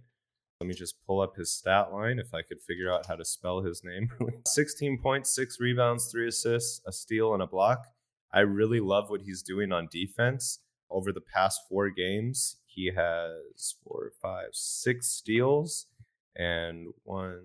let 0.60 0.66
me 0.66 0.74
just 0.74 0.96
pull 1.06 1.22
up 1.22 1.36
his 1.36 1.50
stat 1.50 1.90
line 1.90 2.18
if 2.18 2.34
I 2.34 2.42
could 2.42 2.60
figure 2.60 2.92
out 2.92 3.06
how 3.06 3.16
to 3.16 3.24
spell 3.24 3.62
his 3.62 3.82
name. 3.82 4.10
16.6 4.46 5.48
rebounds, 5.58 6.10
three 6.12 6.28
assists, 6.28 6.82
a 6.86 6.92
steal, 6.92 7.32
and 7.32 7.42
a 7.42 7.46
block. 7.46 7.86
I 8.32 8.40
really 8.40 8.78
love 8.78 9.08
what 9.08 9.22
he's 9.22 9.42
doing 9.42 9.72
on 9.72 9.88
defense. 9.90 10.60
Over 10.90 11.12
the 11.12 11.22
past 11.22 11.60
four 11.68 11.88
games, 11.88 12.56
he 12.80 12.90
has 12.96 13.74
four, 13.84 14.12
five, 14.22 14.48
six 14.52 15.06
steals 15.08 15.86
and 16.36 16.86
one, 17.04 17.42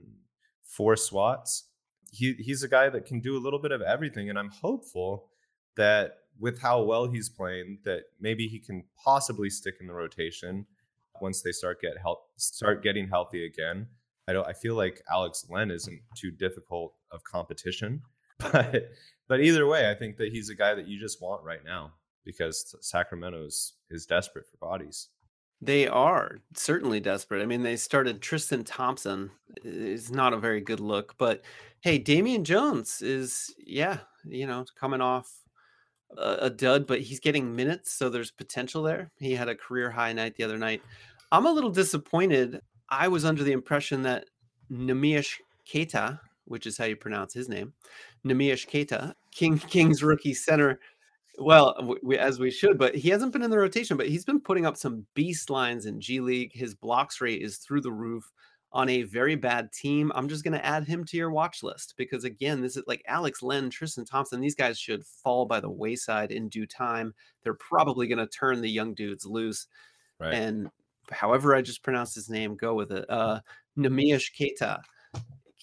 four 0.64 0.96
swats. 0.96 1.66
He, 2.12 2.34
he's 2.34 2.64
a 2.64 2.70
guy 2.70 2.88
that 2.90 3.06
can 3.06 3.20
do 3.20 3.36
a 3.36 3.44
little 3.44 3.60
bit 3.60 3.74
of 3.74 3.82
everything, 3.82 4.30
and 4.30 4.40
I'm 4.40 4.50
hopeful 4.50 5.28
that 5.76 6.20
with 6.40 6.62
how 6.62 6.84
well 6.84 7.08
he's 7.08 7.28
playing, 7.28 7.80
that 7.84 8.04
maybe 8.20 8.48
he 8.48 8.60
can 8.60 8.86
possibly 9.04 9.50
stick 9.50 9.76
in 9.82 9.88
the 9.88 9.94
rotation 9.94 10.66
once 11.22 11.42
they 11.42 11.52
start 11.52 11.82
get 11.82 11.98
help 11.98 12.20
start 12.38 12.82
getting 12.84 13.08
healthy 13.10 13.46
again. 13.46 13.88
I 14.28 14.34
don't 14.34 14.48
I 14.48 14.54
feel 14.54 14.76
like 14.76 15.02
Alex 15.12 15.46
Len 15.50 15.70
isn't 15.72 16.02
too 16.16 16.32
difficult 16.32 16.94
of 17.12 17.24
competition. 17.24 18.02
But 18.38 18.92
but 19.30 19.40
either 19.40 19.66
way, 19.66 19.90
I 19.90 19.96
think 19.96 20.18
that 20.18 20.34
he's 20.34 20.50
a 20.50 20.56
guy 20.56 20.76
that 20.76 20.90
you 20.90 21.00
just 21.00 21.22
want 21.22 21.42
right 21.46 21.64
now 21.64 21.94
because 22.26 22.76
Sacramento 22.82 23.46
is, 23.46 23.74
is 23.90 24.06
desperate 24.06 24.46
for 24.48 24.58
bodies. 24.58 25.10
They 25.62 25.88
are 25.88 26.40
certainly 26.56 27.00
desperate. 27.00 27.42
I 27.42 27.46
mean, 27.46 27.64
they 27.64 27.76
started 27.76 28.22
Tristan 28.22 28.64
Thompson. 28.64 29.32
It's 29.64 30.12
not 30.12 30.34
a 30.34 30.38
very 30.38 30.62
good 30.62 30.80
look, 30.80 31.16
but 31.18 31.44
hey, 31.82 31.98
Damian 31.98 32.44
Jones 32.44 33.02
is 33.02 33.54
yeah, 33.66 34.00
you 34.26 34.48
know, 34.48 34.66
coming 34.80 35.02
off 35.02 35.32
a, 36.18 36.38
a 36.42 36.50
dud, 36.50 36.88
but 36.88 37.02
he's 37.02 37.20
getting 37.20 37.56
minutes, 37.56 37.94
so 37.94 38.10
there's 38.10 38.32
potential 38.32 38.84
there. 38.84 39.12
He 39.18 39.34
had 39.34 39.50
a 39.50 39.56
career 39.56 39.92
high 39.92 40.14
night 40.14 40.36
the 40.36 40.44
other 40.44 40.58
night. 40.58 40.82
I'm 41.32 41.46
a 41.46 41.52
little 41.52 41.72
disappointed. 41.72 42.60
I 42.90 43.08
was 43.08 43.26
under 43.26 43.44
the 43.44 43.52
impression 43.52 44.04
that 44.04 44.26
Neemias 44.72 45.36
Queta, 45.70 46.20
which 46.46 46.68
is 46.68 46.78
how 46.78 46.86
you 46.86 46.96
pronounce 46.96 47.34
his 47.34 47.50
name, 47.50 47.74
Neemias 48.26 48.68
Queta, 48.68 49.16
King 49.32 49.58
King's 49.58 50.04
rookie 50.04 50.34
center. 50.34 50.80
Well, 51.38 51.98
we, 52.02 52.18
as 52.18 52.40
we 52.40 52.50
should, 52.50 52.78
but 52.78 52.96
he 52.96 53.10
hasn't 53.10 53.34
been 53.34 53.44
in 53.44 53.52
the 53.52 53.58
rotation. 53.58 53.98
But 53.98 54.08
he's 54.08 54.26
been 54.26 54.40
putting 54.40 54.66
up 54.66 54.78
some 54.78 55.06
beast 55.16 55.50
lines 55.50 55.86
in 55.86 56.00
G 56.00 56.20
League. 56.20 56.52
His 56.54 56.74
blocks 56.74 57.20
rate 57.22 57.42
is 57.42 57.58
through 57.58 57.82
the 57.82 57.92
roof 57.92 58.32
on 58.76 58.90
a 58.90 59.04
very 59.04 59.36
bad 59.36 59.72
team, 59.72 60.12
I'm 60.14 60.28
just 60.28 60.44
going 60.44 60.54
to 60.54 60.66
add 60.66 60.86
him 60.86 61.06
to 61.06 61.16
your 61.16 61.32
watch 61.32 61.64
list 61.64 61.94
because 61.96 62.26
again, 62.26 62.60
this 62.62 62.76
is 62.76 62.84
like 62.88 63.02
Alex 63.08 63.42
Len, 63.42 63.70
Tristan 63.70 64.04
Thompson. 64.04 64.42
These 64.42 64.54
guys 64.54 64.78
should 64.78 65.06
fall 65.06 65.46
by 65.46 65.62
the 65.62 65.70
wayside 65.70 66.34
in 66.34 66.50
due 66.50 66.68
time. 66.68 67.14
They're 67.42 67.54
probably 67.54 68.06
going 68.06 68.20
to 68.20 68.28
turn 68.28 68.60
the 68.60 68.70
young 68.70 68.94
dudes 68.94 69.26
loose. 69.26 69.68
Right. 70.20 70.34
And 70.34 70.70
however 71.10 71.56
I 71.56 71.62
just 71.62 71.84
pronounced 71.84 72.16
his 72.16 72.30
name, 72.30 72.58
go 72.58 72.74
with 72.74 72.92
it. 72.92 73.10
Uh, 73.10 73.40
Neemias 73.78 74.30
Queta. 74.36 74.82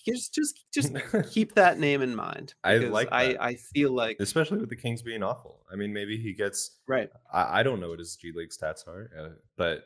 Just, 0.05 0.35
just, 0.35 0.65
just 0.73 0.93
keep 1.33 1.55
that 1.55 1.79
name 1.79 2.03
in 2.03 2.15
mind. 2.15 2.55
I 2.65 2.77
like. 2.79 3.11
That. 3.11 3.17
I, 3.17 3.37
I 3.41 3.55
feel 3.55 3.93
like, 3.93 4.17
especially 4.21 4.59
with 4.59 4.69
the 4.69 4.77
Kings 4.77 5.03
being 5.03 5.23
awful. 5.23 5.61
I 5.73 5.77
mean, 5.77 5.93
maybe 5.93 6.17
he 6.17 6.33
gets 6.33 6.79
right. 6.89 7.09
I, 7.33 7.61
I 7.61 7.63
don't 7.63 7.81
know 7.81 7.91
what 7.91 7.99
his 7.99 8.17
G 8.17 8.33
League 8.35 8.51
stats 8.51 8.87
are, 8.89 9.11
uh, 9.19 9.29
but 9.57 9.85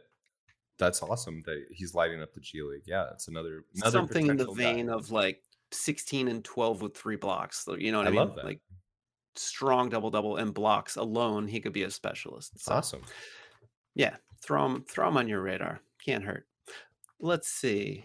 that's 0.78 1.02
awesome 1.02 1.42
that 1.46 1.64
he's 1.70 1.94
lighting 1.94 2.22
up 2.22 2.32
the 2.32 2.40
G 2.40 2.62
League. 2.62 2.84
Yeah, 2.86 3.06
it's 3.12 3.28
another, 3.28 3.64
another 3.74 3.98
something 3.98 4.28
in 4.28 4.36
the 4.36 4.50
vein 4.52 4.86
guy. 4.86 4.92
of 4.92 5.10
like 5.10 5.42
16 5.72 6.28
and 6.28 6.44
12 6.44 6.82
with 6.82 6.96
three 6.96 7.16
blocks. 7.16 7.66
You 7.78 7.92
know 7.92 7.98
what 7.98 8.06
I, 8.06 8.10
I 8.10 8.12
mean? 8.12 8.20
Love 8.20 8.36
that. 8.36 8.44
Like 8.44 8.60
strong 9.38 9.88
double 9.88 10.10
double 10.10 10.36
and 10.36 10.52
blocks 10.52 10.96
alone, 10.96 11.48
he 11.48 11.60
could 11.60 11.72
be 11.72 11.82
a 11.82 11.90
specialist. 11.90 12.58
So, 12.58 12.74
awesome. 12.74 13.02
Yeah, 13.94 14.16
throw 14.42 14.66
him 14.66 14.84
throw 14.88 15.08
him 15.08 15.16
on 15.16 15.28
your 15.28 15.42
radar. 15.42 15.80
Can't 16.04 16.24
hurt. 16.24 16.46
Let's 17.20 17.48
see. 17.48 18.04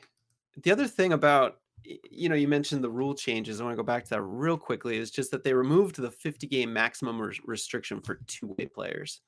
The 0.64 0.72
other 0.72 0.88
thing 0.88 1.14
about 1.14 1.61
you 1.84 2.30
know, 2.30 2.36
you 2.36 2.48
mentioned 2.48 2.84
the 2.84 2.90
rule 2.90 3.16
changes. 3.16 3.60
I 3.60 3.64
want 3.64 3.74
to 3.74 3.78
go 3.78 3.86
back 3.86 4.04
to 4.04 4.10
that 4.12 4.22
real 4.22 4.58
quickly. 4.58 4.98
It's 4.98 5.12
just 5.12 5.32
that 5.32 5.44
they 5.44 5.54
removed 5.54 5.96
the 5.96 6.12
50 6.12 6.48
game 6.48 6.72
maximum 6.72 7.22
restriction 7.46 8.02
for 8.02 8.16
two 8.28 8.56
way 8.58 8.66
players 8.68 9.22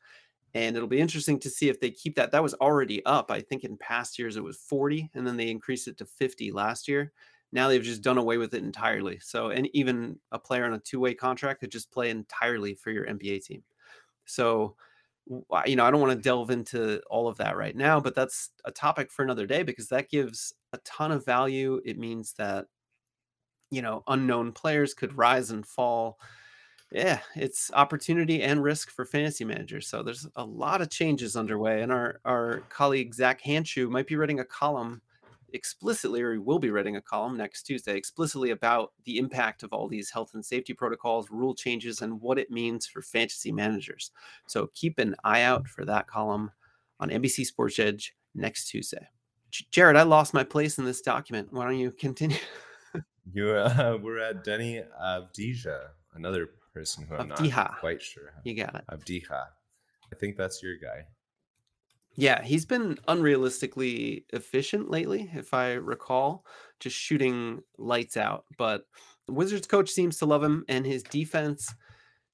and 0.56 0.76
it'll 0.76 0.88
be 0.88 0.99
interesting 0.99 1.39
to 1.39 1.49
see 1.49 1.70
if 1.70 1.80
they 1.80 1.89
keep 1.89 2.16
that. 2.16 2.32
That 2.32 2.43
was 2.43 2.54
already 2.56 3.04
up. 3.06 3.32
I 3.32 3.41
think 3.41 3.64
in 3.64 3.78
past 3.78 4.20
years 4.20 4.38
it 4.38 4.43
was 4.43 4.58
40, 4.58 5.10
and 5.16 5.26
then 5.26 5.36
they 5.36 5.49
increased 5.49 5.88
it 5.88 5.97
to 5.97 6.06
50 6.06 6.51
last 6.51 6.88
year. 6.88 7.12
Now 7.51 7.68
they've 7.68 7.84
just 7.84 8.01
done 8.01 8.18
away 8.18 8.38
with 8.38 8.54
it 8.54 8.64
entirely. 8.64 9.20
So, 9.20 9.49
and 9.49 9.68
even 9.74 10.20
a 10.32 10.39
player 10.39 10.66
on 10.66 10.74
a 10.74 10.80
two 10.80 10.99
way 10.99 11.14
contract 11.14 11.60
could 11.60 11.72
just 11.72 11.91
play 11.91 12.10
entirely 12.10 12.76
for 12.76 12.91
your 12.91 13.06
NBA 13.06 13.45
team. 13.45 13.64
So, 14.26 14.76
you 15.66 15.76
know, 15.76 15.86
I 15.86 15.91
don't 15.91 16.01
want 16.01 16.14
to 16.14 16.22
delve 16.22 16.51
into 16.51 17.01
all 17.10 17.28
of 17.28 17.38
that 17.38 17.58
right 17.58 17.76
now, 17.76 17.99
but 17.99 18.16
that's 18.16 18.51
a 18.66 18.72
topic 18.72 19.12
for 19.12 19.24
another 19.24 19.45
day 19.45 19.64
because 19.64 19.88
that 19.89 20.10
gives 20.10 20.54
a 20.74 20.78
ton 20.80 21.11
of 21.11 21.26
value. 21.26 21.82
It 21.86 21.97
means 21.97 22.34
that, 22.34 22.65
you 23.71 23.82
know, 23.82 24.03
unknown 24.07 24.51
players 24.51 24.93
could 24.93 25.17
rise 25.17 25.51
and 25.51 25.65
fall 25.65 26.19
yeah, 26.93 27.19
it's 27.36 27.71
opportunity 27.74 28.43
and 28.43 28.63
risk 28.63 28.91
for 28.91 29.03
fantasy 29.03 29.43
managers. 29.43 29.88
So 29.88 30.03
there's 30.03 30.28
a 30.36 30.45
lot 30.45 30.80
of 30.80 30.91
changes 30.91 31.36
underway, 31.36 31.82
and 31.82 31.91
our 31.91 32.19
our 32.24 32.59
colleague 32.69 33.15
Zak 33.15 33.41
Hanshew 33.41 33.89
might 33.89 34.05
be 34.05 34.15
writing 34.15 34.39
a 34.39 34.45
column 34.45 35.01
explicitly, 35.53 36.21
or 36.21 36.34
he 36.34 36.38
will 36.38 36.59
be 36.59 36.69
writing 36.69 36.95
a 36.95 37.01
column 37.01 37.36
next 37.36 37.63
Tuesday 37.63 37.97
explicitly 37.97 38.51
about 38.51 38.91
the 39.05 39.17
impact 39.17 39.63
of 39.63 39.74
all 39.74 39.88
these 39.88 40.11
health 40.11 40.36
and 40.36 40.45
safety 40.45 40.74
protocols, 40.74 41.32
rule 41.32 41.55
changes, 41.55 42.01
and 42.01 42.21
what 42.21 42.38
it 42.38 42.51
means 42.51 42.86
for 42.86 43.01
fantasy 43.01 43.51
managers. 43.51 44.11
So 44.47 44.69
keep 44.76 44.99
an 44.99 45.15
eye 45.24 45.41
out 45.41 45.67
for 45.67 45.86
that 45.86 46.05
column 46.05 46.51
on 46.99 47.09
NBC 47.09 47.45
Sports 47.45 47.80
Edge 47.80 48.15
next 48.36 48.69
Tuesday. 48.69 49.07
Jared, 49.72 49.97
I 49.97 50.04
lost 50.04 50.34
my 50.34 50.43
place 50.43 50.78
in 50.78 50.86
this 50.86 51.01
document. 51.01 51.51
Why 51.51 51.66
don't 51.66 51.78
you 51.78 51.91
continue? 51.91 52.38
you 53.32 53.49
uh, 53.51 53.97
we're 54.01 54.20
at 54.20 54.43
Deni 54.43 54.84
Avdija, 55.01 55.88
another 56.16 56.49
person 56.74 57.06
who 57.06 57.16
I'm 57.16 57.30
Avdija. 57.30 57.56
not 57.56 57.80
quite 57.80 58.01
sure. 58.01 58.34
You 58.43 58.56
got 58.56 58.76
it. 58.76 58.84
Avdija. 58.91 59.45
I 60.12 60.16
think 60.20 60.38
that's 60.38 60.62
your 60.64 60.76
guy. 60.78 61.06
Yeah, 62.16 62.43
he's 62.43 62.66
been 62.66 62.95
unrealistically 63.08 64.26
efficient 64.34 64.91
lately, 64.91 65.32
if 65.34 65.54
I 65.54 65.74
recall, 65.74 66.45
just 66.80 66.95
shooting 66.95 67.62
lights 67.80 68.18
out. 68.18 68.45
But 68.58 68.86
Wizards 69.28 69.66
coach 69.66 69.89
seems 69.89 70.18
to 70.18 70.28
love 70.28 70.43
him, 70.43 70.64
and 70.68 70.86
his 70.86 71.01
defense, 71.01 71.74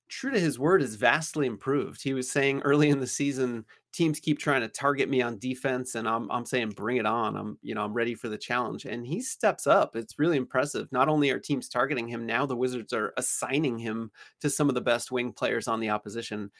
true 0.10 0.32
to 0.32 0.39
his 0.39 0.60
word, 0.60 0.82
is 0.82 0.95
vastly 0.95 1.47
improved. 1.47 2.01
He 2.01 2.14
was 2.14 2.30
saying 2.30 2.62
early 2.64 2.89
in 2.89 2.99
the 2.99 3.07
season, 3.07 3.66
teams 3.93 4.20
keep 4.20 4.39
trying 4.39 4.62
to 4.62 4.68
target 4.68 5.10
me 5.10 5.22
on 5.22 5.39
defense, 5.39 5.95
and 5.95 6.07
I'm 6.07 6.30
I'm 6.32 6.45
saying 6.45 6.72
bring 6.72 6.97
it 6.97 7.05
on. 7.05 7.36
I'm 7.36 7.57
you 7.62 7.76
know 7.76 7.84
I'm 7.84 7.93
ready 7.93 8.16
for 8.16 8.28
the 8.28 8.38
challenge, 8.38 8.86
and 8.86 9.05
he 9.05 9.22
steps 9.22 9.68
up. 9.68 9.95
It's 9.95 10.20
really 10.20 10.38
impressive. 10.38 10.91
Not 10.91 11.07
only 11.07 11.30
are 11.30 11.39
teams 11.39 11.70
targeting 11.70 12.07
him 12.07 12.26
now, 12.26 12.45
the 12.45 12.55
Wizards 12.55 12.91
are 12.91 13.14
assigning 13.18 13.78
him 13.78 14.12
to 14.41 14.49
some 14.49 14.68
of 14.70 14.76
the 14.76 14.82
best 14.82 15.12
wing 15.12 15.32
players 15.32 15.68
on 15.68 15.80
the 15.80 15.89
opposition. 15.89 16.51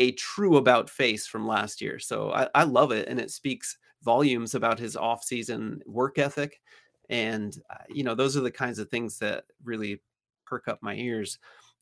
A 0.00 0.12
true 0.12 0.58
about 0.58 0.90
face 0.90 1.26
from 1.26 1.46
last 1.46 1.80
year, 1.80 1.98
so 1.98 2.32
I, 2.32 2.48
I 2.54 2.64
love 2.64 2.92
it, 2.92 3.08
and 3.08 3.18
it 3.18 3.30
speaks 3.30 3.78
volumes 4.02 4.54
about 4.54 4.78
his 4.78 4.96
offseason 4.96 5.80
work 5.86 6.18
ethic, 6.18 6.60
and 7.08 7.56
uh, 7.70 7.84
you 7.88 8.04
know 8.04 8.14
those 8.14 8.36
are 8.36 8.42
the 8.42 8.50
kinds 8.50 8.78
of 8.78 8.88
things 8.90 9.18
that 9.18 9.44
really 9.64 10.00
perk 10.46 10.68
up 10.68 10.78
my 10.82 10.94
ears. 10.94 11.38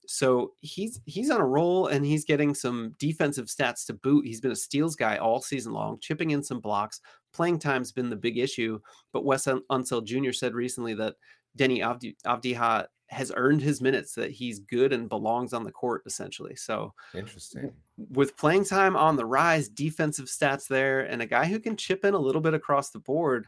So 0.09 0.53
he's 0.61 1.01
he's 1.07 1.31
on 1.31 1.41
a 1.41 1.47
roll 1.47 1.89
and 1.89 2.05
he's 2.05 2.25
getting 2.25 2.55
some 2.55 2.95
defensive 2.99 3.47
stats 3.47 3.87
to 3.87 3.95
boot. 3.95 4.27
He's 4.27 4.41
been 4.41 4.53
a 4.53 4.57
steals 4.57 4.97
guy 4.97 5.17
all 5.17 5.41
season 5.41 5.73
long, 5.73 5.99
chipping 6.01 6.31
in 6.31 6.43
some 6.43 6.61
blocks. 6.61 7.01
Playing 7.33 7.59
time's 7.59 7.93
been 7.93 8.11
the 8.11 8.17
big 8.17 8.39
issue, 8.39 8.81
but 9.13 9.25
Wes 9.25 9.47
Unseld 9.47 10.05
Jr. 10.05 10.33
said 10.33 10.55
recently 10.55 10.95
that 10.95 11.17
Deni 11.59 11.81
Avdi, 11.81 12.17
Avdija 12.25 12.87
has 13.09 13.33
earned 13.37 13.63
his 13.63 13.81
minutes, 13.81 14.15
that 14.15 14.31
he's 14.31 14.61
good 14.61 14.93
and 14.93 15.09
belongs 15.09 15.53
on 15.53 15.65
the 15.65 15.73
court 15.73 16.03
essentially. 16.07 16.57
So 16.57 16.93
interesting. 17.15 17.73
With 18.11 18.37
playing 18.37 18.65
time 18.65 18.97
on 18.97 19.17
the 19.17 19.27
rise, 19.27 19.69
defensive 19.69 20.27
stats 20.27 20.67
there, 20.67 21.01
and 21.01 21.23
a 21.23 21.27
guy 21.27 21.47
who 21.47 21.61
can 21.61 21.77
chip 21.77 22.05
in 22.05 22.15
a 22.15 22.19
little 22.19 22.41
bit 22.41 22.55
across 22.55 22.91
the 22.91 22.99
board. 22.99 23.47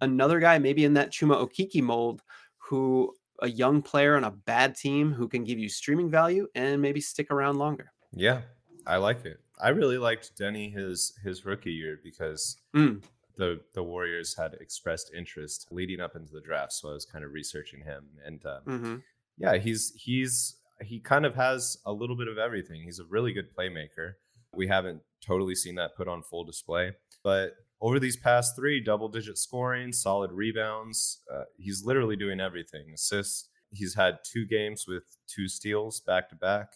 Another 0.00 0.40
guy 0.40 0.58
maybe 0.58 0.84
in 0.84 0.94
that 0.94 1.12
Chuma 1.12 1.46
Okeke 1.46 1.82
mold 1.82 2.22
who 2.58 3.14
a 3.42 3.48
young 3.48 3.82
player 3.82 4.16
on 4.16 4.24
a 4.24 4.30
bad 4.30 4.74
team 4.74 5.12
who 5.12 5.28
can 5.28 5.44
give 5.44 5.58
you 5.58 5.68
streaming 5.68 6.10
value 6.10 6.46
and 6.54 6.80
maybe 6.80 7.00
stick 7.00 7.30
around 7.30 7.58
longer. 7.58 7.92
Yeah, 8.12 8.42
I 8.86 8.96
like 8.96 9.24
it. 9.24 9.38
I 9.60 9.68
really 9.70 9.98
liked 9.98 10.36
Deni 10.38 10.72
his 10.72 11.12
his 11.22 11.44
rookie 11.44 11.72
year 11.72 11.98
because 12.02 12.56
mm. 12.74 13.02
the 13.36 13.60
the 13.74 13.82
Warriors 13.82 14.34
had 14.36 14.54
expressed 14.54 15.12
interest 15.14 15.68
leading 15.70 16.00
up 16.00 16.16
into 16.16 16.32
the 16.32 16.40
draft, 16.40 16.72
so 16.72 16.90
I 16.90 16.92
was 16.92 17.04
kind 17.04 17.24
of 17.24 17.32
researching 17.32 17.82
him, 17.84 18.04
and 18.24 18.44
um, 18.46 18.60
mm-hmm. 18.66 18.96
yeah, 19.38 19.56
he's 19.58 19.92
he's 19.96 20.56
he 20.80 21.00
kind 21.00 21.26
of 21.26 21.34
has 21.34 21.76
a 21.84 21.92
little 21.92 22.16
bit 22.16 22.28
of 22.28 22.38
everything. 22.38 22.82
He's 22.82 22.98
a 22.98 23.04
really 23.04 23.32
good 23.32 23.54
playmaker. 23.56 24.14
We 24.54 24.68
haven't 24.68 25.02
totally 25.24 25.54
seen 25.54 25.76
that 25.76 25.96
put 25.96 26.08
on 26.08 26.22
full 26.22 26.44
display, 26.44 26.92
but 27.22 27.54
over 27.82 27.98
these 27.98 28.16
past 28.16 28.54
three, 28.56 28.80
double 28.80 29.08
digit 29.08 29.36
scoring, 29.36 29.92
solid 29.92 30.30
rebounds. 30.30 31.20
Uh, 31.30 31.42
he's 31.58 31.84
literally 31.84 32.16
doing 32.16 32.40
everything. 32.40 32.92
Assists. 32.94 33.48
He's 33.72 33.94
had 33.94 34.18
two 34.24 34.46
games 34.46 34.84
with 34.86 35.02
two 35.26 35.48
steals 35.48 36.00
back 36.00 36.28
to 36.28 36.36
back. 36.36 36.74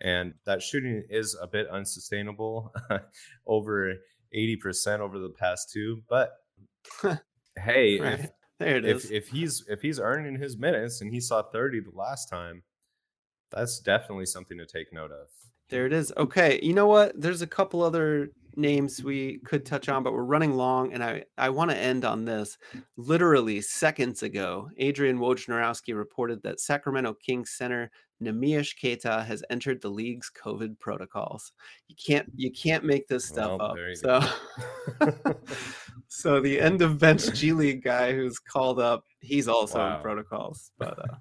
And 0.00 0.34
that 0.46 0.62
shooting 0.62 1.04
is 1.10 1.36
a 1.40 1.46
bit 1.46 1.68
unsustainable, 1.68 2.72
over 3.46 3.94
80% 4.34 5.00
over 5.00 5.18
the 5.18 5.28
past 5.28 5.70
two. 5.70 6.02
But 6.08 6.30
hey, 7.58 8.00
right. 8.00 8.20
if, 8.20 8.30
there 8.58 8.76
it 8.76 8.86
if, 8.86 9.04
is. 9.04 9.10
if 9.10 9.28
he's 9.28 9.64
if 9.68 9.82
he's 9.82 10.00
earning 10.00 10.40
his 10.40 10.56
minutes 10.56 11.00
and 11.00 11.12
he 11.12 11.20
saw 11.20 11.42
30 11.42 11.80
the 11.80 11.90
last 11.94 12.30
time, 12.30 12.62
that's 13.50 13.80
definitely 13.80 14.26
something 14.26 14.56
to 14.56 14.66
take 14.66 14.92
note 14.92 15.10
of. 15.10 15.26
There 15.68 15.84
it 15.84 15.92
is. 15.92 16.12
Okay, 16.16 16.58
you 16.62 16.72
know 16.72 16.86
what? 16.86 17.20
There's 17.20 17.42
a 17.42 17.46
couple 17.46 17.82
other 17.82 18.30
names 18.58 19.02
we 19.02 19.38
could 19.44 19.64
touch 19.64 19.88
on, 19.88 20.02
but 20.02 20.12
we're 20.12 20.24
running 20.24 20.54
long, 20.54 20.92
and 20.92 21.02
I 21.02 21.24
I 21.38 21.48
want 21.50 21.70
to 21.70 21.76
end 21.76 22.04
on 22.04 22.24
this. 22.24 22.58
Literally 22.96 23.60
seconds 23.60 24.22
ago, 24.22 24.68
Adrian 24.76 25.18
Wojnarowski 25.18 25.96
reported 25.96 26.42
that 26.42 26.60
Sacramento 26.60 27.14
Kings 27.14 27.50
center 27.50 27.90
Neemias 28.22 28.74
Queta 28.78 29.22
has 29.22 29.44
entered 29.48 29.80
the 29.80 29.88
league's 29.88 30.30
COVID 30.30 30.78
protocols. 30.80 31.52
You 31.86 31.96
can't 31.96 32.30
you 32.34 32.50
can't 32.50 32.84
make 32.84 33.06
this 33.06 33.26
stuff 33.26 33.58
well, 33.58 33.72
up. 33.72 33.76
So, 33.94 35.34
so 36.08 36.40
the 36.40 36.60
end 36.60 36.82
of 36.82 36.98
bench 36.98 37.32
G 37.32 37.52
League 37.52 37.84
guy 37.84 38.12
who's 38.12 38.38
called 38.38 38.80
up, 38.80 39.04
he's 39.20 39.48
also 39.48 39.78
wow. 39.78 39.96
in 39.96 40.02
protocols. 40.02 40.72
But 40.78 40.98
uh, 40.98 41.16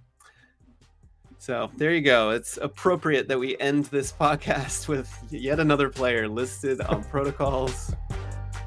so 1.39 1.69
there 1.77 1.93
you 1.93 2.01
go. 2.01 2.31
It's 2.31 2.57
appropriate 2.57 3.27
that 3.27 3.39
we 3.39 3.57
end 3.59 3.85
this 3.85 4.11
podcast 4.11 4.87
with 4.87 5.11
yet 5.29 5.59
another 5.59 5.89
player 5.89 6.27
listed 6.27 6.81
on 6.81 7.03
protocols. 7.05 7.95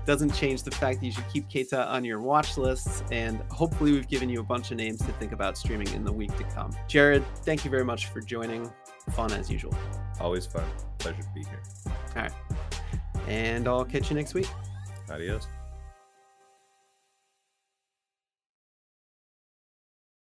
Doesn't 0.07 0.35
change 0.35 0.63
the 0.63 0.71
fact 0.71 1.01
that 1.01 1.07
you 1.07 1.13
should 1.13 1.29
keep 1.29 1.49
Queta 1.51 1.87
on 1.89 2.05
your 2.05 2.21
watch 2.21 2.57
lists, 2.57 3.05
and 3.13 3.41
hopefully, 3.51 3.93
we've 3.93 4.09
given 4.09 4.29
you 4.29 4.41
a 4.41 4.45
bunch 4.45 4.71
of 4.71 4.77
names 4.77 4.99
to 5.01 5.13
think 5.13 5.33
about 5.33 5.59
streaming 5.59 5.89
in 5.89 6.05
the 6.05 6.13
week 6.13 6.35
to 6.37 6.45
come. 6.45 6.75
Jared, 6.89 7.25
thank 7.45 7.65
you 7.65 7.71
very 7.71 7.85
much 7.85 8.07
for 8.07 8.21
joining. 8.21 8.71
Fun 9.13 9.33
as 9.33 9.51
usual. 9.51 9.75
Always 10.19 10.47
fun. 10.47 10.65
Pleasure 10.99 11.23
to 11.23 11.29
be 11.35 11.45
here. 11.45 11.63
All 12.17 12.23
right. 12.23 12.33
And 13.29 13.69
I'll 13.69 13.85
catch 13.85 14.11
you 14.11 14.17
next 14.17 14.35
week. 14.35 14.49
Adios. 15.11 15.47